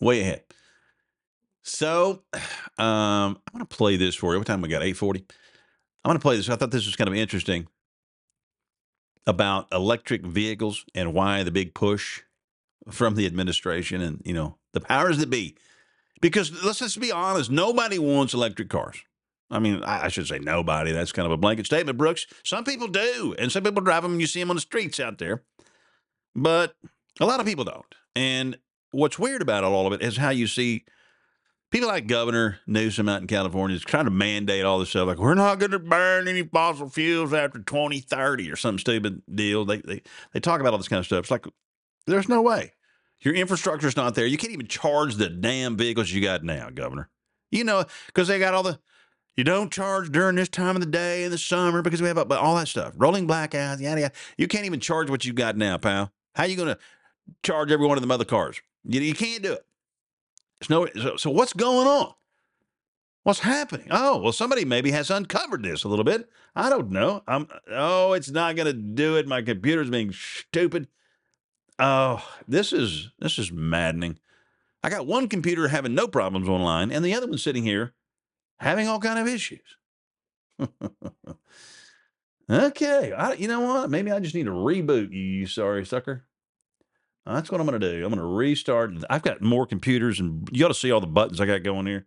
Way 0.00 0.20
ahead. 0.20 0.42
So 1.62 2.22
um, 2.34 2.38
I'm 2.78 3.52
going 3.52 3.66
to 3.66 3.76
play 3.76 3.96
this 3.96 4.14
for 4.14 4.32
you. 4.32 4.38
What 4.38 4.46
time 4.46 4.60
we 4.60 4.68
got? 4.68 4.82
840. 4.82 5.24
I'm 6.04 6.10
going 6.10 6.18
to 6.18 6.22
play 6.22 6.36
this. 6.36 6.48
I 6.50 6.56
thought 6.56 6.70
this 6.70 6.86
was 6.86 6.96
kind 6.96 7.08
of 7.08 7.14
interesting 7.14 7.66
about 9.26 9.66
electric 9.72 10.24
vehicles 10.24 10.84
and 10.94 11.12
why 11.12 11.42
the 11.42 11.50
big 11.50 11.74
push 11.74 12.22
from 12.90 13.16
the 13.16 13.26
administration 13.26 14.00
and, 14.00 14.22
you 14.24 14.32
know, 14.32 14.56
the 14.76 14.86
powers 14.86 15.18
that 15.18 15.30
be 15.30 15.56
Because 16.20 16.62
let's 16.62 16.78
just 16.78 17.00
be 17.00 17.10
honest, 17.10 17.50
nobody 17.50 17.98
wants 17.98 18.34
electric 18.34 18.68
cars. 18.68 19.02
I 19.50 19.58
mean, 19.58 19.82
I, 19.84 20.08
should 20.08 20.26
say 20.26 20.38
nobody. 20.38 20.92
That's 20.92 21.12
kind 21.12 21.24
of 21.24 21.32
a 21.32 21.36
blanket 21.36 21.66
statement, 21.66 21.96
Brooks. 21.96 22.26
Some 22.44 22.64
people 22.64 22.88
do, 22.88 23.34
and 23.38 23.52
some 23.52 23.62
people 23.62 23.80
drive 23.80 24.02
them, 24.02 24.12
and 24.12 24.20
you 24.20 24.26
see 24.26 24.40
them 24.40 24.50
on 24.50 24.56
the 24.56 24.60
streets 24.60 24.98
out 24.98 25.18
there. 25.18 25.44
But 26.34 26.74
a 27.20 27.26
lot 27.26 27.38
of 27.38 27.46
people 27.46 27.64
don't. 27.64 27.94
And 28.16 28.58
what's 28.90 29.18
weird 29.18 29.42
about 29.42 29.62
all 29.62 29.86
of 29.86 29.92
it 29.92 30.02
is 30.02 30.16
how 30.16 30.30
you 30.30 30.48
see 30.48 30.84
people 31.70 31.88
like 31.88 32.08
Governor 32.08 32.58
Newsom 32.66 33.08
out 33.08 33.20
in 33.20 33.28
California 33.28 33.76
is 33.76 33.82
trying 33.82 34.06
to 34.06 34.10
mandate 34.10 34.64
all 34.64 34.80
this 34.80 34.90
stuff. 34.90 35.06
Like, 35.06 35.18
we're 35.18 35.34
not 35.34 35.60
going 35.60 35.70
to 35.70 35.78
burn 35.78 36.26
any 36.26 36.42
fossil 36.42 36.88
fuels 36.88 37.32
after 37.32 37.60
2030 37.60 38.50
or 38.50 38.56
some 38.56 38.80
stupid 38.80 39.22
deal. 39.32 39.64
They, 39.64 39.78
they, 39.78 40.02
they 40.32 40.40
talk 40.40 40.60
about 40.60 40.72
all 40.72 40.78
this 40.78 40.88
kind 40.88 41.00
of 41.00 41.06
stuff. 41.06 41.20
It's 41.20 41.30
like, 41.30 41.46
there's 42.08 42.28
no 42.28 42.42
way. 42.42 42.72
Your 43.20 43.34
infrastructure's 43.34 43.96
not 43.96 44.14
there. 44.14 44.26
You 44.26 44.36
can't 44.36 44.52
even 44.52 44.66
charge 44.66 45.16
the 45.16 45.28
damn 45.28 45.76
vehicles 45.76 46.10
you 46.10 46.20
got 46.20 46.44
now, 46.44 46.70
Governor. 46.70 47.08
You 47.50 47.64
know, 47.64 47.84
because 48.06 48.28
they 48.28 48.38
got 48.38 48.54
all 48.54 48.62
the, 48.62 48.78
you 49.36 49.44
don't 49.44 49.72
charge 49.72 50.10
during 50.10 50.36
this 50.36 50.48
time 50.48 50.76
of 50.76 50.80
the 50.80 50.86
day 50.86 51.24
in 51.24 51.30
the 51.30 51.38
summer 51.38 51.82
because 51.82 52.02
we 52.02 52.08
have 52.08 52.18
all 52.30 52.56
that 52.56 52.68
stuff. 52.68 52.94
Rolling 52.96 53.26
blackouts, 53.26 53.80
yada, 53.80 54.00
yada. 54.00 54.12
You 54.36 54.48
can't 54.48 54.66
even 54.66 54.80
charge 54.80 55.10
what 55.10 55.24
you 55.24 55.32
got 55.32 55.56
now, 55.56 55.78
pal. 55.78 56.12
How 56.34 56.44
you 56.44 56.56
to 56.56 56.78
charge 57.42 57.70
every 57.70 57.86
one 57.86 57.96
of 57.96 58.02
them 58.02 58.10
other 58.10 58.24
cars? 58.24 58.60
You, 58.84 59.00
you 59.00 59.14
can't 59.14 59.42
do 59.42 59.54
it. 59.54 59.66
It's 60.60 60.70
no, 60.70 60.86
so, 60.94 61.16
so 61.16 61.30
what's 61.30 61.52
going 61.52 61.86
on? 61.86 62.12
What's 63.24 63.40
happening? 63.40 63.88
Oh, 63.90 64.18
well, 64.18 64.32
somebody 64.32 64.64
maybe 64.64 64.92
has 64.92 65.10
uncovered 65.10 65.64
this 65.64 65.82
a 65.82 65.88
little 65.88 66.04
bit. 66.04 66.28
I 66.54 66.68
don't 66.68 66.90
know. 66.90 67.24
I'm, 67.26 67.48
oh, 67.70 68.12
it's 68.12 68.30
not 68.30 68.54
to 68.56 68.72
do 68.72 69.16
it. 69.16 69.26
My 69.26 69.42
computer's 69.42 69.90
being 69.90 70.12
stupid. 70.12 70.86
Oh, 71.78 72.26
this 72.48 72.72
is 72.72 73.10
this 73.18 73.38
is 73.38 73.52
maddening. 73.52 74.18
I 74.82 74.88
got 74.88 75.06
one 75.06 75.28
computer 75.28 75.68
having 75.68 75.94
no 75.94 76.08
problems 76.08 76.48
online, 76.48 76.90
and 76.90 77.04
the 77.04 77.14
other 77.14 77.26
one 77.26 77.38
sitting 77.38 77.64
here 77.64 77.94
having 78.58 78.88
all 78.88 79.00
kind 79.00 79.18
of 79.18 79.26
issues. 79.26 79.76
okay, 82.50 83.12
I, 83.12 83.34
you 83.34 83.48
know 83.48 83.60
what? 83.60 83.90
Maybe 83.90 84.10
I 84.10 84.20
just 84.20 84.34
need 84.34 84.46
to 84.46 84.52
reboot 84.52 85.12
you, 85.12 85.20
you 85.20 85.46
sorry 85.46 85.84
sucker. 85.84 86.24
That's 87.26 87.50
what 87.50 87.60
I'm 87.60 87.66
going 87.66 87.80
to 87.80 87.92
do. 87.92 88.04
I'm 88.04 88.12
going 88.12 88.20
to 88.20 88.24
restart. 88.24 88.92
I've 89.10 89.22
got 89.22 89.42
more 89.42 89.66
computers, 89.66 90.20
and 90.20 90.48
you 90.52 90.64
ought 90.64 90.68
to 90.68 90.74
see 90.74 90.92
all 90.92 91.00
the 91.00 91.08
buttons 91.08 91.40
I 91.40 91.46
got 91.46 91.64
going 91.64 91.86
here. 91.86 92.06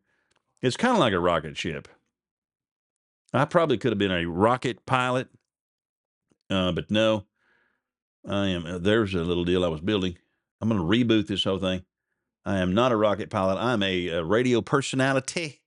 It's 0.61 0.77
kind 0.77 0.93
of 0.93 0.99
like 0.99 1.13
a 1.13 1.19
rocket 1.19 1.57
ship. 1.57 1.89
I 3.33 3.45
probably 3.45 3.77
could 3.77 3.91
have 3.91 3.99
been 3.99 4.11
a 4.11 4.25
rocket 4.25 4.85
pilot, 4.85 5.27
uh, 6.49 6.71
but 6.71 6.89
no. 6.89 7.25
I 8.27 8.47
am. 8.47 8.65
Uh, 8.65 8.77
there's 8.77 9.13
a 9.13 9.23
little 9.23 9.45
deal 9.45 9.63
I 9.63 9.69
was 9.69 9.81
building. 9.81 10.17
I'm 10.61 10.69
going 10.69 10.79
to 10.79 11.05
reboot 11.05 11.27
this 11.27 11.43
whole 11.43 11.59
thing. 11.59 11.83
I 12.45 12.57
am 12.59 12.73
not 12.73 12.91
a 12.91 12.95
rocket 12.97 13.29
pilot. 13.29 13.57
I'm 13.57 13.83
a, 13.83 14.07
a 14.07 14.23
radio 14.23 14.61
personality, 14.61 15.61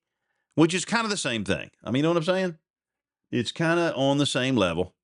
which 0.55 0.75
is 0.75 0.85
kind 0.85 1.05
of 1.05 1.11
the 1.11 1.17
same 1.17 1.45
thing. 1.45 1.71
I 1.85 1.91
mean, 1.91 1.99
you 1.99 2.03
know 2.03 2.11
what 2.11 2.19
I'm 2.19 2.25
saying? 2.25 2.59
It's 3.31 3.53
kind 3.53 3.81
of 3.81 3.97
on 3.97 4.19
the 4.19 4.27
same 4.27 4.57
level. 4.57 4.95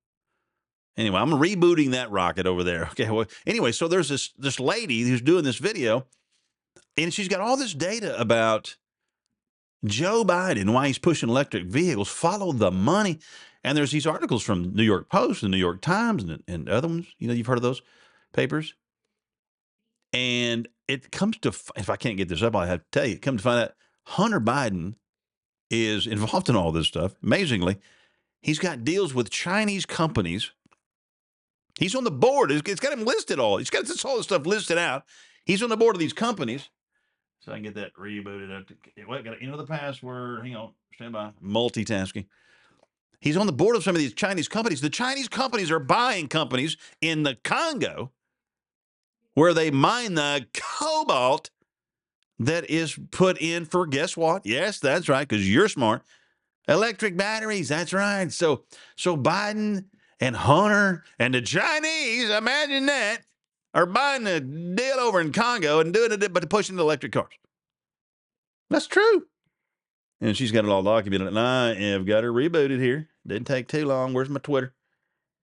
Anyway, 0.96 1.18
I'm 1.18 1.30
rebooting 1.30 1.92
that 1.92 2.11
rocket 2.11 2.46
over 2.46 2.64
there. 2.64 2.90
Okay. 2.92 3.09
Well, 3.11 3.26
anyway, 3.46 3.72
so 3.72 3.88
there's 3.88 4.09
this 4.09 4.30
this 4.36 4.59
lady 4.59 5.03
who's 5.03 5.22
doing 5.22 5.44
this 5.44 5.59
video, 5.59 6.07
and 6.96 7.14
she's 7.14 7.28
got 7.28 7.40
all 7.40 7.57
this 7.57 7.72
data 7.72 8.18
about 8.20 8.76
Joe 9.84 10.24
Biden, 10.24 10.72
why 10.72 10.88
he's 10.88 10.99
pushing 10.99 11.28
electric 11.28 11.66
vehicles. 11.66 12.09
Follow 12.09 12.53
the 12.53 12.70
money. 12.72 13.20
And 13.65 13.77
there's 13.77 13.91
these 13.91 14.07
articles 14.07 14.43
from 14.43 14.75
New 14.75 14.83
York 14.83 15.09
Post 15.09 15.43
and 15.43 15.51
New 15.51 15.59
York 15.59 15.81
Times 15.81 16.23
and, 16.25 16.43
and 16.47 16.69
other 16.69 16.89
ones. 16.89 17.07
You 17.19 17.29
know, 17.29 17.35
you've 17.35 17.47
heard 17.47 17.59
of 17.59 17.63
those 17.63 17.83
papers. 18.33 18.75
And 20.13 20.69
it 20.87 21.11
comes 21.11 21.39
to, 21.39 21.49
if 21.49 21.91
I 21.91 21.97
can't 21.97 22.17
get 22.17 22.29
this 22.29 22.43
up, 22.43 22.57
I 22.57 22.67
have 22.67 22.81
to 22.81 22.87
tell 22.91 23.07
you, 23.07 23.19
come 23.19 23.37
to 23.37 23.43
find 23.43 23.65
out 23.65 23.73
Hunter 24.05 24.41
Biden 24.41 24.95
is 25.71 26.07
involved 26.07 26.49
in 26.49 26.57
all 26.57 26.73
this 26.73 26.87
stuff. 26.87 27.15
Amazingly, 27.23 27.77
he's 28.41 28.59
got 28.59 28.85
deals 28.85 29.13
with 29.13 29.29
Chinese 29.29 29.85
companies. 29.85 30.53
He's 31.79 31.95
on 31.95 32.05
the 32.05 32.11
board. 32.11 32.51
It's 32.51 32.81
got 32.81 32.93
him 32.93 33.05
listed 33.05 33.39
all. 33.39 33.59
He's 33.59 33.71
got 33.71 33.85
this 33.85 34.05
all 34.05 34.17
this 34.17 34.27
stuff 34.27 34.47
listed 34.47 34.79
out. 34.79 35.05
He's 35.45 35.63
on 35.63 35.69
the 35.69 35.77
board 35.77 35.95
of 35.95 36.01
these 36.01 36.13
companies. 36.13 36.71
So 37.41 37.53
I 37.53 37.57
can 37.57 37.65
get 37.65 37.75
that 37.75 37.95
rebooted 37.95 38.57
up. 38.57 38.67
To, 38.69 38.75
wait, 39.07 39.25
got 39.25 39.39
to 39.39 39.43
enter 39.43 39.57
the 39.57 39.67
password. 39.67 40.45
Hang 40.45 40.57
on. 40.57 40.73
Stand 40.95 41.13
by. 41.13 41.31
Multitasking. 41.43 42.27
He's 43.21 43.37
on 43.37 43.47
the 43.47 43.53
board 43.53 43.77
of 43.77 43.83
some 43.83 43.95
of 43.95 44.01
these 44.01 44.14
Chinese 44.14 44.49
companies. 44.49 44.81
The 44.81 44.91
Chinese 44.91 45.29
companies 45.29 45.71
are 45.71 45.81
buying 45.81 46.29
companies 46.29 46.77
in 47.01 47.25
the 47.25 47.37
Congo 47.43 48.12
where 49.35 49.55
they 49.55 49.71
mine 49.71 50.14
the 50.14 50.47
cobalt 50.55 51.51
that 52.39 52.69
is 52.71 52.99
put 53.11 53.41
in 53.41 53.64
for 53.64 53.87
guess 53.87 54.16
what? 54.16 54.47
Yes, 54.47 54.79
that's 54.79 55.09
right, 55.09 55.27
because 55.27 55.49
you're 55.49 55.69
smart. 55.69 56.03
Electric 56.69 57.16
batteries, 57.16 57.69
that's 57.69 57.93
right. 57.93 58.31
So 58.31 58.64
so 58.97 59.16
Biden 59.16 59.87
and 60.21 60.37
Hunter 60.37 61.05
and 61.19 61.35
the 61.35 61.41
Chinese, 61.41 62.31
imagine 62.31 62.87
that, 62.87 63.23
are 63.75 63.87
buying 63.87 64.27
a 64.27 64.41
deal 64.41 64.97
over 64.99 65.21
in 65.21 65.33
Congo 65.33 65.81
and 65.81 65.93
doing 65.95 66.12
it 66.12 66.33
but 66.33 66.49
pushing 66.51 66.77
the 66.77 66.83
electric 66.83 67.12
cars. 67.12 67.33
That's 68.71 68.87
true. 68.87 69.27
And 70.21 70.37
she's 70.37 70.53
got 70.53 70.64
it 70.64 70.71
all 70.71 70.83
documented. 70.83 71.29
And 71.29 71.39
I 71.39 71.75
have 71.75 72.07
got 72.07 72.25
her 72.25 72.33
rebooted 72.33 72.81
here. 72.81 73.09
Didn't 73.27 73.47
take 73.47 73.69
too 73.69 73.87
long. 73.87 74.14
Where's 74.14 74.29
my 74.29 74.41
Twitter? 74.41 74.75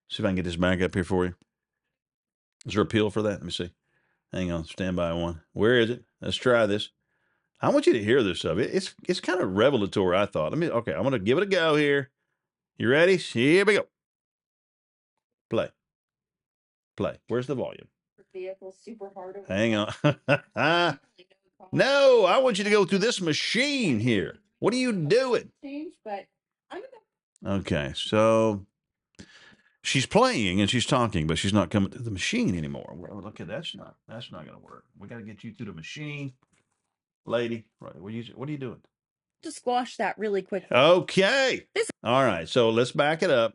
See 0.09 0.21
if 0.21 0.25
I 0.25 0.29
can 0.29 0.35
get 0.35 0.45
this 0.45 0.57
back 0.57 0.81
up 0.81 0.93
here 0.93 1.03
for 1.03 1.25
you. 1.25 1.35
Is 2.65 2.73
there 2.73 2.81
a 2.81 2.85
appeal 2.85 3.09
for 3.09 3.21
that? 3.21 3.29
Let 3.29 3.43
me 3.43 3.51
see. 3.51 3.71
Hang 4.33 4.51
on. 4.51 4.65
Stand 4.65 4.95
by 4.95 5.13
one. 5.13 5.41
Where 5.53 5.79
is 5.79 5.89
it? 5.89 6.03
Let's 6.21 6.35
try 6.35 6.65
this. 6.65 6.89
I 7.61 7.69
want 7.69 7.87
you 7.87 7.93
to 7.93 8.03
hear 8.03 8.21
this 8.21 8.39
stuff. 8.39 8.57
It's 8.57 8.93
it's 9.07 9.21
kind 9.21 9.39
of 9.39 9.55
revelatory, 9.55 10.17
I 10.17 10.25
thought. 10.25 10.51
Let 10.51 10.59
me 10.59 10.69
okay, 10.69 10.93
I'm 10.93 11.03
gonna 11.03 11.19
give 11.19 11.37
it 11.37 11.43
a 11.43 11.47
go 11.47 11.75
here. 11.75 12.11
You 12.77 12.89
ready? 12.89 13.15
Here 13.15 13.63
we 13.63 13.75
go. 13.75 13.87
Play. 15.49 15.69
Play. 16.97 17.17
Where's 17.27 17.47
the 17.47 17.55
volume? 17.55 17.87
Vehicle 18.33 18.75
super 18.77 19.09
hard. 19.15 19.37
Hang 19.47 19.75
on. 19.75 19.93
no, 21.71 22.25
I 22.25 22.37
want 22.39 22.57
you 22.57 22.65
to 22.65 22.69
go 22.69 22.83
through 22.83 22.99
this 22.99 23.21
machine 23.21 23.97
here. 24.01 24.39
What 24.59 24.73
are 24.73 24.77
you 24.77 24.91
doing? 24.93 25.51
Change, 25.63 25.93
but 26.03 26.25
I'm 26.71 26.81
Okay, 27.45 27.91
so 27.95 28.65
she's 29.83 30.05
playing 30.05 30.59
and 30.61 30.69
she's 30.69 30.85
talking, 30.85 31.27
but 31.27 31.37
she's 31.37 31.53
not 31.53 31.69
coming 31.69 31.91
to 31.91 31.99
the 31.99 32.09
machine 32.11 32.57
anymore. 32.57 32.93
Well, 32.95 33.21
look 33.21 33.39
at 33.41 33.47
that's 33.47 33.75
not 33.75 33.95
that's 34.07 34.31
not 34.31 34.45
going 34.45 34.57
to 34.57 34.63
work. 34.63 34.85
We 34.97 35.07
got 35.07 35.17
to 35.17 35.23
get 35.23 35.43
you 35.43 35.51
to 35.53 35.65
the 35.65 35.73
machine, 35.73 36.33
lady. 37.25 37.65
Right? 37.79 37.95
What 37.95 38.07
are 38.07 38.15
you 38.15 38.23
What 38.35 38.49
are 38.49 38.51
you 38.51 38.57
doing? 38.57 38.81
to 39.43 39.51
squash 39.51 39.97
that 39.97 40.17
really 40.17 40.41
quick. 40.41 40.65
Okay. 40.71 41.67
This- 41.75 41.91
All 42.03 42.23
right. 42.25 42.49
So 42.49 42.71
let's 42.71 42.91
back 42.93 43.21
it 43.21 43.29
up. 43.29 43.53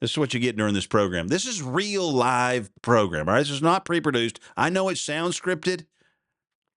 This 0.00 0.10
is 0.12 0.18
what 0.18 0.34
you 0.34 0.40
get 0.40 0.56
during 0.56 0.74
this 0.74 0.86
program. 0.88 1.28
This 1.28 1.46
is 1.46 1.62
real 1.62 2.10
live 2.12 2.68
program. 2.82 3.28
All 3.28 3.34
right. 3.34 3.40
This 3.40 3.50
is 3.50 3.62
not 3.62 3.84
pre-produced. 3.84 4.40
I 4.56 4.70
know 4.70 4.88
it 4.88 4.98
sounds 4.98 5.38
scripted. 5.40 5.86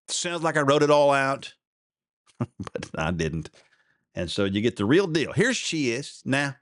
sounds 0.08 0.44
like 0.44 0.56
I 0.56 0.62
wrote 0.62 0.84
it 0.84 0.92
all 0.92 1.10
out, 1.12 1.56
but 2.74 2.90
I 2.96 3.12
didn't. 3.12 3.50
And 4.16 4.30
so 4.30 4.46
you 4.46 4.62
get 4.62 4.76
the 4.76 4.86
real 4.86 5.08
deal. 5.08 5.34
Here 5.34 5.54
she 5.54 5.92
is 5.92 6.22
now. 6.26 6.56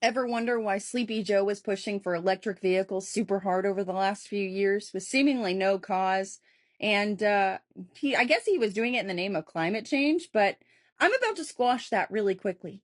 Ever 0.00 0.26
wonder 0.26 0.60
why 0.60 0.78
Sleepy 0.78 1.22
Joe 1.22 1.42
was 1.44 1.60
pushing 1.60 1.98
for 1.98 2.14
electric 2.14 2.60
vehicles 2.60 3.08
super 3.08 3.40
hard 3.40 3.66
over 3.66 3.82
the 3.82 3.92
last 3.92 4.28
few 4.28 4.46
years 4.46 4.92
with 4.94 5.02
seemingly 5.02 5.54
no 5.54 5.78
cause? 5.78 6.38
And 6.80 7.20
uh, 7.22 7.58
he, 7.96 8.14
I 8.14 8.24
guess 8.24 8.44
he 8.44 8.58
was 8.58 8.72
doing 8.72 8.94
it 8.94 9.00
in 9.00 9.08
the 9.08 9.14
name 9.14 9.34
of 9.34 9.44
climate 9.44 9.84
change, 9.84 10.28
but 10.32 10.56
I'm 11.00 11.12
about 11.12 11.36
to 11.36 11.44
squash 11.44 11.88
that 11.90 12.10
really 12.10 12.36
quickly. 12.36 12.82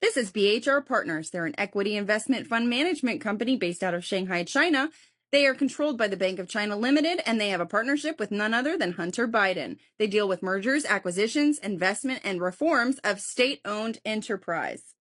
This 0.00 0.16
is 0.16 0.32
BHR 0.32 0.84
Partners. 0.84 1.30
They're 1.30 1.46
an 1.46 1.54
equity 1.58 1.96
investment 1.96 2.46
fund 2.46 2.68
management 2.68 3.20
company 3.20 3.56
based 3.56 3.82
out 3.82 3.94
of 3.94 4.04
Shanghai, 4.04 4.42
China. 4.42 4.90
They 5.32 5.46
are 5.46 5.54
controlled 5.54 5.96
by 5.96 6.08
the 6.08 6.16
Bank 6.16 6.38
of 6.38 6.48
China 6.48 6.76
Limited 6.76 7.22
and 7.24 7.40
they 7.40 7.48
have 7.48 7.60
a 7.60 7.66
partnership 7.66 8.20
with 8.20 8.30
none 8.30 8.52
other 8.52 8.76
than 8.76 8.92
Hunter 8.92 9.26
Biden. 9.26 9.78
They 9.98 10.06
deal 10.06 10.28
with 10.28 10.42
mergers, 10.42 10.84
acquisitions, 10.84 11.58
investment, 11.58 12.20
and 12.22 12.40
reforms 12.40 12.98
of 13.02 13.18
state 13.18 13.62
owned 13.64 13.98
enterprise. 14.04 14.94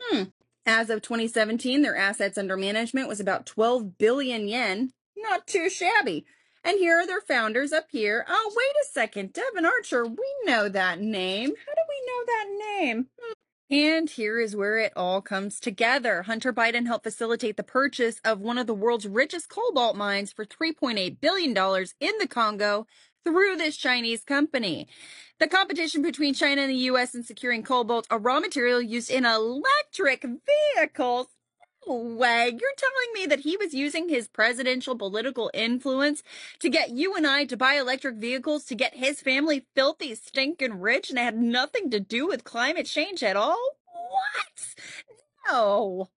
Hmm. 0.00 0.24
As 0.66 0.90
of 0.90 1.00
2017, 1.02 1.82
their 1.82 1.96
assets 1.96 2.36
under 2.36 2.56
management 2.56 3.08
was 3.08 3.20
about 3.20 3.46
12 3.46 3.98
billion 3.98 4.48
yen. 4.48 4.92
Not 5.16 5.46
too 5.46 5.70
shabby. 5.70 6.26
And 6.64 6.78
here 6.78 6.98
are 6.98 7.06
their 7.06 7.20
founders 7.20 7.72
up 7.72 7.86
here. 7.90 8.24
Oh, 8.28 8.52
wait 8.56 8.84
a 8.84 8.92
second. 8.92 9.32
Devon 9.32 9.64
Archer, 9.64 10.04
we 10.04 10.34
know 10.44 10.68
that 10.68 11.00
name. 11.00 11.50
How 11.50 11.74
do 11.74 11.82
we 11.88 12.06
know 12.06 12.24
that 12.26 12.46
name? 12.80 13.06
And 13.72 14.10
here 14.10 14.38
is 14.38 14.54
where 14.54 14.76
it 14.76 14.92
all 14.94 15.22
comes 15.22 15.58
together. 15.58 16.24
Hunter 16.24 16.52
Biden 16.52 16.86
helped 16.86 17.04
facilitate 17.04 17.56
the 17.56 17.62
purchase 17.62 18.20
of 18.22 18.38
one 18.38 18.58
of 18.58 18.66
the 18.66 18.74
world's 18.74 19.08
richest 19.08 19.48
cobalt 19.48 19.96
mines 19.96 20.30
for 20.30 20.44
$3.8 20.44 21.22
billion 21.22 21.56
in 21.98 22.12
the 22.20 22.28
Congo 22.28 22.86
through 23.24 23.56
this 23.56 23.78
Chinese 23.78 24.24
company. 24.24 24.88
The 25.40 25.48
competition 25.48 26.02
between 26.02 26.34
China 26.34 26.60
and 26.60 26.70
the 26.70 26.84
US 26.90 27.14
in 27.14 27.24
securing 27.24 27.62
cobalt, 27.62 28.06
a 28.10 28.18
raw 28.18 28.40
material 28.40 28.82
used 28.82 29.10
in 29.10 29.24
electric 29.24 30.26
vehicles, 30.76 31.28
way. 31.86 32.46
You're 32.46 32.76
telling 32.76 33.12
me 33.14 33.26
that 33.26 33.40
he 33.40 33.56
was 33.56 33.74
using 33.74 34.08
his 34.08 34.28
presidential 34.28 34.96
political 34.96 35.50
influence 35.54 36.22
to 36.60 36.68
get 36.68 36.90
you 36.90 37.14
and 37.14 37.26
I 37.26 37.44
to 37.46 37.56
buy 37.56 37.74
electric 37.74 38.16
vehicles 38.16 38.64
to 38.66 38.74
get 38.74 38.96
his 38.96 39.20
family 39.20 39.66
filthy, 39.74 40.14
stinking 40.14 40.80
rich 40.80 41.10
and 41.10 41.18
had 41.18 41.36
nothing 41.36 41.90
to 41.90 42.00
do 42.00 42.26
with 42.26 42.44
climate 42.44 42.86
change 42.86 43.22
at 43.22 43.36
all? 43.36 43.76
What? 43.86 44.74
No. 45.48 46.10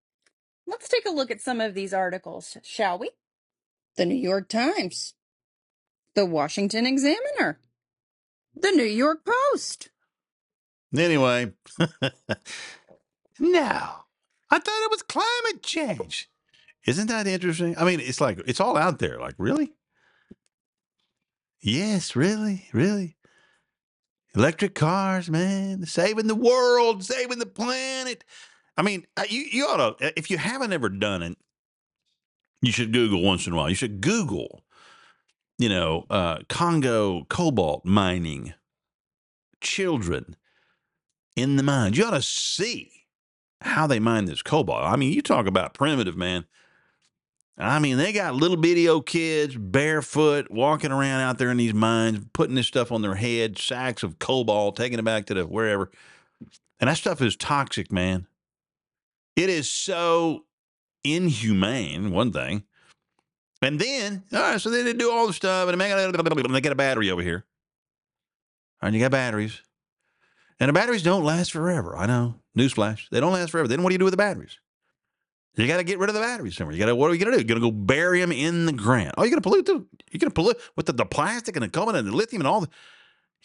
Let's 0.68 0.90
take 0.90 1.06
a 1.06 1.12
look 1.12 1.30
at 1.30 1.42
some 1.42 1.62
of 1.62 1.74
these 1.74 1.94
articles, 1.94 2.58
shall 2.64 2.98
we? 2.98 3.12
The 3.98 4.06
New 4.06 4.16
York 4.16 4.50
Times, 4.50 5.14
The 6.16 6.26
Washington 6.26 6.86
Examiner, 6.86 7.60
The 8.56 8.72
New 8.72 8.84
York 8.84 9.26
Post. 9.26 9.90
Anyway, 10.96 11.52
no, 13.40 14.05
I 14.50 14.60
thought 14.60 14.86
it 14.86 14.92
was 14.92 15.04
climate 15.04 15.64
change. 15.64 16.30
Isn't 16.86 17.08
that 17.08 17.28
interesting? 17.28 17.76
I 17.78 17.84
mean, 17.84 18.00
it's 18.00 18.22
like 18.22 18.40
it's 18.46 18.60
all 18.60 18.78
out 18.78 19.00
there. 19.00 19.20
Like, 19.20 19.36
really? 19.38 19.74
Yes, 21.62 22.16
really, 22.16 22.68
really. 22.74 23.18
Electric 24.36 24.76
cars, 24.76 25.30
man, 25.30 25.86
saving 25.86 26.28
the 26.28 26.36
world, 26.36 27.04
saving 27.04 27.40
the 27.40 27.46
planet. 27.46 28.24
I 28.78 28.84
mean, 28.84 29.08
uh, 29.18 29.24
you 29.28 29.42
you 29.52 29.66
ought 29.66 30.00
to 30.00 30.20
if 30.20 30.30
you 30.30 30.38
haven't 30.38 30.74
ever 30.74 30.90
done 30.90 31.24
it, 31.24 31.38
you 32.62 32.72
should 32.72 32.94
Google 32.94 33.24
once 33.24 33.48
in 33.48 33.54
a 33.54 33.56
while. 33.56 33.70
You 33.70 33.76
should 33.76 34.02
Google, 34.02 34.64
you 35.58 35.70
know, 35.70 36.06
uh, 36.10 36.40
Congo 36.50 37.24
cobalt 37.30 37.86
mining, 37.86 38.54
children 39.62 40.36
in 41.36 41.56
the 41.56 41.64
mines. 41.64 41.98
You 41.98 42.06
ought 42.06 42.12
to 42.12 42.22
see 42.22 42.92
how 43.66 43.88
they 43.88 44.00
mine 44.00 44.26
this 44.26 44.42
cobalt. 44.42 44.84
I 44.84 44.96
mean, 44.96 45.14
you 45.14 45.22
talk 45.22 45.48
about 45.48 45.74
primitive, 45.74 46.16
man. 46.16 46.46
I 47.58 47.80
mean, 47.80 47.98
they 47.98 48.12
got 48.12 48.36
little 48.36 48.58
bitty 48.58 48.90
old 48.90 49.06
kids 49.06 49.56
barefoot 49.56 50.52
walking 50.52 50.92
around 50.92 51.22
out 51.22 51.38
there 51.38 51.52
in 51.52 51.58
these 51.58 51.74
mines, 51.74 52.20
putting 52.34 52.56
this 52.56 52.68
stuff 52.68 52.92
on 52.92 53.02
their 53.02 53.16
head, 53.16 53.58
sacks 53.58 54.04
of 54.04 54.20
cobalt, 54.20 54.76
taking 54.76 55.00
it 55.00 55.06
back 55.06 55.26
to 55.28 55.34
the 55.34 55.46
wherever. 55.46 55.90
And 56.80 56.90
that 56.90 56.98
stuff 56.98 57.22
is 57.22 57.38
toxic, 57.38 57.92
man. 57.92 58.28
It 59.38 59.50
is 59.50 59.70
so 59.70 60.44
inhumane, 61.04 62.12
one 62.12 62.34
thing. 62.34 62.64
And 63.62 63.80
then, 63.80 64.24
all 64.34 64.40
right, 64.40 64.60
so 64.60 64.70
then 64.70 64.84
they 64.84 64.94
do 64.94 65.12
all 65.12 65.28
the 65.28 65.34
stuff 65.34 65.70
and 65.70 65.80
they 65.80 66.62
got 66.62 66.72
a 66.72 66.76
battery 66.76 67.10
over 67.10 67.22
here. 67.22 67.46
And 68.82 68.94
you 68.94 69.02
got 69.02 69.12
batteries. 69.12 69.62
And 70.60 70.70
the 70.70 70.74
batteries 70.74 71.04
don't 71.04 71.24
last 71.24 71.54
forever. 71.54 71.96
I 71.98 72.06
know. 72.06 72.36
Newsflash. 72.58 73.10
They 73.10 73.20
don't 73.20 73.34
last 73.34 73.52
forever. 73.52 73.68
Then 73.68 73.84
what 73.84 73.90
do 73.90 73.94
you 73.94 74.00
do 74.00 74.06
with 74.06 74.14
the 74.14 74.18
batteries? 74.18 74.60
You 75.56 75.68
got 75.68 75.78
to 75.78 75.84
get 75.84 76.00
rid 76.00 76.10
of 76.10 76.16
the 76.16 76.22
batteries 76.22 76.58
somewhere. 76.58 76.76
You 76.76 76.80
got 76.80 76.88
to. 76.88 76.96
What 76.96 77.10
are 77.10 77.14
you 77.14 77.20
going 77.24 77.32
to 77.32 77.38
do? 77.38 77.42
You're 77.42 77.60
going 77.60 77.62
to 77.62 77.72
go 77.72 77.86
bury 77.86 78.20
them 78.20 78.32
in 78.32 78.66
the 78.66 78.74
ground. 78.74 79.14
Oh, 79.18 79.24
you're 79.24 79.30
going 79.30 79.42
to 79.42 79.50
pollute 79.50 79.66
the. 79.66 79.86
You're 80.12 80.20
going 80.20 80.30
to 80.30 80.32
pollute 80.32 80.58
with 80.76 80.86
the, 80.86 80.94
the 80.94 81.06
plastic 81.06 81.56
and 81.56 81.64
the 81.64 81.70
cobalt 81.70 81.96
and 81.96 82.08
the 82.08 82.16
lithium 82.16 82.42
and 82.42 82.48
all 82.48 82.62
the. 82.62 82.68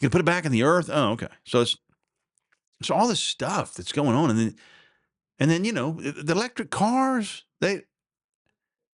You 0.01 0.09
can 0.09 0.11
put 0.11 0.21
it 0.21 0.25
back 0.25 0.45
in 0.45 0.51
the 0.51 0.65
earth. 0.65 0.91
Oh, 0.93 1.13
okay. 1.13 1.29
So 1.45 1.61
it's 1.61 1.77
it's 2.81 2.91
all 2.91 3.07
this 3.07 3.21
stuff 3.21 3.75
that's 3.75 3.93
going 3.93 4.17
on, 4.17 4.31
and 4.31 4.39
then 4.39 4.57
and 5.39 5.51
then 5.51 5.65
you 5.65 5.73
know 5.73 5.93
the 5.93 6.33
electric 6.33 6.71
cars 6.71 7.45
they 7.61 7.83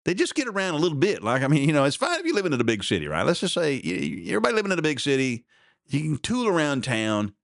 they 0.05 0.15
just 0.15 0.35
get 0.35 0.49
around 0.49 0.75
a 0.75 0.79
little 0.79 0.99
bit. 0.99 1.23
Like 1.23 1.43
I 1.43 1.49
mean, 1.49 1.67
you 1.67 1.75
know, 1.75 1.85
it's 1.85 1.97
fine 1.97 2.19
if 2.19 2.27
you 2.27 2.35
live 2.35 2.47
in 2.47 2.53
a 2.53 2.65
big 2.65 2.85
city, 2.85 3.09
right? 3.09 3.27
Let's 3.27 3.41
just 3.41 3.55
say 3.55 3.81
you, 3.83 4.29
everybody 4.29 4.55
living 4.55 4.73
in 4.73 4.79
a 4.79 4.83
big 4.83 5.01
city, 5.01 5.45
you 5.89 6.01
can 6.01 6.19
tool 6.19 6.49
around 6.49 6.85
town, 6.85 7.35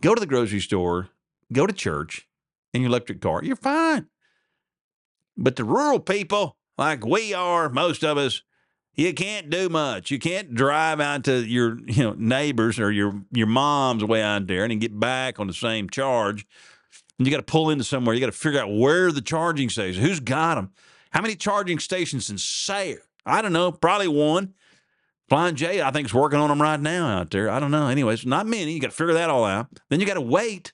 go 0.00 0.14
to 0.14 0.20
the 0.20 0.26
grocery 0.26 0.60
store, 0.60 1.10
go 1.52 1.66
to 1.66 1.72
church 1.72 2.28
in 2.72 2.82
your 2.82 2.88
electric 2.88 3.20
car. 3.20 3.40
You're 3.42 3.56
fine. 3.56 4.06
But 5.36 5.56
the 5.56 5.64
rural 5.64 6.00
people, 6.00 6.56
like 6.76 7.04
we 7.04 7.32
are, 7.34 7.68
most 7.68 8.04
of 8.04 8.18
us, 8.18 8.42
you 8.94 9.14
can't 9.14 9.48
do 9.48 9.68
much. 9.68 10.10
You 10.10 10.18
can't 10.18 10.54
drive 10.54 11.00
out 11.00 11.24
to 11.24 11.44
your 11.44 11.78
you 11.86 12.02
know 12.02 12.14
neighbors 12.18 12.78
or 12.78 12.90
your 12.90 13.22
your 13.32 13.46
mom's 13.46 14.04
way 14.04 14.22
out 14.22 14.46
there 14.46 14.64
and 14.64 14.80
get 14.80 14.98
back 14.98 15.40
on 15.40 15.46
the 15.46 15.54
same 15.54 15.88
charge. 15.88 16.46
And 17.18 17.26
you 17.26 17.30
got 17.30 17.38
to 17.38 17.42
pull 17.42 17.70
into 17.70 17.84
somewhere. 17.84 18.14
You 18.14 18.20
got 18.20 18.26
to 18.26 18.32
figure 18.32 18.60
out 18.60 18.72
where 18.72 19.12
the 19.12 19.20
charging 19.20 19.68
stations. 19.68 20.04
Who's 20.04 20.20
got 20.20 20.56
them? 20.56 20.72
How 21.10 21.20
many 21.20 21.34
charging 21.34 21.78
stations 21.78 22.30
in 22.30 22.38
Sayre? 22.38 23.02
I 23.26 23.42
don't 23.42 23.52
know. 23.52 23.72
Probably 23.72 24.08
one. 24.08 24.54
Flying 25.28 25.54
J, 25.54 25.80
I 25.80 25.92
think, 25.92 26.06
is 26.06 26.14
working 26.14 26.40
on 26.40 26.48
them 26.48 26.60
right 26.60 26.80
now 26.80 27.06
out 27.06 27.30
there. 27.30 27.48
I 27.48 27.60
don't 27.60 27.70
know. 27.70 27.86
Anyways, 27.86 28.26
not 28.26 28.46
many. 28.46 28.72
You 28.72 28.80
got 28.80 28.90
to 28.90 28.96
figure 28.96 29.14
that 29.14 29.30
all 29.30 29.44
out. 29.44 29.68
Then 29.88 30.00
you 30.00 30.06
got 30.06 30.14
to 30.14 30.20
wait 30.20 30.72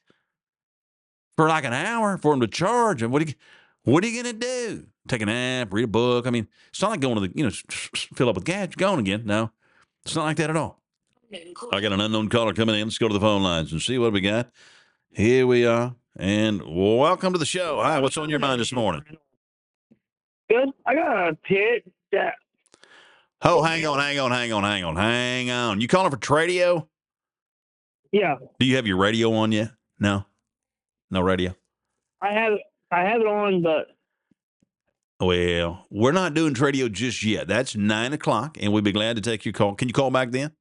for 1.37 1.49
like 1.49 1.64
an 1.64 1.72
hour 1.72 2.18
for 2.18 2.32
them 2.32 2.41
to 2.41 2.47
charge. 2.47 3.03
And 3.03 3.12
what 3.12 3.22
do 3.22 3.28
you 3.28 3.34
what 3.84 4.03
are 4.03 4.09
you 4.09 4.22
gonna 4.22 4.32
do? 4.32 4.87
Take 5.07 5.22
a 5.22 5.26
nap, 5.26 5.72
read 5.72 5.84
a 5.84 5.89
book. 5.89 6.26
I 6.26 6.30
mean, 6.30 6.49
it's 6.70 6.82
not 6.82 6.91
like 6.91 7.01
going 7.01 7.14
to 7.14 7.20
the 7.20 7.32
you 7.34 7.45
know 7.45 7.51
fill 8.14 8.28
up 8.28 8.34
with 8.34 8.45
gas, 8.45 8.74
going 8.74 8.99
again. 8.99 9.22
No, 9.24 9.51
it's 10.05 10.16
not 10.16 10.24
like 10.24 10.37
that 10.39 10.51
at 10.51 10.57
all. 10.57 10.80
I 11.72 11.80
got 11.80 11.93
an 11.93 12.01
unknown 12.01 12.28
caller 12.28 12.53
coming 12.53 12.74
in. 12.76 12.82
Let's 12.87 12.99
go 12.99 13.09
to 13.09 13.14
the 13.14 13.20
phone 13.20 13.43
lines 13.43 13.72
and 13.72 13.80
see 13.80 13.99
what 13.99 14.12
we 14.12 14.20
got. 14.20 14.51
Here 15.12 15.47
we 15.47 15.66
are, 15.66 15.95
and 16.16 16.62
welcome 16.66 17.32
to 17.32 17.39
the 17.39 17.47
show. 17.47 17.80
Hi, 17.82 18.01
what's 18.01 18.16
on 18.16 18.30
your 18.30 18.39
mind 18.39 18.61
this 18.61 18.72
morning? 18.72 19.03
Good. 20.49 20.70
I 20.84 20.95
got 20.95 21.28
a 21.28 21.34
pit 21.34 21.84
that. 22.12 22.34
Oh, 23.43 23.62
hang 23.62 23.87
on, 23.87 23.99
hang 23.99 24.18
on, 24.18 24.30
hang 24.32 24.53
on, 24.53 24.62
hang 24.62 24.82
on, 24.82 24.97
hang 24.97 25.51
on. 25.51 25.80
You 25.80 25.89
calling 25.89 26.11
for 26.11 26.16
Tradio? 26.16 26.87
Yeah, 28.12 28.37
Do 28.59 28.64
you 28.66 28.76
have 28.76 28.87
your 28.87 28.97
radio 28.97 29.32
on 29.34 29.53
yet? 29.53 29.72
No, 29.99 30.24
no 31.11 31.21
radio. 31.21 31.55
I 32.21 32.33
have 32.33 32.55
I 32.91 33.01
have 33.03 33.21
it 33.21 33.27
on, 33.27 33.63
but 33.63 33.87
Well, 35.21 35.87
we're 35.91 36.13
not 36.13 36.35
doing 36.35 36.55
Tradio 36.55 36.91
just 36.91 37.23
yet. 37.25 37.49
That's 37.49 37.75
nine 37.77 38.13
o'clock, 38.13 38.57
and 38.61 38.73
we'd 38.73 38.85
be 38.85 38.93
glad 38.93 39.17
to 39.17 39.23
take 39.23 39.45
your 39.45 39.53
call. 39.53 39.75
Can 39.75 39.89
you 39.89 39.95
call 39.95 40.11
back 40.11 40.31
then? 40.31 40.53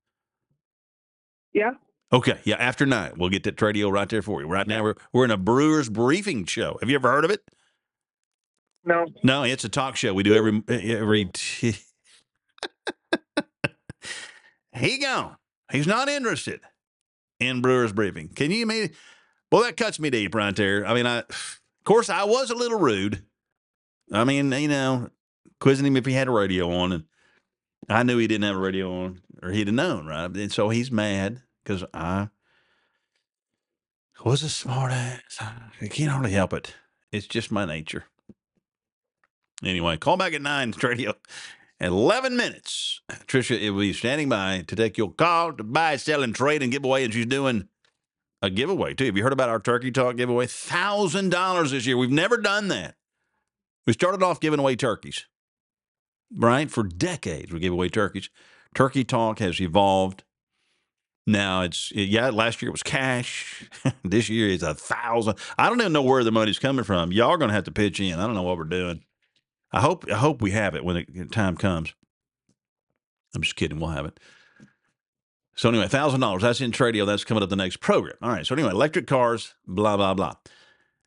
yeah. 1.54 1.72
Okay, 2.14 2.38
yeah, 2.44 2.56
after 2.58 2.86
nine, 2.86 3.14
we'll 3.18 3.30
get 3.30 3.44
that 3.44 3.56
Tradio 3.58 3.92
right 3.92 4.08
there 4.08 4.22
for 4.22 4.40
you. 4.40 4.48
Right 4.48 4.68
now, 4.68 4.84
we're 4.84 4.96
we're 5.12 5.26
in 5.26 5.32
a 5.32 5.38
Brewers 5.38 5.90
briefing 5.90 6.46
show. 6.46 6.78
Have 6.80 6.90
you 6.90 6.96
ever 6.96 7.10
heard 7.10 7.26
of 7.26 7.32
it? 7.32 7.42
No. 8.86 9.06
No, 9.24 9.44
it's 9.44 9.64
a 9.64 9.70
talk 9.70 9.96
show 9.96 10.14
we 10.14 10.22
do 10.24 10.36
every 10.36 10.62
every. 10.70 11.26
T- 11.34 11.76
he 14.76 15.00
gone. 15.00 15.36
He's 15.72 15.88
not 15.88 16.08
interested 16.08 16.62
in 17.40 17.62
Brewers 17.62 17.92
briefing. 17.92 18.30
Can 18.30 18.52
you 18.52 18.66
mean? 18.68 18.92
Well, 19.52 19.64
that 19.64 19.78
cuts 19.78 20.00
me 20.00 20.10
deep 20.10 20.36
right 20.36 20.56
there. 20.56 20.86
I 20.86 20.94
mean, 20.94 21.06
I 21.06 21.20
of 21.20 21.60
course 21.86 22.10
I 22.10 22.24
was 22.24 22.50
a 22.50 22.56
little 22.56 22.80
rude. 22.80 23.24
I 24.12 24.24
mean, 24.24 24.52
you 24.52 24.68
know, 24.68 25.10
quizzing 25.60 25.86
him 25.86 25.98
if 25.98 26.06
he 26.06 26.14
had 26.14 26.28
a 26.28 26.32
radio 26.32 26.72
on, 26.72 26.92
and 26.92 27.04
I 27.90 28.04
knew 28.04 28.18
he 28.18 28.28
didn't 28.28 28.46
have 28.46 28.56
a 28.56 28.60
radio 28.60 29.04
on, 29.04 29.22
or 29.42 29.52
he'd 29.52 29.68
have 29.68 29.76
known, 29.76 30.08
right? 30.08 30.26
And 30.26 30.52
so 30.52 30.70
he's 30.70 30.92
mad 30.92 31.42
because 31.64 31.84
I 31.94 32.30
was 34.24 34.44
a 34.44 34.50
smart 34.50 34.92
ass. 34.92 35.38
I 35.40 35.88
can't 35.88 36.12
hardly 36.12 36.32
help 36.32 36.54
it. 36.54 36.74
It's 37.12 37.28
just 37.28 37.52
my 37.52 37.66
nature. 37.66 38.06
Anyway, 39.64 39.98
call 39.98 40.18
back 40.18 40.34
at 40.34 40.42
nine, 40.42 40.74
radio. 40.82 41.14
11 41.80 42.36
minutes. 42.38 43.02
Tricia 43.28 43.70
will 43.72 43.80
be 43.80 43.94
standing 43.94 44.30
by 44.30 44.64
to 44.68 44.76
take 44.76 44.98
your 44.98 45.12
call 45.12 45.54
to 45.54 45.64
buy, 45.64 45.98
sell, 45.98 46.24
and 46.24 46.34
trade 46.34 46.64
and 46.64 46.72
give 46.72 46.86
away. 46.86 47.04
And 47.04 47.14
she's 47.14 47.26
doing 47.26 47.68
a 48.42 48.50
giveaway 48.50 48.94
too. 48.94 49.06
Have 49.06 49.18
you 49.18 49.24
heard 49.24 49.34
about 49.34 49.50
our 49.50 49.60
Turkey 49.60 49.92
Talk 49.92 50.18
giveaway? 50.18 50.46
$1,000 50.46 51.72
this 51.72 51.86
year. 51.86 51.98
We've 51.98 52.12
never 52.12 52.38
done 52.38 52.68
that. 52.70 52.96
We 53.88 53.94
started 53.94 54.24
off 54.24 54.40
giving 54.40 54.60
away 54.60 54.76
turkeys, 54.76 55.26
right? 56.36 56.70
For 56.70 56.84
decades, 56.84 57.52
we 57.52 57.60
gave 57.60 57.72
away 57.72 57.90
turkeys. 57.90 58.30
Turkey 58.74 59.04
Talk 59.04 59.40
has 59.40 59.60
evolved. 59.62 60.24
Now 61.28 61.62
it's 61.62 61.92
yeah. 61.92 62.30
Last 62.30 62.62
year 62.62 62.70
it 62.70 62.74
was 62.74 62.84
cash. 62.84 63.68
this 64.04 64.30
year 64.30 64.50
it's 64.50 64.64
a 64.64 64.76
thousand. 64.76 65.38
I 65.58 65.70
don't 65.70 65.80
even 65.80 65.94
know 65.94 66.04
where 66.04 66.24
the 66.24 66.32
money's 66.32 66.60
coming 66.60 66.86
from. 66.86 67.12
Y'all 67.12 67.32
are 67.32 67.38
gonna 67.38 67.54
have 67.54 67.64
to 67.64 67.72
pitch 67.72 68.00
in. 68.00 68.20
I 68.20 68.26
don't 68.26 68.36
know 68.36 68.44
what 68.44 68.58
we're 68.58 68.64
doing. 68.66 69.04
I 69.72 69.82
hope 69.82 70.06
I 70.12 70.16
hope 70.16 70.42
we 70.42 70.52
have 70.52 70.76
it 70.76 70.86
when 70.86 71.06
the 71.14 71.26
time 71.26 71.58
comes. 71.58 71.94
I'm 73.36 73.42
just 73.42 73.56
kidding. 73.56 73.80
We'll 73.80 73.90
have 73.90 74.06
it. 74.06 74.20
So 75.56 75.70
anyway, 75.70 75.88
thousand 75.88 76.20
dollars. 76.20 76.42
That's 76.42 76.62
in 76.62 76.72
Tradio. 76.72 77.06
That's 77.06 77.24
coming 77.24 77.42
up 77.42 77.50
the 77.50 77.56
next 77.56 77.80
program. 77.80 78.16
All 78.22 78.30
right. 78.30 78.46
So 78.46 78.56
anyway, 78.56 78.72
electric 78.72 79.08
cars. 79.08 79.56
Blah 79.66 79.98
blah 79.98 80.14
blah. 80.14 80.36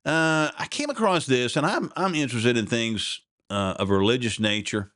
Uh, 0.05 0.51
I 0.59 0.66
came 0.70 0.90
across 0.90 1.26
this, 1.26 1.57
and 1.57 1.66
I'm 1.66 1.92
I'm 1.96 2.14
interested 2.14 2.57
in 2.57 2.66
things 2.66 3.20
uh, 3.51 3.74
of 3.78 3.90
religious 3.90 4.40
nature. 4.40 4.92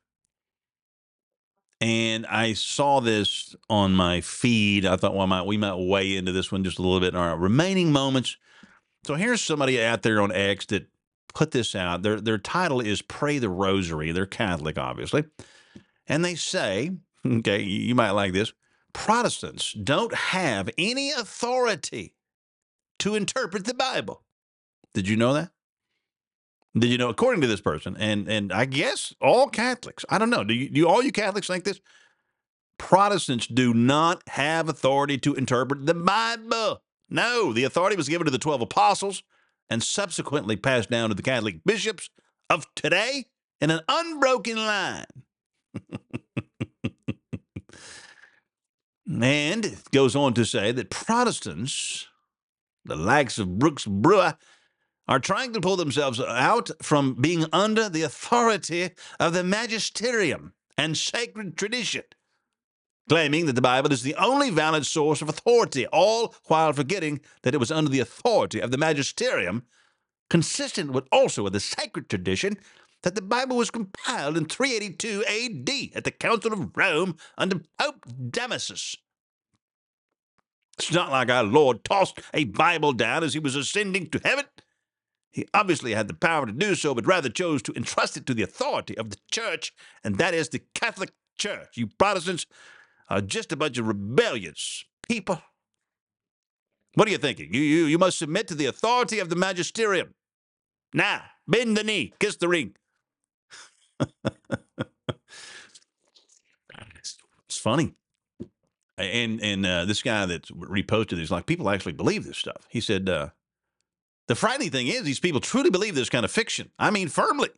And 1.80 2.26
I 2.26 2.52
saw 2.52 3.00
this 3.00 3.56
on 3.68 3.92
my 3.92 4.20
feed. 4.20 4.86
I 4.86 4.96
thought, 4.96 5.16
well, 5.16 5.26
might, 5.26 5.46
we 5.46 5.56
might 5.56 5.74
weigh 5.74 6.16
into 6.16 6.30
this 6.30 6.52
one 6.52 6.62
just 6.62 6.78
a 6.78 6.82
little 6.82 7.00
bit 7.00 7.12
in 7.12 7.18
our 7.18 7.36
remaining 7.36 7.90
moments. 7.90 8.36
So 9.04 9.16
here's 9.16 9.40
somebody 9.40 9.82
out 9.82 10.02
there 10.02 10.20
on 10.20 10.30
X 10.30 10.66
that 10.66 10.86
put 11.34 11.50
this 11.50 11.74
out. 11.74 12.02
Their 12.02 12.20
their 12.20 12.38
title 12.38 12.80
is 12.80 13.02
"Pray 13.02 13.38
the 13.38 13.48
Rosary." 13.48 14.12
They're 14.12 14.26
Catholic, 14.26 14.78
obviously, 14.78 15.24
and 16.06 16.24
they 16.24 16.36
say, 16.36 16.92
okay, 17.26 17.60
you 17.60 17.94
might 17.94 18.10
like 18.12 18.32
this. 18.32 18.52
Protestants 18.92 19.72
don't 19.72 20.14
have 20.14 20.70
any 20.76 21.10
authority 21.10 22.14
to 22.98 23.14
interpret 23.14 23.64
the 23.64 23.74
Bible. 23.74 24.22
Did 24.94 25.08
you 25.08 25.16
know 25.16 25.32
that? 25.32 25.50
Did 26.78 26.90
you 26.90 26.98
know, 26.98 27.08
according 27.08 27.42
to 27.42 27.46
this 27.46 27.60
person, 27.60 27.96
and 27.98 28.28
and 28.28 28.52
I 28.52 28.64
guess 28.64 29.14
all 29.20 29.48
Catholics, 29.48 30.04
I 30.08 30.18
don't 30.18 30.30
know, 30.30 30.44
do 30.44 30.54
you, 30.54 30.70
do 30.70 30.88
all 30.88 31.02
you 31.02 31.12
Catholics 31.12 31.46
think 31.46 31.64
this? 31.64 31.80
Protestants 32.78 33.46
do 33.46 33.74
not 33.74 34.22
have 34.28 34.68
authority 34.68 35.18
to 35.18 35.34
interpret 35.34 35.86
the 35.86 35.94
Bible. 35.94 36.82
No, 37.08 37.52
the 37.52 37.64
authority 37.64 37.96
was 37.96 38.08
given 38.08 38.24
to 38.24 38.30
the 38.30 38.38
12 38.38 38.62
apostles 38.62 39.22
and 39.68 39.82
subsequently 39.82 40.56
passed 40.56 40.90
down 40.90 41.10
to 41.10 41.14
the 41.14 41.22
Catholic 41.22 41.62
bishops 41.64 42.10
of 42.48 42.66
today 42.74 43.26
in 43.60 43.70
an 43.70 43.80
unbroken 43.86 44.56
line. 44.56 45.04
and 49.20 49.64
it 49.64 49.90
goes 49.90 50.16
on 50.16 50.32
to 50.34 50.44
say 50.44 50.72
that 50.72 50.90
Protestants, 50.90 52.06
the 52.84 52.96
likes 52.96 53.38
of 53.38 53.58
Brooks 53.58 53.84
Brewer, 53.84 54.36
are 55.08 55.18
trying 55.18 55.52
to 55.52 55.60
pull 55.60 55.76
themselves 55.76 56.20
out 56.20 56.70
from 56.80 57.14
being 57.14 57.44
under 57.52 57.88
the 57.88 58.02
authority 58.02 58.90
of 59.18 59.34
the 59.34 59.44
magisterium 59.44 60.54
and 60.78 60.96
sacred 60.96 61.56
tradition, 61.56 62.04
claiming 63.08 63.46
that 63.46 63.54
the 63.54 63.60
Bible 63.60 63.92
is 63.92 64.02
the 64.02 64.14
only 64.14 64.48
valid 64.48 64.86
source 64.86 65.20
of 65.20 65.28
authority, 65.28 65.86
all 65.88 66.34
while 66.44 66.72
forgetting 66.72 67.20
that 67.42 67.54
it 67.54 67.58
was 67.58 67.72
under 67.72 67.90
the 67.90 68.00
authority 68.00 68.60
of 68.60 68.70
the 68.70 68.78
magisterium, 68.78 69.64
consistent 70.30 70.92
with 70.92 71.04
also 71.12 71.42
with 71.42 71.52
the 71.52 71.60
sacred 71.60 72.08
tradition 72.08 72.56
that 73.02 73.14
the 73.14 73.22
Bible 73.22 73.56
was 73.56 73.70
compiled 73.70 74.36
in 74.36 74.46
382 74.46 75.24
AD 75.24 75.96
at 75.96 76.04
the 76.04 76.10
Council 76.10 76.52
of 76.52 76.76
Rome 76.76 77.16
under 77.36 77.60
Pope 77.78 78.06
Damasus. 78.30 78.96
It's 80.78 80.92
not 80.92 81.10
like 81.10 81.30
our 81.30 81.44
Lord 81.44 81.84
tossed 81.84 82.20
a 82.32 82.44
Bible 82.44 82.92
down 82.92 83.22
as 83.22 83.34
he 83.34 83.40
was 83.40 83.54
ascending 83.56 84.08
to 84.10 84.20
heaven. 84.24 84.46
He 85.30 85.46
obviously 85.54 85.94
had 85.94 86.08
the 86.08 86.14
power 86.14 86.46
to 86.46 86.52
do 86.52 86.74
so, 86.74 86.94
but 86.94 87.06
rather 87.06 87.28
chose 87.28 87.62
to 87.62 87.72
entrust 87.74 88.16
it 88.16 88.26
to 88.26 88.34
the 88.34 88.42
authority 88.42 88.96
of 88.98 89.10
the 89.10 89.16
church, 89.30 89.72
and 90.04 90.18
that 90.18 90.34
is 90.34 90.50
the 90.50 90.62
Catholic 90.74 91.12
Church. 91.38 91.76
You 91.76 91.86
Protestants 91.86 92.46
are 93.08 93.20
just 93.20 93.52
a 93.52 93.56
bunch 93.56 93.78
of 93.78 93.86
rebellious 93.86 94.84
people. 95.08 95.40
What 96.94 97.08
are 97.08 97.10
you 97.10 97.18
thinking? 97.18 97.52
You, 97.52 97.60
you, 97.60 97.84
you 97.86 97.98
must 97.98 98.18
submit 98.18 98.48
to 98.48 98.54
the 98.54 98.66
authority 98.66 99.18
of 99.18 99.30
the 99.30 99.36
magisterium. 99.36 100.14
Now, 100.92 101.22
bend 101.48 101.76
the 101.76 101.84
knee, 101.84 102.12
kiss 102.20 102.36
the 102.36 102.48
ring. 102.48 102.74
it's, 106.96 107.16
funny. 107.58 107.94
And 108.98 109.40
and 109.40 109.66
uh, 109.66 109.84
this 109.84 110.02
guy 110.02 110.26
that 110.26 110.46
reposted 110.48 111.20
is 111.20 111.30
like, 111.30 111.46
people 111.46 111.70
actually 111.70 111.92
believe 111.92 112.24
this 112.24 112.38
stuff. 112.38 112.66
He 112.68 112.80
said, 112.80 113.08
uh, 113.08 113.28
the 114.28 114.34
frightening 114.34 114.70
thing 114.70 114.88
is, 114.88 115.02
these 115.02 115.20
people 115.20 115.40
truly 115.40 115.70
believe 115.70 115.94
this 115.94 116.10
kind 116.10 116.24
of 116.24 116.30
fiction. 116.30 116.70
I 116.78 116.90
mean, 116.90 117.08
firmly. 117.08 117.50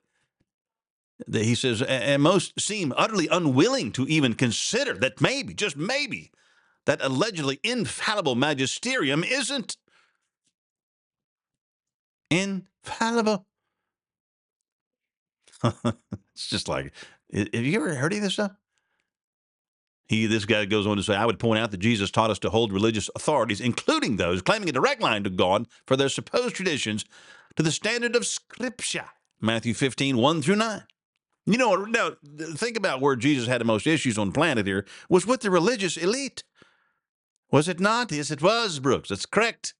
He 1.30 1.54
says, 1.54 1.80
and 1.80 2.22
most 2.22 2.60
seem 2.60 2.92
utterly 2.96 3.28
unwilling 3.28 3.92
to 3.92 4.04
even 4.06 4.34
consider 4.34 4.94
that 4.94 5.20
maybe, 5.20 5.54
just 5.54 5.76
maybe, 5.76 6.32
that 6.86 7.00
allegedly 7.00 7.60
infallible 7.62 8.34
magisterium 8.34 9.22
isn't 9.22 9.76
infallible. 12.30 13.46
it's 16.34 16.48
just 16.48 16.68
like, 16.68 16.92
have 17.32 17.48
you 17.52 17.76
ever 17.76 17.94
heard 17.94 18.12
any 18.12 18.18
of 18.18 18.24
this 18.24 18.34
stuff? 18.34 18.52
He, 20.06 20.26
this 20.26 20.44
guy 20.44 20.66
goes 20.66 20.86
on 20.86 20.96
to 20.96 21.02
say, 21.02 21.14
I 21.14 21.24
would 21.24 21.38
point 21.38 21.60
out 21.60 21.70
that 21.70 21.78
Jesus 21.78 22.10
taught 22.10 22.30
us 22.30 22.38
to 22.40 22.50
hold 22.50 22.72
religious 22.72 23.08
authorities, 23.16 23.60
including 23.60 24.16
those 24.16 24.42
claiming 24.42 24.68
a 24.68 24.72
direct 24.72 25.00
line 25.00 25.24
to 25.24 25.30
God 25.30 25.66
for 25.86 25.96
their 25.96 26.10
supposed 26.10 26.54
traditions, 26.54 27.04
to 27.56 27.62
the 27.62 27.70
standard 27.70 28.14
of 28.14 28.26
Scripture. 28.26 29.06
Matthew 29.40 29.72
15, 29.74 30.16
1 30.16 30.42
through 30.42 30.56
9. 30.56 30.82
You 31.46 31.58
know, 31.58 31.84
now 31.84 32.12
think 32.54 32.76
about 32.76 33.00
where 33.00 33.16
Jesus 33.16 33.46
had 33.46 33.60
the 33.60 33.66
most 33.66 33.86
issues 33.86 34.18
on 34.18 34.32
planet 34.32 34.66
here 34.66 34.86
was 35.08 35.26
with 35.26 35.40
the 35.40 35.50
religious 35.50 35.96
elite. 35.96 36.42
Was 37.50 37.68
it 37.68 37.80
not? 37.80 38.10
Yes, 38.10 38.30
it 38.30 38.42
was, 38.42 38.80
Brooks. 38.80 39.10
That's 39.10 39.26
correct. 39.26 39.74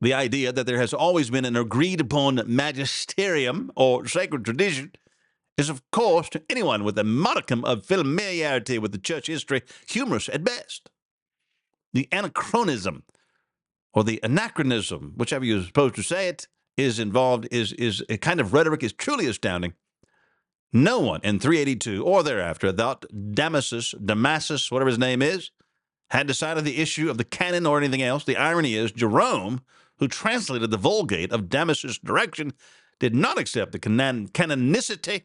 The 0.00 0.14
idea 0.14 0.52
that 0.52 0.66
there 0.66 0.80
has 0.80 0.92
always 0.92 1.30
been 1.30 1.44
an 1.44 1.56
agreed 1.56 2.00
upon 2.00 2.42
magisterium 2.46 3.72
or 3.74 4.06
sacred 4.06 4.44
tradition 4.44 4.92
is, 5.56 5.68
of 5.68 5.82
course, 5.90 6.28
to 6.30 6.42
anyone 6.50 6.84
with 6.84 6.98
a 6.98 7.04
modicum 7.04 7.64
of 7.64 7.84
familiarity 7.84 8.78
with 8.78 8.92
the 8.92 8.98
church 8.98 9.26
history, 9.28 9.62
humorous 9.88 10.28
at 10.28 10.44
best. 10.44 10.90
The 11.92 12.08
anachronism 12.12 13.04
or 13.94 14.04
the 14.04 14.20
anachronism, 14.22 15.14
whichever 15.16 15.44
you're 15.44 15.62
supposed 15.62 15.94
to 15.94 16.02
say 16.02 16.28
it, 16.28 16.46
is 16.76 16.98
involved, 16.98 17.48
is, 17.50 17.72
is 17.72 18.04
a 18.10 18.18
kind 18.18 18.38
of 18.40 18.52
rhetoric 18.52 18.82
is 18.82 18.92
truly 18.92 19.26
astounding. 19.26 19.72
No 20.72 21.00
one 21.00 21.22
in 21.24 21.38
382 21.38 22.04
or 22.04 22.22
thereafter 22.22 22.70
thought 22.70 23.06
Damasus, 23.10 23.94
Damasus, 23.94 24.70
whatever 24.70 24.90
his 24.90 24.98
name 24.98 25.22
is, 25.22 25.50
had 26.10 26.26
decided 26.26 26.64
the 26.64 26.78
issue 26.78 27.08
of 27.08 27.16
the 27.16 27.24
canon 27.24 27.64
or 27.64 27.78
anything 27.78 28.02
else. 28.02 28.24
The 28.24 28.36
irony 28.36 28.74
is, 28.74 28.92
Jerome, 28.92 29.62
who 29.98 30.08
translated 30.08 30.70
the 30.70 30.76
Vulgate 30.76 31.32
of 31.32 31.48
Damasus' 31.48 31.98
direction, 31.98 32.52
did 32.98 33.14
not 33.14 33.38
accept 33.38 33.72
the 33.72 33.78
canon- 33.78 34.28
canonicity 34.28 35.22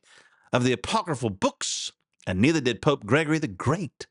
of 0.53 0.63
the 0.63 0.73
apocryphal 0.73 1.29
books, 1.29 1.91
and 2.27 2.39
neither 2.39 2.61
did 2.61 2.81
Pope 2.81 3.05
Gregory 3.05 3.39
the 3.39 3.47
Great. 3.47 4.07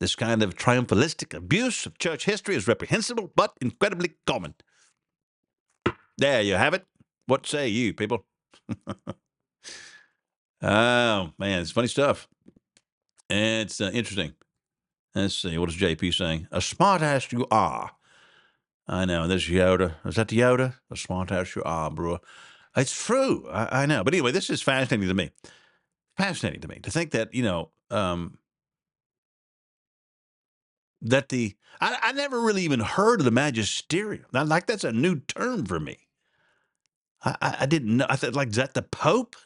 This 0.00 0.16
kind 0.16 0.42
of 0.42 0.56
triumphalistic 0.56 1.34
abuse 1.36 1.84
of 1.84 1.98
church 1.98 2.24
history 2.24 2.56
is 2.56 2.66
reprehensible 2.66 3.30
but 3.36 3.56
incredibly 3.60 4.14
common. 4.26 4.54
There 6.16 6.40
you 6.40 6.54
have 6.54 6.74
it. 6.74 6.86
What 7.26 7.46
say 7.46 7.68
you, 7.68 7.94
people? 7.94 8.24
oh, 10.62 11.32
man, 11.38 11.60
it's 11.60 11.70
funny 11.70 11.88
stuff. 11.88 12.28
It's 13.28 13.80
uh, 13.80 13.90
interesting. 13.92 14.34
Let's 15.14 15.34
see. 15.34 15.58
What 15.58 15.68
is 15.68 15.76
JP 15.76 16.14
saying? 16.14 16.48
A 16.50 16.60
smart 16.60 17.02
ass 17.02 17.30
you 17.32 17.46
are. 17.50 17.92
I 18.88 19.04
know. 19.04 19.28
This 19.28 19.48
Yoda. 19.48 19.94
Is 20.04 20.16
that 20.16 20.28
the 20.28 20.38
Yoda? 20.38 20.74
A 20.90 20.96
smart 20.96 21.30
ass 21.30 21.54
you 21.54 21.62
are, 21.64 21.90
bro. 21.90 22.18
It's 22.76 23.04
true. 23.04 23.48
I, 23.50 23.82
I, 23.82 23.86
know. 23.86 24.04
But 24.04 24.14
anyway, 24.14 24.32
this 24.32 24.50
is 24.50 24.62
fascinating 24.62 25.08
to 25.08 25.14
me. 25.14 25.30
Fascinating 26.16 26.60
to 26.60 26.68
me 26.68 26.78
to 26.80 26.90
think 26.90 27.10
that, 27.12 27.34
you 27.34 27.42
know, 27.42 27.70
um, 27.90 28.38
that 31.02 31.30
the, 31.30 31.56
I, 31.80 31.98
I 32.02 32.12
never 32.12 32.40
really 32.40 32.62
even 32.62 32.80
heard 32.80 33.20
of 33.20 33.24
the 33.24 33.30
magisterium. 33.30 34.26
Like, 34.32 34.66
that's 34.66 34.84
a 34.84 34.92
new 34.92 35.20
term 35.20 35.64
for 35.64 35.80
me. 35.80 35.98
I, 37.24 37.36
I, 37.40 37.56
I 37.60 37.66
didn't 37.66 37.96
know. 37.96 38.06
I 38.08 38.16
thought, 38.16 38.34
like, 38.34 38.50
is 38.50 38.56
that 38.56 38.74
the 38.74 38.82
Pope? 38.82 39.36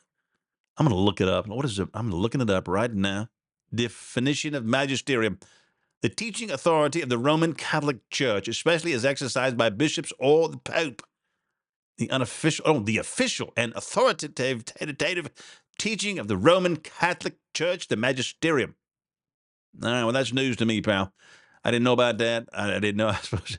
I'm 0.76 0.86
going 0.86 0.96
to 0.96 1.00
look 1.00 1.20
it 1.20 1.28
up. 1.28 1.46
What 1.46 1.64
is 1.64 1.78
it? 1.78 1.88
I'm 1.94 2.10
looking 2.10 2.40
it 2.40 2.50
up 2.50 2.68
right 2.68 2.92
now. 2.92 3.28
Definition 3.74 4.54
of 4.54 4.64
magisterium 4.64 5.38
the 6.04 6.10
teaching 6.10 6.50
authority 6.50 7.00
of 7.00 7.08
the 7.08 7.16
Roman 7.16 7.54
Catholic 7.54 8.10
Church, 8.10 8.46
especially 8.46 8.92
as 8.92 9.06
exercised 9.06 9.56
by 9.56 9.70
bishops 9.70 10.12
or 10.18 10.50
the 10.50 10.58
Pope 10.58 11.00
the 11.98 12.10
unofficial, 12.10 12.64
oh, 12.66 12.80
the 12.80 12.98
official 12.98 13.52
and 13.56 13.72
authoritative 13.74 14.64
authoritative 14.80 15.30
teaching 15.78 16.18
of 16.18 16.28
the 16.28 16.36
Roman 16.36 16.76
Catholic 16.76 17.34
Church, 17.52 17.88
the 17.88 17.96
magisterium. 17.96 18.74
All 19.82 19.90
right, 19.90 20.04
well, 20.04 20.12
that's 20.12 20.32
news 20.32 20.56
to 20.56 20.66
me, 20.66 20.80
pal. 20.80 21.12
I 21.64 21.70
didn't 21.70 21.84
know 21.84 21.92
about 21.92 22.18
that. 22.18 22.48
I, 22.52 22.74
I 22.74 22.78
didn't 22.78 22.96
know. 22.96 23.08
I 23.08 23.16
suppose, 23.16 23.58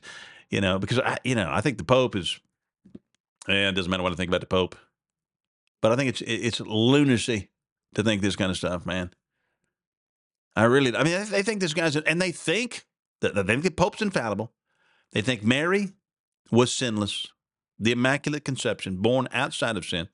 you 0.50 0.62
know, 0.62 0.80
because 0.80 1.00
I, 1.00 1.18
you 1.24 1.36
know, 1.36 1.50
I 1.52 1.62
think 1.62 1.78
the 1.78 1.84
Pope 1.84 2.16
is. 2.16 2.40
Yeah, 3.48 3.70
it 3.70 3.74
doesn't 3.74 3.92
matter 3.92 4.02
what 4.02 4.12
I 4.12 4.16
think 4.16 4.30
about 4.30 4.42
the 4.42 4.48
Pope, 4.48 4.76
but 5.82 5.92
I 5.92 5.96
think 5.96 6.10
it's 6.10 6.22
it's 6.26 6.60
lunacy 6.60 7.50
to 7.94 8.04
think 8.04 8.22
this 8.22 8.36
kind 8.36 8.50
of 8.50 8.58
stuff, 8.58 8.86
man. 8.86 9.12
I 10.56 10.64
really, 10.64 10.96
I 10.96 11.04
mean, 11.04 11.26
they 11.30 11.44
think 11.44 11.60
this 11.60 11.74
guy's, 11.74 11.96
and 11.96 12.22
they 12.22 12.32
think 12.32 12.86
that 13.22 13.36
they 13.36 13.44
think 13.44 13.64
the 13.64 13.72
Pope's 13.72 14.02
infallible. 14.02 14.54
They 15.12 15.22
think 15.22 15.44
Mary 15.44 15.92
was 16.50 16.74
sinless 16.74 17.28
the 17.80 17.92
Immaculate 17.92 18.46
Conception, 18.46 18.98
born 18.98 19.28
outside 19.32 19.78
of 19.78 19.86
sin, 19.86 20.08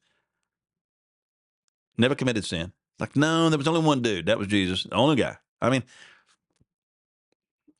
never 1.98 2.16
committed 2.16 2.46
sin. 2.46 2.74
Like, 3.00 3.16
no, 3.16 3.50
there 3.50 3.58
was 3.58 3.68
only 3.68 3.82
one 3.82 4.02
dude. 4.02 4.28
That 4.28 4.38
was 4.38 4.48
Jesus, 4.48 4.84
the 4.84 4.96
only 4.96 5.16
guy. 5.16 5.38
I 5.62 5.70
mean, 5.70 5.84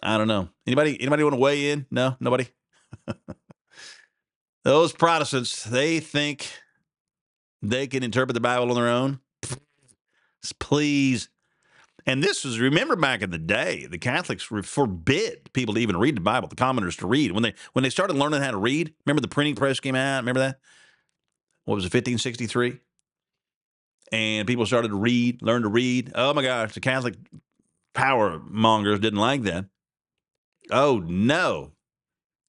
I 0.04 0.18
don't 0.18 0.28
know. 0.28 0.50
Anybody 0.66 1.00
anybody 1.00 1.24
want 1.24 1.36
to 1.36 1.40
weigh 1.40 1.72
in? 1.72 1.86
No, 1.92 2.16
nobody. 2.20 2.48
Those 4.64 4.94
Protestants, 4.94 5.64
they 5.64 6.00
think 6.00 6.48
they 7.62 7.88
can 7.88 8.04
interpret 8.04 8.34
the 8.34 8.40
Bible 8.40 8.70
on 8.70 8.76
their 8.76 8.90
own. 8.90 9.20
Please 10.60 11.30
and 12.06 12.24
this 12.24 12.44
was, 12.44 12.60
remember 12.60 12.96
back 12.96 13.22
in 13.22 13.30
the 13.30 13.38
day, 13.38 13.86
the 13.86 13.98
Catholics 13.98 14.44
forbid 14.44 15.52
people 15.54 15.76
to 15.76 15.80
even 15.80 15.98
read 15.98 16.16
the 16.16 16.22
Bible, 16.22 16.48
the 16.48 16.56
commoners 16.56 16.96
to 16.98 17.08
read. 17.08 17.32
When 17.32 17.44
they 17.44 17.54
when 17.74 17.84
they 17.84 17.90
started 17.90 18.16
learning 18.16 18.42
how 18.42 18.52
to 18.52 18.58
read, 18.58 18.94
remember 19.06 19.22
the 19.22 19.28
printing 19.28 19.56
press 19.56 19.80
came 19.80 19.96
out? 19.96 20.20
Remember 20.20 20.40
that? 20.40 20.60
What 21.66 21.76
was 21.76 21.84
it, 21.84 21.94
1563? 21.94 22.80
And 24.12 24.48
people 24.48 24.66
started 24.66 24.90
to 24.90 24.98
read, 24.98 25.42
learn 25.42 25.62
to 25.62 25.70
read. 25.70 26.12
Oh 26.16 26.34
my 26.34 26.42
gosh, 26.42 26.74
the 26.74 26.80
Catholic 26.80 27.16
power 27.94 28.40
mongers 28.40 29.00
didn't 29.00 29.20
like 29.20 29.44
that. 29.44 29.66
Oh 30.72 31.00
no. 31.06 31.74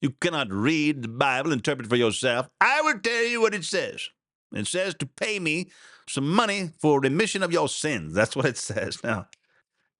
You 0.00 0.11
cannot 0.11 0.50
read 0.50 1.03
the 1.03 1.09
Bible, 1.09 1.53
interpret 1.53 1.88
for 1.88 1.94
yourself. 1.94 2.48
I 2.61 2.80
will 2.82 2.98
tell 2.98 3.22
you 3.22 3.40
what 3.40 3.55
it 3.55 3.64
says. 3.64 4.09
It 4.53 4.66
says 4.66 4.94
to 4.96 5.07
pay 5.07 5.38
me 5.38 5.70
some 6.09 6.28
money 6.28 6.70
for 6.78 7.00
remission 7.00 7.42
of 7.42 7.53
your 7.53 7.68
sins. 7.68 8.12
That's 8.12 8.34
what 8.34 8.46
it 8.46 8.57
says. 8.59 9.03
Now, 9.05 9.28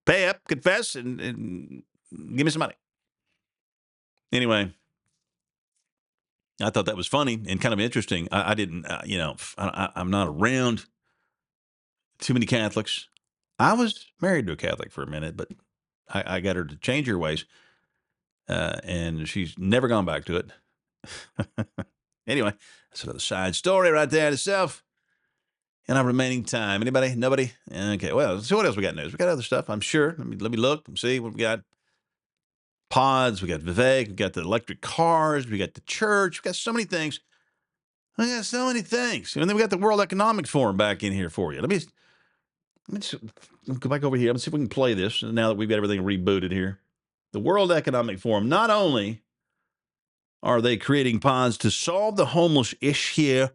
pay 0.07 0.29
up, 0.29 0.41
confess, 0.49 0.95
and, 0.95 1.21
and 1.21 1.83
give 2.37 2.45
me 2.45 2.51
some 2.51 2.61
money. 2.61 2.75
Anyway, 4.33 4.73
I 6.61 6.71
thought 6.71 6.87
that 6.87 6.97
was 6.97 7.07
funny 7.07 7.41
and 7.49 7.61
kind 7.61 7.73
of 7.73 7.81
interesting. 7.81 8.29
I, 8.33 8.53
I 8.53 8.55
didn't, 8.55 8.87
uh, 8.87 9.03
you 9.05 9.19
know, 9.19 9.37
I, 9.59 9.91
I'm 9.95 10.11
not 10.11 10.29
around 10.29 10.85
too 12.19 12.33
many 12.35 12.47
Catholics. 12.47 13.09
I 13.59 13.75
was 13.75 14.07
married 14.21 14.47
to 14.47 14.53
a 14.53 14.57
Catholic 14.57 14.91
for 14.91 15.03
a 15.03 15.11
minute, 15.11 15.37
but 15.37 15.49
I, 16.09 16.37
I 16.37 16.41
got 16.41 16.57
her 16.57 16.65
to 16.65 16.77
change 16.77 17.07
her 17.09 17.19
ways, 17.19 17.45
uh, 18.49 18.81
and 18.85 19.29
she's 19.29 19.59
never 19.59 19.89
gone 19.89 20.05
back 20.05 20.25
to 20.27 20.37
it. 20.37 21.67
anyway, 22.27 22.55
that's 22.91 23.05
another 23.05 23.19
side 23.19 23.55
story 23.55 23.91
right 23.91 24.09
there 24.09 24.29
in 24.29 24.35
itself. 24.35 24.85
And 25.89 25.99
our 25.99 26.05
remaining 26.05 26.45
time. 26.45 26.81
Anybody? 26.81 27.15
Nobody? 27.17 27.53
Okay. 27.75 28.13
Well, 28.13 28.41
so 28.41 28.57
what 28.57 28.67
else 28.67 28.77
we 28.77 28.83
got 28.83 28.95
news? 28.95 29.13
We 29.13 29.19
got 29.19 29.29
other 29.29 29.43
stuff, 29.43 29.69
I'm 29.69 29.81
sure. 29.81 30.15
Let 30.17 30.27
me 30.27 30.37
let 30.37 30.53
me 30.53 30.57
look 30.57 30.87
and 30.87 30.99
see 30.99 31.19
what 31.19 31.33
we 31.33 31.41
got. 31.41 31.61
Pods, 32.89 33.43
we 33.43 33.49
got 33.49 33.61
Vivek, 33.61 34.09
we 34.09 34.15
got 34.15 34.35
the 34.35 34.43
electric 34.43 34.83
cars, 34.83 35.49
we 35.49 35.59
got 35.59 35.75
the 35.75 35.81
church, 35.81 36.43
we 36.43 36.49
got 36.49 36.57
so 36.57 36.73
many 36.73 36.85
things. 36.85 37.21
We 38.19 38.27
got 38.27 38.45
so 38.45 38.67
many 38.67 38.83
things. 38.83 39.35
And 39.35 39.49
then 39.49 39.57
we 39.57 39.63
got 39.63 39.71
the 39.71 39.79
World 39.79 40.01
Economic 40.01 40.47
Forum 40.47 40.77
back 40.77 41.03
in 41.03 41.13
here 41.13 41.31
for 41.31 41.55
you. 41.55 41.61
Let 41.61 41.71
me, 41.71 41.81
let 42.89 42.95
me 42.95 43.01
just 43.01 43.81
go 43.81 43.89
back 43.89 44.05
over 44.05 44.17
here. 44.17 44.33
Let's 44.33 44.45
see 44.45 44.51
if 44.51 44.53
we 44.53 44.61
can 44.61 44.69
play 44.69 44.93
this 44.93 45.23
now 45.23 45.49
that 45.49 45.57
we've 45.57 45.69
got 45.69 45.77
everything 45.77 46.03
rebooted 46.05 46.53
here. 46.53 46.81
The 47.33 47.41
World 47.41 47.73
Economic 47.73 48.19
Forum, 48.19 48.49
not 48.49 48.69
only 48.69 49.23
are 50.43 50.61
they 50.61 50.77
creating 50.77 51.21
pods 51.21 51.57
to 51.59 51.71
solve 51.71 52.17
the 52.17 52.27
homeless 52.27 52.75
issue, 52.83 53.49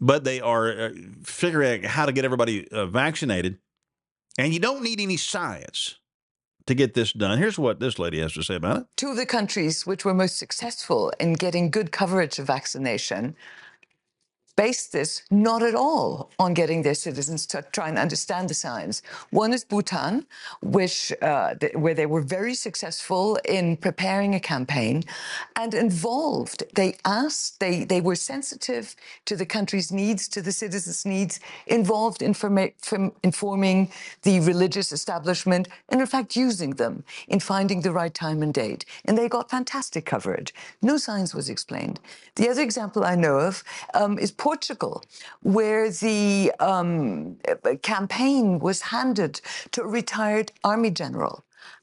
but 0.00 0.24
they 0.24 0.40
are 0.40 0.70
uh, 0.70 0.90
figuring 1.24 1.84
out 1.84 1.90
how 1.90 2.06
to 2.06 2.12
get 2.12 2.24
everybody 2.24 2.68
uh, 2.68 2.86
vaccinated. 2.86 3.58
And 4.38 4.52
you 4.52 4.60
don't 4.60 4.82
need 4.82 5.00
any 5.00 5.16
science 5.16 5.96
to 6.66 6.74
get 6.74 6.94
this 6.94 7.12
done. 7.12 7.38
Here's 7.38 7.58
what 7.58 7.80
this 7.80 7.98
lady 7.98 8.20
has 8.20 8.32
to 8.34 8.42
say 8.42 8.56
about 8.56 8.78
it. 8.78 8.86
Two 8.96 9.10
of 9.10 9.16
the 9.16 9.26
countries 9.26 9.86
which 9.86 10.04
were 10.04 10.14
most 10.14 10.38
successful 10.38 11.12
in 11.18 11.34
getting 11.34 11.70
good 11.70 11.92
coverage 11.92 12.38
of 12.38 12.46
vaccination 12.46 13.36
based 14.56 14.92
this 14.92 15.22
not 15.30 15.62
at 15.62 15.74
all 15.74 16.30
on 16.38 16.54
getting 16.54 16.82
their 16.82 16.94
citizens 16.94 17.46
to 17.46 17.64
try 17.72 17.88
and 17.88 17.98
understand 17.98 18.48
the 18.48 18.54
science. 18.54 19.02
One 19.30 19.52
is 19.52 19.64
Bhutan, 19.64 20.26
which 20.62 21.12
uh, 21.22 21.54
th- 21.54 21.74
where 21.74 21.94
they 21.94 22.06
were 22.06 22.22
very 22.22 22.54
successful 22.54 23.38
in 23.44 23.76
preparing 23.76 24.34
a 24.34 24.40
campaign 24.40 25.04
and 25.54 25.74
involved. 25.74 26.64
They 26.74 26.96
asked, 27.04 27.60
they 27.60 27.84
they 27.84 28.00
were 28.00 28.16
sensitive 28.16 28.96
to 29.26 29.36
the 29.36 29.46
country's 29.46 29.92
needs, 29.92 30.28
to 30.28 30.42
the 30.42 30.52
citizens' 30.52 31.04
needs, 31.04 31.40
involved 31.66 32.22
in 32.22 32.32
informa- 32.34 33.12
informing 33.22 33.90
the 34.22 34.40
religious 34.40 34.92
establishment, 34.92 35.68
and 35.88 36.00
in 36.00 36.06
fact 36.06 36.36
using 36.36 36.70
them 36.70 37.04
in 37.28 37.40
finding 37.40 37.80
the 37.82 37.92
right 37.92 38.14
time 38.14 38.42
and 38.42 38.54
date. 38.54 38.84
And 39.04 39.16
they 39.16 39.28
got 39.28 39.50
fantastic 39.50 40.04
coverage. 40.06 40.54
No 40.82 40.96
science 40.96 41.34
was 41.34 41.48
explained. 41.48 42.00
The 42.36 42.48
other 42.48 42.62
example 42.62 43.04
I 43.04 43.14
know 43.14 43.38
of 43.38 43.64
um, 43.94 44.18
is 44.18 44.30
Portugal, 44.46 45.02
where 45.42 45.90
the 45.90 46.52
um, 46.60 47.36
uh, 47.48 47.74
campaign 47.82 48.44
was 48.60 48.78
handed 48.94 49.34
to 49.72 49.82
a 49.82 49.88
retired 50.00 50.48
army 50.62 50.92
general. 51.02 51.36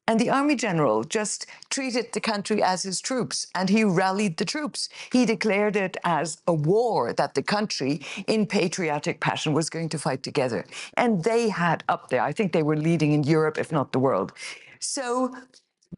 And 0.08 0.18
the 0.18 0.30
army 0.30 0.56
general 0.56 1.04
just 1.04 1.46
treated 1.70 2.06
the 2.14 2.22
country 2.32 2.60
as 2.64 2.84
his 2.84 3.02
troops, 3.02 3.48
and 3.54 3.70
he 3.70 3.84
rallied 3.84 4.36
the 4.38 4.46
troops. 4.54 4.90
He 5.12 5.26
declared 5.26 5.76
it 5.76 5.98
as 6.06 6.28
a 6.54 6.54
war 6.54 7.14
that 7.14 7.34
the 7.34 7.44
country, 7.44 7.94
in 8.28 8.46
patriotic 8.46 9.20
passion, 9.20 9.52
was 9.54 9.70
going 9.70 9.90
to 9.90 9.98
fight 9.98 10.22
together. 10.24 10.66
And 10.96 11.12
they 11.24 11.50
had 11.50 11.84
up 11.94 12.04
there, 12.10 12.24
I 12.30 12.32
think 12.32 12.52
they 12.52 12.68
were 12.70 12.78
leading 12.90 13.12
in 13.12 13.24
Europe, 13.24 13.58
if 13.64 13.72
not 13.72 13.92
the 13.92 14.04
world. 14.08 14.32
So, 14.80 15.08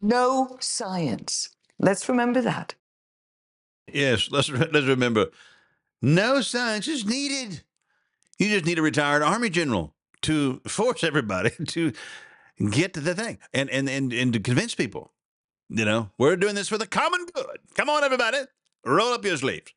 no 0.02 0.58
science. 0.60 1.50
Let's 1.78 2.10
remember 2.10 2.42
that. 2.42 2.76
Yes, 4.04 4.30
let's 4.32 4.50
let's 4.76 4.88
remember, 4.96 5.24
no 6.02 6.42
science 6.42 6.88
is 6.88 7.06
needed. 7.06 7.62
You 8.38 8.50
just 8.50 8.66
need 8.66 8.80
a 8.80 8.82
retired 8.82 9.24
army 9.24 9.50
general 9.50 9.94
to 10.24 10.62
force 10.68 11.04
everybody 11.04 11.52
to 11.68 11.94
get 12.72 12.94
to 12.94 13.02
the 13.02 13.16
thing 13.16 13.38
and 13.54 13.70
and 13.70 13.90
and, 13.90 14.14
and 14.14 14.34
to 14.34 14.40
convince 14.40 14.76
people. 14.76 15.12
You 15.70 15.86
know, 15.86 16.12
we're 16.18 16.36
doing 16.36 16.56
this 16.56 16.70
for 16.70 16.78
the 16.78 16.86
common 16.86 17.26
good. 17.34 17.58
Come 17.74 17.90
on, 17.90 18.04
everybody, 18.04 18.38
roll 18.86 19.14
up 19.14 19.26
your 19.26 19.38
sleeves. 19.38 19.74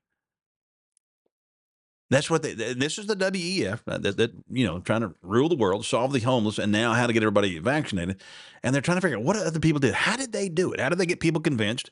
That's 2.10 2.30
what 2.30 2.42
they. 2.42 2.54
This 2.54 2.98
is 2.98 3.06
the 3.06 3.16
WEF 3.16 3.80
uh, 3.86 3.98
that, 3.98 4.16
that 4.16 4.32
you 4.50 4.66
know 4.66 4.80
trying 4.80 5.02
to 5.02 5.14
rule 5.22 5.48
the 5.48 5.56
world, 5.56 5.84
solve 5.84 6.12
the 6.12 6.20
homeless, 6.20 6.58
and 6.58 6.72
now 6.72 6.94
how 6.94 7.06
to 7.06 7.12
get 7.12 7.22
everybody 7.22 7.58
vaccinated. 7.58 8.20
And 8.62 8.74
they're 8.74 8.82
trying 8.82 8.96
to 8.96 9.00
figure 9.02 9.18
out 9.18 9.24
what 9.24 9.36
other 9.36 9.60
people 9.60 9.78
did. 9.78 9.94
How 9.94 10.16
did 10.16 10.32
they 10.32 10.48
do 10.48 10.72
it? 10.72 10.80
How 10.80 10.88
did 10.88 10.98
they 10.98 11.06
get 11.06 11.20
people 11.20 11.40
convinced? 11.42 11.90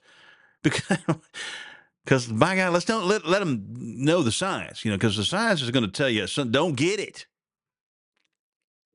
Because, 0.63 0.99
because 2.07 2.29
by 2.29 2.55
God, 2.55 2.73
let's 2.73 2.85
don't 2.85 3.07
let 3.07 3.27
let 3.27 3.41
them 3.41 3.67
know 3.75 4.23
the 4.23 4.31
science. 4.31 4.85
You 4.85 4.93
know, 4.93 4.97
because 4.97 5.17
the 5.17 5.25
science 5.25 5.61
is 5.61 5.73
going 5.73 5.85
to 5.85 5.91
tell 5.91 6.09
you, 6.09 6.27
don't 6.27 6.77
get 6.77 7.01
it. 7.01 7.27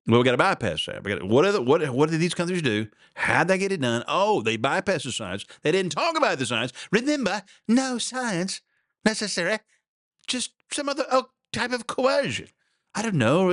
Well, 0.08 0.20
we 0.20 0.24
got 0.24 0.32
to 0.32 0.38
bypass 0.38 0.86
that. 0.86 1.04
We 1.04 1.14
got 1.14 1.24
what 1.24 1.52
the, 1.52 1.62
what 1.62 1.88
what 1.90 2.10
did 2.10 2.22
these 2.22 2.34
countries 2.34 2.62
do? 2.62 2.88
How'd 3.16 3.50
they 3.50 3.58
get 3.58 3.74
it 3.74 3.82
done? 3.82 4.06
Oh, 4.08 4.42
they 4.42 4.58
bypassed 4.58 5.04
the 5.04 5.12
science. 5.12 5.46
They 5.62 5.74
didn't 5.74 5.92
talk 5.92 6.18
about 6.18 6.40
the 6.40 6.46
science. 6.46 6.72
Remember, 6.92 7.44
no 7.68 7.98
science 7.98 8.62
necessary. 9.04 9.60
Just 10.26 10.54
some 10.72 10.88
other 10.88 11.06
oh, 11.12 11.28
type 11.52 11.74
of 11.74 11.88
coercion. 11.88 12.48
I 12.96 13.02
don't 13.02 13.16
know, 13.16 13.52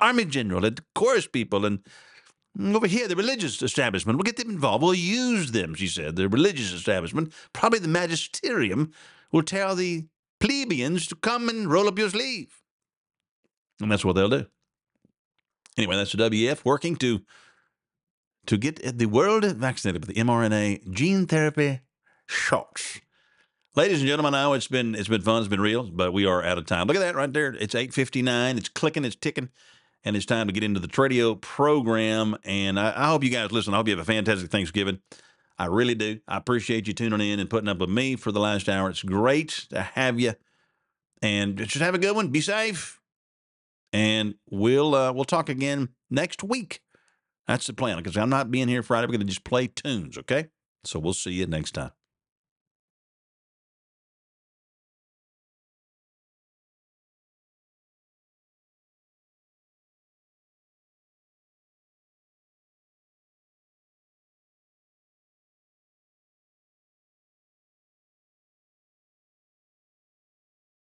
army 0.00 0.26
general 0.26 0.64
and 0.64 0.80
chorus 0.94 1.26
people 1.26 1.64
and 1.64 1.80
Mm, 2.58 2.74
over 2.74 2.86
here 2.86 3.08
the 3.08 3.16
religious 3.16 3.62
establishment. 3.62 4.18
We'll 4.18 4.24
get 4.24 4.36
them 4.36 4.50
involved. 4.50 4.82
We'll 4.82 4.94
use 4.94 5.52
them. 5.52 5.74
She 5.74 5.88
said 5.88 6.16
the 6.16 6.28
religious 6.28 6.72
establishment, 6.72 7.32
probably 7.52 7.80
the 7.80 7.88
magisterium, 7.88 8.92
will 9.32 9.42
tell 9.42 9.74
the 9.74 10.04
plebeians 10.40 11.06
to 11.08 11.16
come 11.16 11.48
and 11.48 11.70
roll 11.70 11.88
up 11.88 11.98
your 11.98 12.10
sleeve, 12.10 12.62
and 13.80 13.90
that's 13.90 14.04
what 14.04 14.14
they'll 14.14 14.28
do. 14.28 14.46
Anyway, 15.76 15.96
that's 15.96 16.12
the 16.12 16.30
WF 16.30 16.64
working 16.64 16.96
to 16.96 17.22
to 18.46 18.56
get 18.56 18.98
the 18.98 19.06
world 19.06 19.44
vaccinated 19.44 20.06
with 20.06 20.14
the 20.14 20.22
mRNA 20.22 20.90
gene 20.92 21.26
therapy 21.26 21.80
shots. 22.26 23.00
Ladies 23.74 24.00
and 24.00 24.08
gentlemen, 24.08 24.34
I 24.34 24.42
know 24.42 24.52
it's 24.52 24.68
been 24.68 24.94
it's 24.94 25.08
been 25.08 25.22
fun, 25.22 25.40
it's 25.40 25.48
been 25.48 25.60
real, 25.60 25.90
but 25.90 26.12
we 26.12 26.26
are 26.26 26.44
out 26.44 26.58
of 26.58 26.66
time. 26.66 26.86
Look 26.86 26.96
at 26.96 27.00
that 27.00 27.16
right 27.16 27.32
there. 27.32 27.54
It's 27.54 27.74
8:59. 27.74 28.56
It's 28.56 28.68
clicking, 28.68 29.04
it's 29.04 29.16
ticking, 29.16 29.48
and 30.04 30.16
it's 30.16 30.26
time 30.26 30.46
to 30.46 30.52
get 30.52 30.62
into 30.62 30.80
the 30.80 30.88
Tradio 30.88 31.40
program. 31.40 32.36
And 32.44 32.78
I, 32.78 32.92
I 32.94 33.06
hope 33.08 33.24
you 33.24 33.30
guys 33.30 33.52
listen. 33.52 33.74
I 33.74 33.78
hope 33.78 33.88
you 33.88 33.96
have 33.96 34.06
a 34.06 34.12
fantastic 34.12 34.50
Thanksgiving. 34.50 35.00
I 35.58 35.66
really 35.66 35.94
do. 35.94 36.20
I 36.26 36.36
appreciate 36.36 36.86
you 36.86 36.92
tuning 36.92 37.20
in 37.20 37.40
and 37.40 37.48
putting 37.48 37.68
up 37.68 37.78
with 37.78 37.90
me 37.90 38.16
for 38.16 38.32
the 38.32 38.40
last 38.40 38.68
hour. 38.68 38.90
It's 38.90 39.02
great 39.02 39.66
to 39.70 39.82
have 39.82 40.18
you. 40.18 40.34
And 41.22 41.56
just 41.56 41.76
have 41.76 41.94
a 41.94 41.98
good 41.98 42.14
one. 42.14 42.28
Be 42.28 42.40
safe. 42.40 43.00
And 43.92 44.34
we'll 44.50 44.94
uh, 44.94 45.12
we'll 45.12 45.24
talk 45.24 45.48
again 45.48 45.90
next 46.10 46.42
week. 46.42 46.80
That's 47.46 47.66
the 47.66 47.72
plan 47.72 47.96
because 47.98 48.16
I'm 48.16 48.30
not 48.30 48.50
being 48.50 48.68
here 48.68 48.82
Friday. 48.82 49.06
We're 49.06 49.12
going 49.12 49.20
to 49.20 49.26
just 49.26 49.44
play 49.44 49.68
tunes, 49.68 50.18
okay? 50.18 50.46
So 50.84 50.98
we'll 50.98 51.12
see 51.12 51.32
you 51.32 51.46
next 51.46 51.72
time. 51.72 51.92